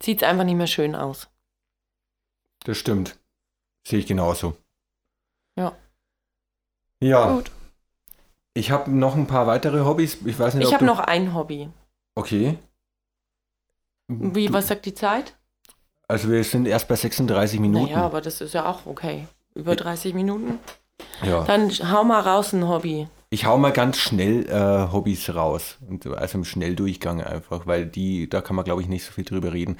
sieht 0.00 0.22
es 0.22 0.28
einfach 0.28 0.44
nicht 0.44 0.56
mehr 0.56 0.66
schön 0.68 0.94
aus. 0.94 1.28
Das 2.64 2.76
stimmt. 2.78 3.18
Sehe 3.84 3.98
ich 3.98 4.06
genauso. 4.06 4.56
Ja. 5.56 5.74
Ja, 7.00 7.34
Gut. 7.34 7.50
Ich 8.54 8.70
habe 8.70 8.90
noch 8.90 9.14
ein 9.16 9.26
paar 9.26 9.46
weitere 9.46 9.80
Hobbys. 9.84 10.18
Ich 10.24 10.38
weiß 10.38 10.54
nicht, 10.54 10.66
Ich 10.68 10.74
habe 10.74 10.84
noch 10.84 10.98
ein 11.00 11.34
Hobby. 11.34 11.68
Okay. 12.14 12.58
Wie, 14.08 14.46
Du- 14.46 14.52
was 14.52 14.68
sagt 14.68 14.86
die 14.86 14.94
Zeit? 14.94 15.36
Also 16.08 16.30
wir 16.30 16.44
sind 16.44 16.66
erst 16.66 16.88
bei 16.88 16.96
36 16.96 17.58
Minuten. 17.60 17.86
Naja, 17.86 18.04
aber 18.04 18.20
das 18.20 18.40
ist 18.40 18.52
ja 18.54 18.66
auch 18.66 18.86
okay. 18.86 19.26
Über 19.54 19.76
30 19.76 20.14
Minuten. 20.14 20.58
ja. 21.22 21.44
Dann 21.44 21.70
hau 21.70 22.04
mal 22.04 22.20
raus 22.20 22.52
ein 22.52 22.68
Hobby. 22.68 23.08
Ich 23.30 23.46
hau 23.46 23.56
mal 23.56 23.72
ganz 23.72 23.96
schnell 23.96 24.46
äh, 24.50 24.92
Hobbys 24.92 25.34
raus. 25.34 25.78
Und, 25.88 26.06
also 26.06 26.36
im 26.38 26.44
Schnelldurchgang 26.44 27.22
einfach, 27.22 27.66
weil 27.66 27.86
die, 27.86 28.28
da 28.28 28.42
kann 28.42 28.56
man 28.56 28.64
glaube 28.66 28.82
ich 28.82 28.88
nicht 28.88 29.04
so 29.06 29.12
viel 29.12 29.24
drüber 29.24 29.52
reden. 29.54 29.78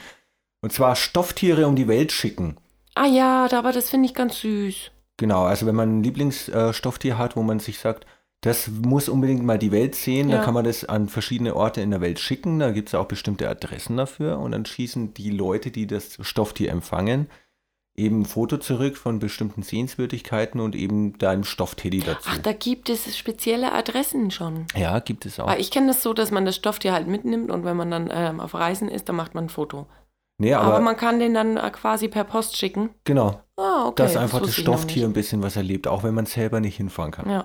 Und 0.62 0.72
zwar 0.72 0.96
Stofftiere 0.96 1.66
um 1.66 1.76
die 1.76 1.88
Welt 1.88 2.12
schicken. 2.12 2.56
Ah 2.94 3.06
ja, 3.06 3.46
aber 3.52 3.72
das 3.72 3.90
finde 3.90 4.06
ich 4.06 4.14
ganz 4.14 4.40
süß. 4.40 4.90
Genau, 5.18 5.44
also 5.44 5.66
wenn 5.66 5.74
man 5.74 5.98
ein 5.98 6.02
Lieblingsstofftier 6.02 7.14
äh, 7.14 7.16
hat, 7.18 7.36
wo 7.36 7.42
man 7.42 7.60
sich 7.60 7.78
sagt, 7.78 8.06
das 8.42 8.68
muss 8.68 9.08
unbedingt 9.08 9.42
mal 9.44 9.58
die 9.58 9.72
Welt 9.72 9.94
sehen, 9.94 10.28
Ja. 10.28 10.36
dann 10.36 10.44
kann 10.44 10.54
man 10.54 10.64
das 10.64 10.84
an 10.84 11.08
verschiedene 11.08 11.56
Orte 11.56 11.80
in 11.80 11.90
der 11.90 12.00
Welt 12.00 12.18
schicken. 12.18 12.58
Da 12.58 12.70
gibt 12.72 12.88
es 12.90 12.94
auch 12.94 13.06
bestimmte 13.06 13.48
Adressen 13.48 13.96
dafür. 13.96 14.38
Und 14.38 14.52
dann 14.52 14.66
schießen 14.66 15.14
die 15.14 15.30
Leute, 15.30 15.70
die 15.70 15.86
das 15.86 16.18
Stofftier 16.20 16.70
empfangen, 16.72 17.28
eben 17.94 18.22
ein 18.22 18.24
Foto 18.24 18.56
zurück 18.56 18.96
von 18.96 19.18
bestimmten 19.18 19.62
Sehenswürdigkeiten 19.62 20.60
und 20.60 20.74
eben 20.74 21.18
deinem 21.18 21.44
Stoffteddy 21.44 22.00
dazu. 22.00 22.30
Ach, 22.32 22.38
da 22.38 22.52
gibt 22.52 22.88
es 22.88 23.16
spezielle 23.16 23.72
Adressen 23.72 24.30
schon. 24.30 24.66
ja, 24.74 24.98
gibt 24.98 25.24
es 25.26 25.38
auch. 25.38 25.46
Weil 25.46 25.60
ich 25.60 25.70
kenne 25.70 25.88
das 25.88 26.02
so, 26.02 26.12
dass 26.14 26.30
man 26.30 26.44
das 26.44 26.56
Stofftier 26.56 26.92
halt 26.94 27.06
mitnimmt 27.06 27.50
und 27.50 27.64
wenn 27.64 27.76
man 27.76 27.90
dann 27.90 28.10
ähm, 28.12 28.40
auf 28.40 28.54
Reisen 28.54 28.88
ist, 28.88 29.08
dann 29.08 29.16
macht 29.16 29.34
man 29.34 29.44
ein 29.44 29.48
Foto. 29.50 29.86
nee, 30.38 30.54
Aber, 30.54 30.74
aber, 30.74 30.80
man 30.80 30.96
kann 30.96 31.20
den 31.20 31.34
dann 31.34 31.58
äh, 31.58 31.70
quasi 31.70 32.08
per 32.08 32.24
Post 32.24 32.56
schicken. 32.56 32.90
genau, 33.04 33.40
Ah, 33.58 33.86
okay. 33.86 34.02
dass 34.02 34.16
einfach 34.16 34.38
das 34.40 34.48
noch 34.48 34.54
Stofftier 34.56 35.04
ein 35.04 35.12
bisschen 35.12 35.42
was 35.42 35.54
erlebt, 35.56 35.86
auch 35.86 36.02
wenn 36.02 36.14
man 36.14 36.24
selber 36.26 36.60
nicht 36.60 36.78
hinfahren 36.78 37.12
kann. 37.12 37.28
Ja, 37.30 37.44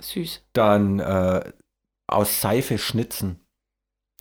süß. 0.00 0.42
Dann 0.52 1.00
äh, 1.00 1.52
aus 2.06 2.40
Seife 2.40 2.78
schnitzen. 2.78 3.40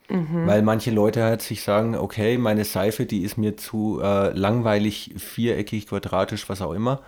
Mhm. 0.10 0.48
Weil 0.48 0.62
manche 0.62 0.92
Leute 0.92 1.24
halt 1.24 1.42
sich 1.42 1.64
sagen, 1.64 1.96
okay, 1.96 2.38
meine 2.38 2.66
Seife, 2.66 3.06
die 3.06 3.24
ist 3.24 3.38
mir 3.38 3.58
zu 3.58 4.02
äh, 4.02 4.32
langweilig, 4.38 5.14
viereckig, 5.18 5.88
quadratisch, 5.88 6.50
was 6.50 6.62
auch 6.62 6.74
immer. 6.74 7.02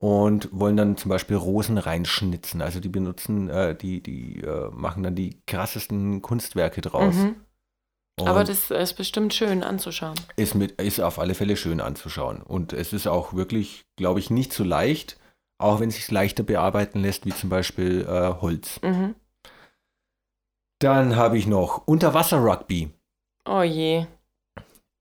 Und 0.00 0.48
wollen 0.52 0.76
dann 0.76 0.96
zum 0.96 1.08
Beispiel 1.08 1.36
Rosen 1.36 1.76
reinschnitzen. 1.76 2.62
Also 2.62 2.80
die 2.80 2.88
benutzen, 2.88 3.50
äh, 3.50 3.74
die, 3.74 4.02
die 4.02 4.40
äh, 4.40 4.70
machen 4.70 5.02
dann 5.02 5.16
die 5.16 5.42
krassesten 5.46 6.22
Kunstwerke 6.22 6.80
draus. 6.80 7.14
Mhm. 7.14 7.36
Aber 8.24 8.44
das 8.44 8.70
ist 8.70 8.94
bestimmt 8.94 9.34
schön 9.34 9.62
anzuschauen. 9.62 10.16
ist, 10.36 10.54
mit, 10.54 10.80
ist 10.80 11.00
auf 11.00 11.18
alle 11.18 11.34
Fälle 11.34 11.56
schön 11.56 11.80
anzuschauen. 11.80 12.42
Und 12.42 12.72
es 12.72 12.92
ist 12.92 13.06
auch 13.06 13.32
wirklich, 13.32 13.84
glaube 13.96 14.18
ich, 14.18 14.30
nicht 14.30 14.52
so 14.52 14.64
leicht, 14.64 15.18
auch 15.58 15.80
wenn 15.80 15.88
es 15.88 15.96
sich 15.96 16.10
leichter 16.10 16.44
bearbeiten 16.44 17.00
lässt, 17.00 17.26
wie 17.26 17.34
zum 17.34 17.50
Beispiel 17.50 18.06
äh, 18.08 18.40
Holz. 18.40 18.80
Mhm. 18.82 19.14
Dann 20.78 21.16
habe 21.16 21.36
ich 21.36 21.46
noch 21.46 21.86
Unterwasser-Rugby. 21.86 22.90
Oh 23.44 23.62
je. 23.62 24.06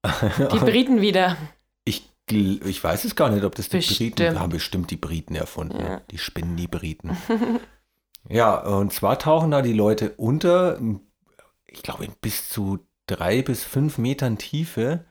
Die 0.51 0.59
Briten 0.59 1.01
wieder. 1.01 1.37
Ich, 1.85 2.09
ich 2.29 2.83
weiß 2.83 3.05
es 3.05 3.15
gar 3.15 3.29
nicht, 3.29 3.43
ob 3.43 3.55
das 3.55 3.69
die 3.69 3.77
Bestimmt. 3.77 4.15
Briten 4.15 4.39
haben 4.39 4.51
bestimmt 4.51 4.91
die 4.91 4.97
Briten 4.97 5.35
erfunden. 5.35 5.79
Ja. 5.79 6.01
Die 6.11 6.17
spinnen 6.17 6.57
die 6.57 6.67
Briten. 6.67 7.15
ja, 8.29 8.57
und 8.57 8.91
zwar 8.91 9.19
tauchen 9.19 9.51
da 9.51 9.61
die 9.61 9.73
Leute 9.73 10.13
unter, 10.17 10.79
ich 11.65 11.83
glaube, 11.83 12.05
in 12.05 12.13
bis 12.19 12.49
zu 12.49 12.79
drei 13.05 13.41
bis 13.41 13.63
fünf 13.63 13.97
Metern 13.97 14.37
Tiefe 14.37 15.05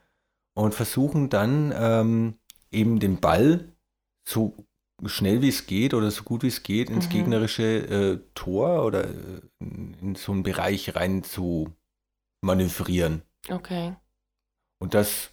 und 0.54 0.74
versuchen 0.74 1.28
dann 1.28 1.72
ähm, 1.76 2.34
eben 2.70 2.98
den 3.00 3.20
Ball 3.20 3.72
so 4.24 4.65
schnell 5.04 5.42
wie 5.42 5.48
es 5.50 5.66
geht 5.66 5.92
oder 5.94 6.10
so 6.10 6.22
gut 6.22 6.42
wie 6.42 6.48
es 6.48 6.62
geht 6.62 6.88
ins 6.90 7.06
Mhm. 7.06 7.10
gegnerische 7.10 7.62
äh, 7.64 8.20
Tor 8.34 8.84
oder 8.84 9.04
äh, 9.08 9.40
in 9.60 10.14
so 10.14 10.32
einen 10.32 10.42
Bereich 10.42 10.96
rein 10.96 11.22
zu 11.22 11.72
manövrieren. 12.42 13.22
Okay. 13.50 13.96
Und 14.80 14.94
das 14.94 15.30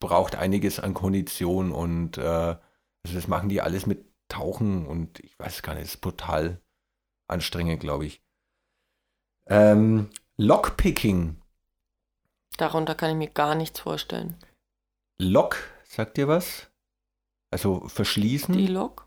braucht 0.00 0.36
einiges 0.36 0.80
an 0.80 0.94
Kondition 0.94 1.72
und 1.72 2.18
äh, 2.18 2.22
also 2.22 3.14
das 3.14 3.28
machen 3.28 3.48
die 3.48 3.60
alles 3.60 3.86
mit 3.86 4.04
Tauchen 4.28 4.86
und 4.86 5.20
ich 5.20 5.38
weiß 5.38 5.62
gar 5.62 5.74
nicht, 5.74 5.84
ist 5.84 6.00
brutal 6.00 6.60
anstrengend, 7.28 7.80
glaube 7.80 8.06
ich. 8.06 8.22
Ähm, 9.48 10.10
Lockpicking. 10.36 11.40
Darunter 12.58 12.94
kann 12.94 13.10
ich 13.10 13.16
mir 13.16 13.30
gar 13.30 13.54
nichts 13.54 13.80
vorstellen. 13.80 14.36
Lock, 15.18 15.56
sagt 15.84 16.16
dir 16.16 16.28
was? 16.28 16.70
Also 17.50 17.82
verschließen. 17.88 18.56
Die 18.56 18.66
Lok? 18.66 19.06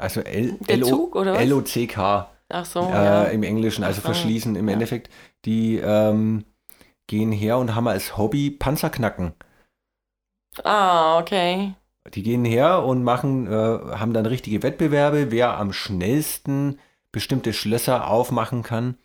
also 0.00 0.20
L 0.20 0.58
Der 0.68 0.80
Zug 0.82 1.16
oder 1.16 1.32
was? 1.34 1.40
L-O-C-K 1.40 2.30
Ach 2.50 2.64
so, 2.64 2.80
äh, 2.80 2.90
ja. 2.92 3.24
im 3.24 3.42
Englischen, 3.42 3.84
also 3.84 4.00
verschließen. 4.00 4.54
Im 4.56 4.68
ja. 4.68 4.74
Endeffekt, 4.74 5.10
die 5.44 5.76
ähm, 5.76 6.44
gehen 7.06 7.30
her 7.32 7.58
und 7.58 7.74
haben 7.74 7.88
als 7.88 8.16
Hobby 8.16 8.50
Panzerknacken. 8.50 9.34
Ah, 10.64 11.18
okay. 11.18 11.74
Die 12.14 12.22
gehen 12.22 12.44
her 12.44 12.84
und 12.84 13.02
machen, 13.04 13.46
äh, 13.48 13.50
haben 13.50 14.14
dann 14.14 14.24
richtige 14.24 14.62
Wettbewerbe, 14.62 15.30
wer 15.30 15.58
am 15.58 15.72
schnellsten 15.74 16.78
bestimmte 17.12 17.52
Schlösser 17.52 18.08
aufmachen 18.08 18.62
kann 18.62 18.96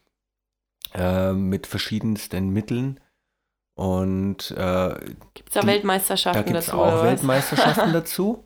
äh, 0.93 1.33
mit 1.33 1.67
verschiedensten 1.67 2.49
Mitteln. 2.49 2.99
Und 3.75 4.51
äh, 4.51 4.95
Gibt 5.33 5.49
es 5.49 5.53
da 5.55 5.61
Die- 5.61 5.67
Weltmeisterschaften 5.67 6.39
da 6.39 6.43
gibt 6.43 6.57
es 6.59 6.67
dazu? 6.67 6.77
auch? 6.79 7.03
Weltmeisterschaften 7.03 7.91
dazu. 7.93 8.45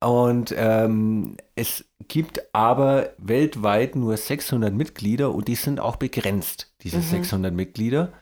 Und 0.00 0.54
ähm, 0.56 1.36
es 1.54 1.84
gibt 2.08 2.54
aber 2.54 3.10
weltweit 3.18 3.96
nur 3.96 4.16
600 4.16 4.72
Mitglieder 4.74 5.34
und 5.34 5.48
die 5.48 5.54
sind 5.54 5.80
auch 5.80 5.96
begrenzt, 5.96 6.74
diese 6.82 6.98
Mhm. 6.98 7.02
600 7.02 7.54
Mitglieder, 7.54 8.12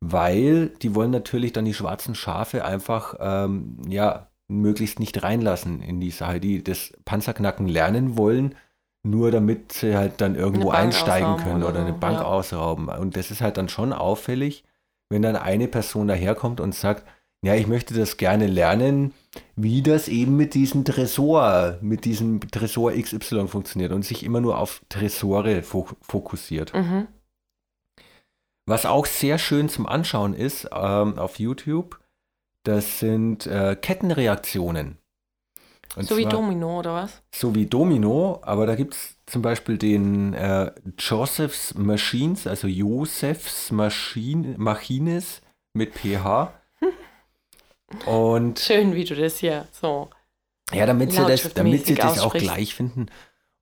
weil 0.00 0.68
die 0.82 0.94
wollen 0.94 1.10
natürlich 1.10 1.52
dann 1.52 1.64
die 1.64 1.74
schwarzen 1.74 2.14
Schafe 2.14 2.64
einfach 2.64 3.16
ähm, 3.20 3.78
ja 3.88 4.28
möglichst 4.48 5.00
nicht 5.00 5.22
reinlassen 5.22 5.82
in 5.82 6.00
die 6.00 6.10
Sache, 6.12 6.40
die 6.40 6.62
das 6.62 6.92
Panzerknacken 7.04 7.66
lernen 7.68 8.16
wollen, 8.16 8.54
nur 9.02 9.30
damit 9.32 9.72
sie 9.72 9.96
halt 9.96 10.20
dann 10.20 10.36
irgendwo 10.36 10.70
einsteigen 10.70 11.36
können 11.38 11.62
oder 11.64 11.70
oder 11.70 11.80
eine 11.80 11.92
Bank 11.92 12.20
ja. 12.20 12.24
ausrauben. 12.24 12.88
Und 12.88 13.16
das 13.16 13.30
ist 13.30 13.40
halt 13.40 13.56
dann 13.56 13.68
schon 13.68 13.92
auffällig, 13.92 14.64
wenn 15.10 15.22
dann 15.22 15.36
eine 15.36 15.68
Person 15.68 16.08
daherkommt 16.08 16.60
und 16.60 16.74
sagt, 16.74 17.04
ja, 17.42 17.54
ich 17.54 17.66
möchte 17.66 17.94
das 17.94 18.16
gerne 18.16 18.46
lernen, 18.46 19.12
wie 19.54 19.82
das 19.82 20.08
eben 20.08 20.36
mit 20.36 20.54
diesem 20.54 20.84
Tresor, 20.84 21.78
mit 21.80 22.04
diesem 22.04 22.40
Tresor 22.40 22.92
XY 22.92 23.48
funktioniert 23.48 23.92
und 23.92 24.04
sich 24.04 24.24
immer 24.24 24.40
nur 24.40 24.58
auf 24.58 24.82
Tresore 24.88 25.62
fo 25.62 25.86
fokussiert. 26.02 26.74
Mhm. 26.74 27.08
Was 28.66 28.84
auch 28.84 29.06
sehr 29.06 29.38
schön 29.38 29.68
zum 29.68 29.86
Anschauen 29.86 30.34
ist 30.34 30.68
ähm, 30.72 31.18
auf 31.18 31.38
YouTube, 31.38 32.00
das 32.64 32.98
sind 32.98 33.46
äh, 33.46 33.76
Kettenreaktionen. 33.80 34.98
Und 35.94 36.08
so 36.08 36.16
wie 36.16 36.22
zwar- 36.22 36.32
Domino 36.32 36.80
oder 36.80 36.94
was? 36.94 37.22
So 37.32 37.54
wie 37.54 37.66
Domino, 37.66 38.40
aber 38.42 38.66
da 38.66 38.74
gibt 38.74 38.94
es 38.94 39.16
zum 39.26 39.40
Beispiel 39.42 39.78
den 39.78 40.34
äh, 40.34 40.72
Joseph's 40.98 41.74
Machines, 41.74 42.46
also 42.48 42.66
Joseph's 42.66 43.70
Machine, 43.70 44.54
Machines 44.58 45.42
mit 45.74 45.94
PH. 45.94 46.52
Und 48.04 48.58
Schön, 48.58 48.94
wie 48.94 49.04
du 49.04 49.14
das 49.14 49.38
hier 49.38 49.66
so. 49.72 50.10
ja, 50.72 50.86
damit 50.86 51.12
sie 51.12 51.24
das, 51.24 51.52
damit 51.54 51.86
sie 51.86 51.94
das 51.94 52.18
auch 52.18 52.34
gleich 52.34 52.74
finden. 52.74 53.06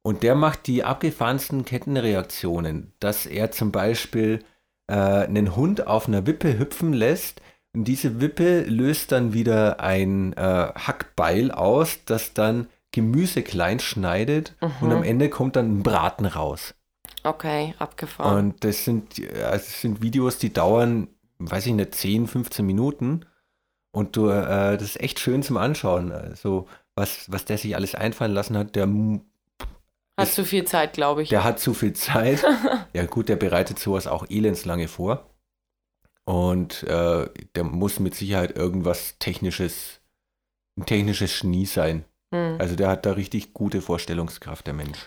Und 0.03 0.23
der 0.23 0.35
macht 0.35 0.67
die 0.67 0.85
abgefahrensten 0.85 1.65
Kettenreaktionen, 1.65 2.93
dass 3.01 3.27
er 3.27 3.51
zum 3.51 3.73
Beispiel 3.73 4.45
äh, 4.87 4.95
einen 4.95 5.57
Hund 5.57 5.87
auf 5.87 6.09
einer 6.09 6.27
Wippe 6.27 6.59
hüpfen 6.59 6.93
lässt 6.93 7.41
und 7.75 7.85
diese 7.85 8.21
Wippe 8.21 8.63
löst 8.63 9.13
dann 9.13 9.33
wieder 9.33 9.81
ein 9.81 10.33
äh, 10.35 10.41
Hackbeil 10.75 11.51
aus, 11.51 12.05
das 12.05 12.35
dann 12.35 12.69
Gemüse 12.93 13.43
klein 13.43 13.81
schneidet 13.81 14.55
und 14.81 14.93
am 14.93 15.03
Ende 15.03 15.29
kommt 15.29 15.57
dann 15.57 15.79
ein 15.79 15.83
Braten 15.83 16.27
raus. 16.27 16.75
Okay, 17.25 17.75
abgefahren. 17.79 18.37
Und 18.39 18.65
das 18.65 18.85
sind, 18.85 19.21
also 19.43 19.51
das 19.51 19.81
sind 19.81 20.03
Videos, 20.03 20.39
die 20.39 20.53
dauern, 20.53 21.09
weiß 21.39 21.67
ich 21.67 21.73
nicht, 21.73 21.95
10, 21.95 22.29
15 22.29 22.65
Minuten. 22.65 23.25
Und 23.95 24.17
du, 24.17 24.29
äh, 24.29 24.73
das 24.77 24.83
ist 24.83 25.01
echt 25.01 25.21
schön 25.21 25.43
zum 25.45 25.57
Anschauen. 25.57 26.11
Also, 26.11 26.67
was, 26.97 27.31
was 27.31 27.45
der 27.45 27.59
sich 27.59 27.77
alles 27.77 27.95
einfallen 27.95 28.33
lassen 28.35 28.59
hat, 28.59 28.75
der, 28.75 28.87
mu- 28.87 29.21
Hast 30.19 30.37
du 30.37 30.45
viel 30.45 30.65
Zeit, 30.65 30.93
glaube 30.95 31.23
ich. 31.23 31.29
der 31.29 31.45
hat 31.45 31.61
zu 31.61 31.75
viel 31.75 31.93
Zeit. 31.93 32.45
ja, 32.93 33.05
gut, 33.07 33.29
der 33.29 33.37
bereitet 33.37 33.79
sowas 33.79 34.07
auch 34.09 34.27
elendslange 34.29 34.89
vor. 34.89 35.31
Und 36.25 36.83
äh, 36.85 37.29
der 37.55 37.65
muss 37.65 38.01
mit 38.01 38.15
Sicherheit 38.15 38.57
irgendwas 38.57 39.17
Technisches, 39.19 40.01
ein 40.79 40.87
technisches 40.87 41.41
Genie 41.41 41.67
sein. 41.67 42.05
Hm. 42.35 42.57
Also, 42.59 42.75
der 42.77 42.89
hat 42.89 43.07
da 43.07 43.13
richtig 43.13 43.55
gute 43.55 43.81
Vorstellungskraft, 43.81 44.67
der 44.67 44.75
Mensch. 44.75 44.99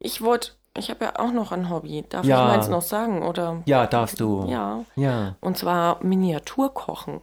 Ich 0.00 0.22
wollte, 0.22 0.52
ich 0.76 0.90
habe 0.90 1.04
ja 1.04 1.18
auch 1.20 1.32
noch 1.32 1.52
ein 1.52 1.70
Hobby. 1.70 2.04
Darf 2.08 2.24
Ja. 2.26 2.46
ich 2.48 2.56
meins 2.56 2.68
noch 2.68 2.82
sagen? 2.82 3.22
Oder? 3.22 3.62
Ja, 3.66 3.86
darfst 3.86 4.18
du. 4.20 4.46
Ja. 4.48 4.84
Ja. 4.96 5.36
Und 5.40 5.56
zwar 5.58 6.02
Miniaturkochen. 6.04 7.20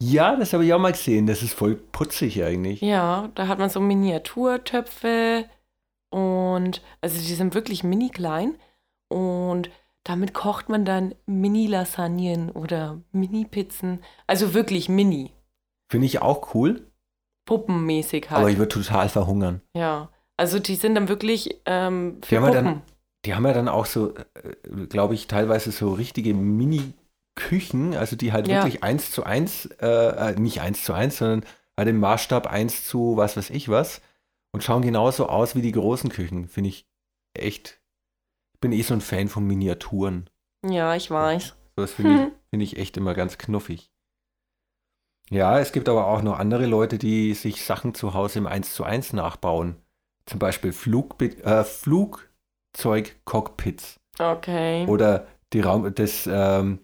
Ja, 0.00 0.36
das 0.36 0.52
habe 0.52 0.64
ich 0.64 0.72
auch 0.72 0.78
mal 0.78 0.92
gesehen. 0.92 1.26
Das 1.26 1.42
ist 1.42 1.54
voll 1.54 1.74
putzig 1.74 2.42
eigentlich. 2.44 2.80
Ja, 2.80 3.30
da 3.34 3.48
hat 3.48 3.58
man 3.58 3.68
so 3.70 3.80
Miniaturtöpfe 3.80 5.44
und 6.10 6.82
also 7.00 7.18
die 7.18 7.34
sind 7.34 7.54
wirklich 7.54 7.82
mini 7.84 8.08
klein 8.10 8.54
und 9.08 9.70
damit 10.04 10.32
kocht 10.34 10.68
man 10.68 10.84
dann 10.84 11.14
Mini-Lasagnen 11.26 12.50
oder 12.50 13.00
Mini-Pizzen. 13.12 14.02
Also 14.26 14.54
wirklich 14.54 14.88
mini, 14.88 15.32
Finde 15.90 16.06
ich 16.06 16.22
auch 16.22 16.54
cool, 16.54 16.86
puppenmäßig 17.46 18.30
halt. 18.30 18.40
aber 18.40 18.50
ich 18.50 18.58
würde 18.58 18.68
total 18.72 19.08
verhungern. 19.08 19.60
ja, 19.76 20.10
also 20.36 20.58
die 20.60 20.76
sind 20.76 20.94
dann 20.94 21.08
wirklich 21.08 21.60
ähm, 21.66 22.20
Die 22.22 22.28
für 22.28 22.36
haben 22.36 22.44
ja 22.44 22.50
Puppen. 22.52 22.64
dann- 22.64 22.82
Die 23.26 23.34
haben 23.34 23.44
ja 23.46 23.52
dann 23.52 23.68
auch 23.68 23.84
so, 23.86 24.14
glaube 24.88 25.14
ich, 25.14 25.26
teilweise 25.26 25.72
so 25.72 25.92
richtige 25.92 26.32
Mini-Küchen, 27.38 27.94
also 27.94 28.16
die 28.16 28.32
halt 28.32 28.48
Ja. 28.48 28.56
wirklich 28.64 28.82
eins 28.82 29.10
zu 29.10 29.24
eins, 29.24 29.66
äh, 29.80 29.86
äh, 30.32 30.34
nicht 30.38 30.60
eins 30.60 30.84
zu 30.84 30.92
eins, 30.92 31.16
sondern 31.18 31.44
halt 31.76 31.88
im 31.88 31.98
Maßstab 32.00 32.46
eins 32.46 32.86
zu 32.86 33.16
was 33.16 33.36
weiß 33.36 33.50
ich 33.50 33.68
was 33.68 34.00
und 34.52 34.62
schauen 34.64 34.82
genauso 34.82 35.28
aus 35.28 35.54
wie 35.54 35.62
die 35.62 35.72
großen 35.72 36.10
Küchen. 36.10 36.48
Finde 36.48 36.70
ich 36.70 36.86
echt, 37.34 37.80
ich 38.54 38.60
bin 38.60 38.72
eh 38.72 38.82
so 38.82 38.94
ein 38.94 39.00
Fan 39.00 39.28
von 39.28 39.46
Miniaturen. 39.46 40.28
Ja, 40.68 40.94
ich 40.96 41.10
weiß. 41.10 41.54
Das 41.76 41.92
finde 41.92 42.14
ich, 42.14 42.20
Hm. 42.20 42.32
finde 42.50 42.64
ich 42.64 42.76
echt 42.78 42.96
immer 42.96 43.14
ganz 43.14 43.38
knuffig. 43.38 43.92
Ja, 45.30 45.58
es 45.60 45.72
gibt 45.72 45.88
aber 45.90 46.06
auch 46.06 46.22
noch 46.22 46.38
andere 46.38 46.64
Leute, 46.66 46.96
die 46.98 47.34
sich 47.34 47.62
Sachen 47.64 47.92
zu 47.94 48.14
Hause 48.14 48.38
im 48.38 48.46
1 48.46 48.74
zu 48.74 48.82
1 48.84 49.12
nachbauen. 49.12 49.76
Zum 50.24 50.38
Beispiel 50.38 50.72
Flugbi 50.72 51.26
äh, 51.42 51.64
Flugzeugcockpits 51.64 54.00
Okay. 54.18 54.86
oder 54.88 55.26
die, 55.52 55.60
Raum 55.60 55.94
das, 55.94 56.26
ähm, 56.30 56.78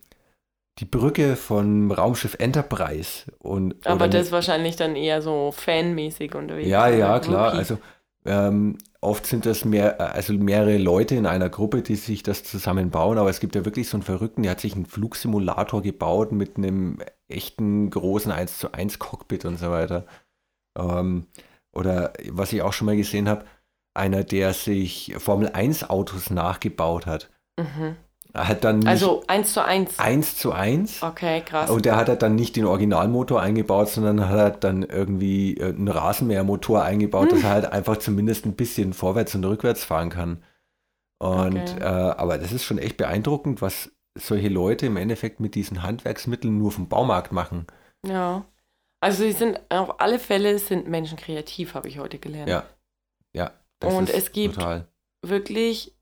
die 0.78 0.84
Brücke 0.84 1.36
vom 1.36 1.92
Raumschiff 1.92 2.36
Enterprise. 2.38 3.32
Und, 3.38 3.86
Aber 3.86 4.08
das 4.08 4.26
ist 4.26 4.32
wahrscheinlich 4.32 4.76
dann 4.76 4.96
eher 4.96 5.22
so 5.22 5.52
fanmäßig 5.52 6.34
unterwegs. 6.34 6.68
ja, 6.68 6.88
ja, 6.88 7.18
klar. 7.20 7.48
Rookie. 7.48 7.58
Also 7.58 7.78
ähm, 8.24 8.78
oft 9.00 9.26
sind 9.26 9.46
das 9.46 9.64
mehr, 9.64 10.00
äh, 10.00 10.04
also 10.04 10.32
mehrere 10.32 10.78
Leute 10.78 11.14
in 11.14 11.26
einer 11.26 11.50
Gruppe, 11.50 11.82
die 11.82 11.96
sich 11.96 12.22
das 12.22 12.42
zusammenbauen, 12.42 13.18
aber 13.18 13.30
es 13.30 13.40
gibt 13.40 13.54
ja 13.54 13.64
wirklich 13.64 13.88
so 13.88 13.96
einen 13.96 14.02
Verrückten, 14.02 14.42
der 14.42 14.52
hat 14.52 14.60
sich 14.60 14.74
einen 14.74 14.86
Flugsimulator 14.86 15.82
gebaut 15.82 16.32
mit 16.32 16.56
einem 16.56 16.98
echten 17.28 17.90
großen 17.90 18.32
1 18.32 18.58
zu 18.58 18.72
1 18.72 18.98
Cockpit 18.98 19.44
und 19.44 19.58
so 19.58 19.70
weiter. 19.70 20.06
Ähm, 20.76 21.26
oder 21.72 22.12
was 22.30 22.52
ich 22.52 22.62
auch 22.62 22.72
schon 22.72 22.86
mal 22.86 22.96
gesehen 22.96 23.28
habe, 23.28 23.44
einer, 23.94 24.24
der 24.24 24.54
sich 24.54 25.14
Formel 25.18 25.50
1 25.50 25.88
Autos 25.90 26.30
nachgebaut 26.30 27.06
hat. 27.06 27.30
Mhm. 27.58 27.96
Er 28.34 28.48
hat 28.48 28.64
dann 28.64 28.86
Also 28.86 29.22
eins 29.28 29.52
zu 29.52 29.64
eins. 29.64 29.98
1 29.98 30.36
zu 30.36 30.52
1 30.52 31.02
Okay, 31.02 31.40
krass. 31.42 31.70
und 31.70 31.84
der 31.84 31.94
hat 31.96 32.08
halt 32.08 32.20
dann 32.22 32.34
nicht 32.34 32.56
den 32.56 32.64
Originalmotor 32.66 33.40
eingebaut, 33.40 33.88
sondern 33.88 34.28
hat 34.28 34.36
halt 34.38 34.64
dann 34.64 34.82
irgendwie 34.82 35.56
äh, 35.56 35.68
einen 35.68 35.88
Rasenmähermotor 35.88 36.82
eingebaut, 36.82 37.30
dass 37.32 37.44
er 37.44 37.50
halt 37.50 37.66
einfach 37.66 37.96
zumindest 37.98 38.44
ein 38.44 38.56
bisschen 38.56 38.92
vorwärts 38.92 39.34
und 39.36 39.44
rückwärts 39.44 39.84
fahren 39.84 40.10
kann. 40.10 40.42
Und 41.20 41.56
Okay. 41.56 41.80
äh, 41.80 41.84
aber 41.84 42.36
das 42.38 42.50
ist 42.52 42.64
schon 42.64 42.78
echt 42.78 42.96
beeindruckend, 42.96 43.62
was 43.62 43.92
solche 44.18 44.48
Leute 44.48 44.86
im 44.86 44.96
Endeffekt 44.96 45.38
mit 45.40 45.54
diesen 45.54 45.82
Handwerksmitteln 45.84 46.58
nur 46.58 46.72
vom 46.72 46.88
Baumarkt 46.88 47.30
machen. 47.32 47.66
Ja. 48.04 48.44
Also 49.00 49.22
sie 49.22 49.32
sind 49.32 49.60
auf 49.68 50.00
alle 50.00 50.18
Fälle 50.18 50.58
sind 50.58 50.88
Menschen 50.88 51.16
kreativ, 51.18 51.74
habe 51.74 51.88
ich 51.88 51.98
heute 52.00 52.18
gelernt. 52.18 52.48
Ja. 52.48 52.64
Ja. 53.32 53.52
Und 53.84 54.10
es 54.10 54.32
gibt- 54.32 54.56
total. 54.56 54.88
Wirklich 55.22 55.94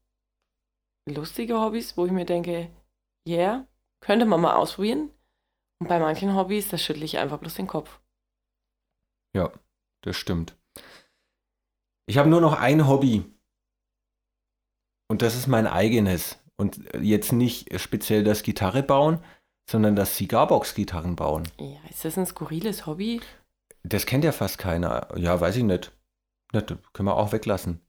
lustige 1.06 1.60
Hobbys, 1.60 1.96
wo 1.96 2.06
ich 2.06 2.12
mir 2.12 2.24
denke, 2.24 2.70
yeah, 3.26 3.66
könnte 4.00 4.26
man 4.26 4.40
mal 4.40 4.54
ausprobieren. 4.54 5.10
Und 5.80 5.88
bei 5.88 5.98
manchen 5.98 6.34
Hobbys, 6.34 6.68
da 6.68 6.78
schüttle 6.78 7.04
ich 7.04 7.18
einfach 7.18 7.38
bloß 7.38 7.54
den 7.54 7.66
Kopf. 7.66 8.00
Ja, 9.34 9.52
das 10.02 10.16
stimmt. 10.16 10.56
Ich 12.06 12.18
habe 12.18 12.28
nur 12.28 12.40
noch 12.40 12.58
ein 12.58 12.86
Hobby. 12.86 13.24
Und 15.08 15.22
das 15.22 15.34
ist 15.34 15.46
mein 15.46 15.66
eigenes. 15.66 16.38
Und 16.56 16.80
jetzt 17.00 17.32
nicht 17.32 17.80
speziell 17.80 18.24
das 18.24 18.42
Gitarre 18.42 18.82
bauen, 18.82 19.18
sondern 19.68 19.96
das 19.96 20.16
Cigarbox-Gitarren 20.16 21.16
bauen. 21.16 21.48
Ja, 21.58 21.78
ist 21.88 22.04
das 22.04 22.18
ein 22.18 22.26
skurriles 22.26 22.86
Hobby? 22.86 23.20
Das 23.82 24.06
kennt 24.06 24.24
ja 24.24 24.32
fast 24.32 24.58
keiner. 24.58 25.08
Ja, 25.16 25.40
weiß 25.40 25.56
ich 25.56 25.64
nicht. 25.64 25.92
Das 26.52 26.64
können 26.92 27.08
wir 27.08 27.16
auch 27.16 27.32
weglassen. 27.32 27.80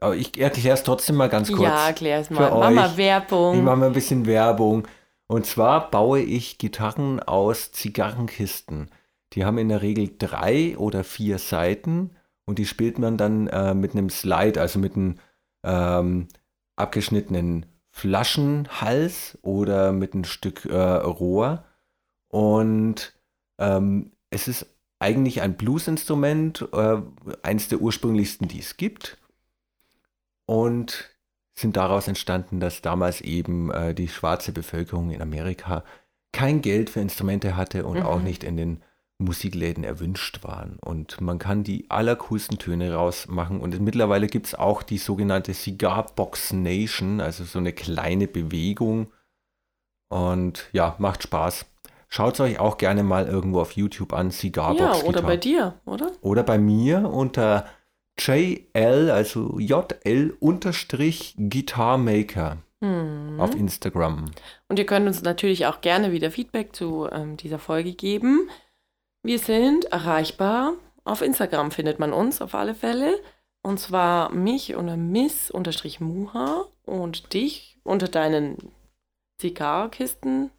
Aber 0.00 0.14
ich 0.14 0.38
erkläre 0.38 0.74
es 0.74 0.82
trotzdem 0.82 1.16
mal 1.16 1.28
ganz 1.28 1.48
kurz. 1.48 1.62
Ja, 1.62 1.86
erklär 1.86 2.20
es 2.20 2.30
mal. 2.30 2.50
Mach 2.50 2.70
mal. 2.70 2.96
Werbung. 2.96 3.56
Ich 3.56 3.62
mache 3.62 3.76
mal 3.76 3.86
ein 3.86 3.92
bisschen 3.92 4.26
Werbung. 4.26 4.86
Und 5.26 5.46
zwar 5.46 5.90
baue 5.90 6.20
ich 6.20 6.58
Gitarren 6.58 7.20
aus 7.20 7.72
Zigarrenkisten. 7.72 8.90
Die 9.32 9.44
haben 9.44 9.58
in 9.58 9.68
der 9.68 9.82
Regel 9.82 10.10
drei 10.18 10.76
oder 10.78 11.02
vier 11.02 11.38
Seiten 11.38 12.10
und 12.44 12.58
die 12.58 12.66
spielt 12.66 12.98
man 12.98 13.16
dann 13.16 13.48
äh, 13.48 13.74
mit 13.74 13.92
einem 13.92 14.08
Slide, 14.08 14.60
also 14.60 14.78
mit 14.78 14.94
einem 14.94 15.16
ähm, 15.64 16.28
abgeschnittenen 16.76 17.66
Flaschenhals 17.90 19.38
oder 19.42 19.92
mit 19.92 20.14
einem 20.14 20.24
Stück 20.24 20.64
äh, 20.66 20.76
Rohr. 20.76 21.64
Und 22.28 23.18
ähm, 23.58 24.12
es 24.30 24.48
ist 24.48 24.66
eigentlich 24.98 25.42
ein 25.42 25.56
Bluesinstrument, 25.56 26.68
äh, 26.72 26.98
eines 27.42 27.68
der 27.68 27.80
ursprünglichsten, 27.80 28.48
die 28.48 28.60
es 28.60 28.76
gibt. 28.76 29.18
Und 30.46 31.10
sind 31.58 31.76
daraus 31.76 32.06
entstanden, 32.08 32.60
dass 32.60 32.82
damals 32.82 33.20
eben 33.20 33.70
äh, 33.70 33.94
die 33.94 34.08
schwarze 34.08 34.52
Bevölkerung 34.52 35.10
in 35.10 35.22
Amerika 35.22 35.84
kein 36.32 36.60
Geld 36.60 36.90
für 36.90 37.00
Instrumente 37.00 37.56
hatte 37.56 37.86
und 37.86 38.00
Mhm. 38.00 38.06
auch 38.06 38.20
nicht 38.20 38.44
in 38.44 38.56
den 38.56 38.82
Musikläden 39.18 39.82
erwünscht 39.82 40.44
waren. 40.44 40.78
Und 40.84 41.22
man 41.22 41.38
kann 41.38 41.64
die 41.64 41.86
allercoolsten 41.88 42.58
Töne 42.58 42.92
rausmachen. 42.92 43.60
Und 43.60 43.80
mittlerweile 43.80 44.26
gibt 44.26 44.46
es 44.46 44.54
auch 44.54 44.82
die 44.82 44.98
sogenannte 44.98 45.54
Cigar 45.54 46.06
Box 46.14 46.52
Nation, 46.52 47.22
also 47.22 47.44
so 47.44 47.58
eine 47.58 47.72
kleine 47.72 48.26
Bewegung. 48.28 49.10
Und 50.08 50.68
ja, 50.72 50.94
macht 50.98 51.22
Spaß. 51.22 51.64
Schaut 52.08 52.34
es 52.34 52.40
euch 52.40 52.58
auch 52.60 52.76
gerne 52.78 53.02
mal 53.02 53.26
irgendwo 53.26 53.60
auf 53.60 53.72
YouTube 53.72 54.12
an, 54.12 54.30
Cigar 54.30 54.74
ja, 54.76 54.88
Box 54.88 54.98
oder 55.00 55.06
Gitarre. 55.08 55.26
bei 55.26 55.36
dir, 55.38 55.74
oder? 55.86 56.12
Oder 56.20 56.42
bei 56.42 56.58
mir 56.58 57.08
unter 57.10 57.66
JL, 58.18 59.10
also 59.10 59.58
JL 59.58 60.36
unterstrich 60.40 61.34
Guitar 61.38 61.98
Maker 61.98 62.58
Mhm. 62.80 63.40
auf 63.40 63.54
Instagram. 63.54 64.26
Und 64.68 64.78
ihr 64.78 64.84
könnt 64.86 65.06
uns 65.06 65.22
natürlich 65.22 65.66
auch 65.66 65.80
gerne 65.80 66.12
wieder 66.12 66.30
Feedback 66.30 66.76
zu 66.76 67.08
ähm, 67.10 67.36
dieser 67.38 67.58
Folge 67.58 67.94
geben. 67.94 68.50
Wir 69.22 69.38
sind 69.38 69.86
erreichbar 69.86 70.74
auf 71.04 71.22
Instagram 71.22 71.70
findet 71.70 71.98
man 72.00 72.12
uns 72.12 72.42
auf 72.42 72.54
alle 72.54 72.74
Fälle. 72.74 73.14
Und 73.62 73.78
zwar 73.80 74.30
mich 74.32 74.74
unter 74.74 74.96
miss-muha 74.96 76.66
und 76.84 77.32
dich 77.32 77.78
unter 77.84 78.08
deinen 78.08 78.56
Zigarrenkisten. 79.40 80.50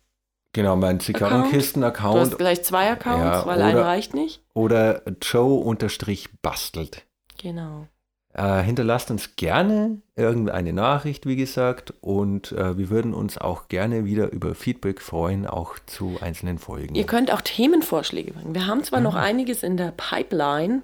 Genau, 0.53 0.75
mein 0.75 0.97
Du 0.99 1.05
Zigarrenkisten-Account 1.05 2.19
hast 2.19 2.37
gleich 2.37 2.63
zwei 2.63 2.89
Accounts, 2.91 3.21
Ja, 3.41 3.45
weil 3.45 3.61
ein 3.61 3.75
oder- 3.75 3.85
reicht 3.85 4.13
nicht. 4.13 4.41
oder 4.53 5.03
Joe-bastelt. 5.21 7.05
Genau. 7.37 7.87
Äh, 8.33 8.61
hinterlasst 8.61 9.09
uns 9.09 9.35
gerne 9.35 10.01
irgendeine 10.15 10.71
Nachricht, 10.73 11.25
wie 11.25 11.35
gesagt, 11.37 11.93
und 12.01 12.51
äh, 12.51 12.77
wir 12.77 12.89
würden 12.89 13.13
uns 13.13 13.37
auch 13.37 13.67
gerne 13.67 14.05
wieder 14.05 14.31
über 14.31 14.53
Feedback 14.53 15.01
freuen, 15.01 15.47
auch 15.47 15.79
zu 15.87 16.17
einzelnen 16.21 16.59
Folgen. 16.59 16.93
Ihr 16.95 17.05
könnt 17.05 17.31
auch 17.31 17.41
Themenvorschläge 17.41 18.33
machen. 18.33 18.53
Wir 18.53 18.67
haben 18.67 18.83
zwar 18.83 18.99
noch 19.01 19.15
einiges 19.15 19.63
in 19.63 19.75
der 19.77 19.91
Pipeline, 19.95 20.83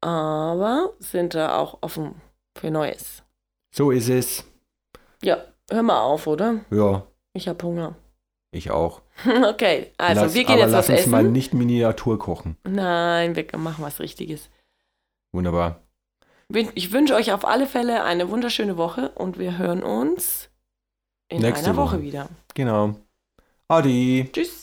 aber 0.00 0.92
sind 0.98 1.34
da 1.34 1.58
auch 1.58 1.78
offen 1.82 2.14
für 2.56 2.70
Neues. 2.70 3.22
so 3.72 3.90
ist 3.90 4.08
es. 4.08 4.44
Ja, 5.22 5.38
hör 5.70 5.82
mal 5.82 6.00
auf, 6.00 6.26
oder? 6.26 6.60
Ja, 6.70 7.06
Ich 7.34 7.46
habe 7.46 7.64
Hunger. 7.64 7.94
ich 8.52 8.70
auch. 8.70 9.02
Okay, 9.48 9.92
also 9.98 10.22
lass, 10.22 10.34
wir 10.34 10.42
gehen 10.44 10.52
aber 10.54 10.62
jetzt 10.62 10.72
lass 10.72 10.88
was 10.88 10.98
uns 11.00 11.06
mal 11.08 11.20
essen. 11.22 11.32
nicht 11.32 11.52
Miniatur 11.54 12.18
kochen. 12.18 12.56
Nein, 12.64 13.36
wir 13.36 13.46
machen 13.58 13.84
was 13.84 14.00
Richtiges. 14.00 14.48
Wunderbar. 15.32 15.82
Ich 16.74 16.90
wünsche 16.92 17.14
euch 17.14 17.32
auf 17.32 17.44
alle 17.44 17.66
Fälle 17.66 18.02
eine 18.02 18.28
wunderschöne 18.28 18.76
Woche 18.76 19.10
und 19.10 19.38
wir 19.38 19.56
hören 19.56 19.82
uns 19.84 20.50
in 21.28 21.42
Nächste 21.42 21.66
einer 21.66 21.76
Woche 21.76 21.98
Woche. 21.98 22.02
wieder. 22.02 22.28
Genau. 22.54 22.96
Adi. 23.68 24.28
Tschüss. 24.32 24.59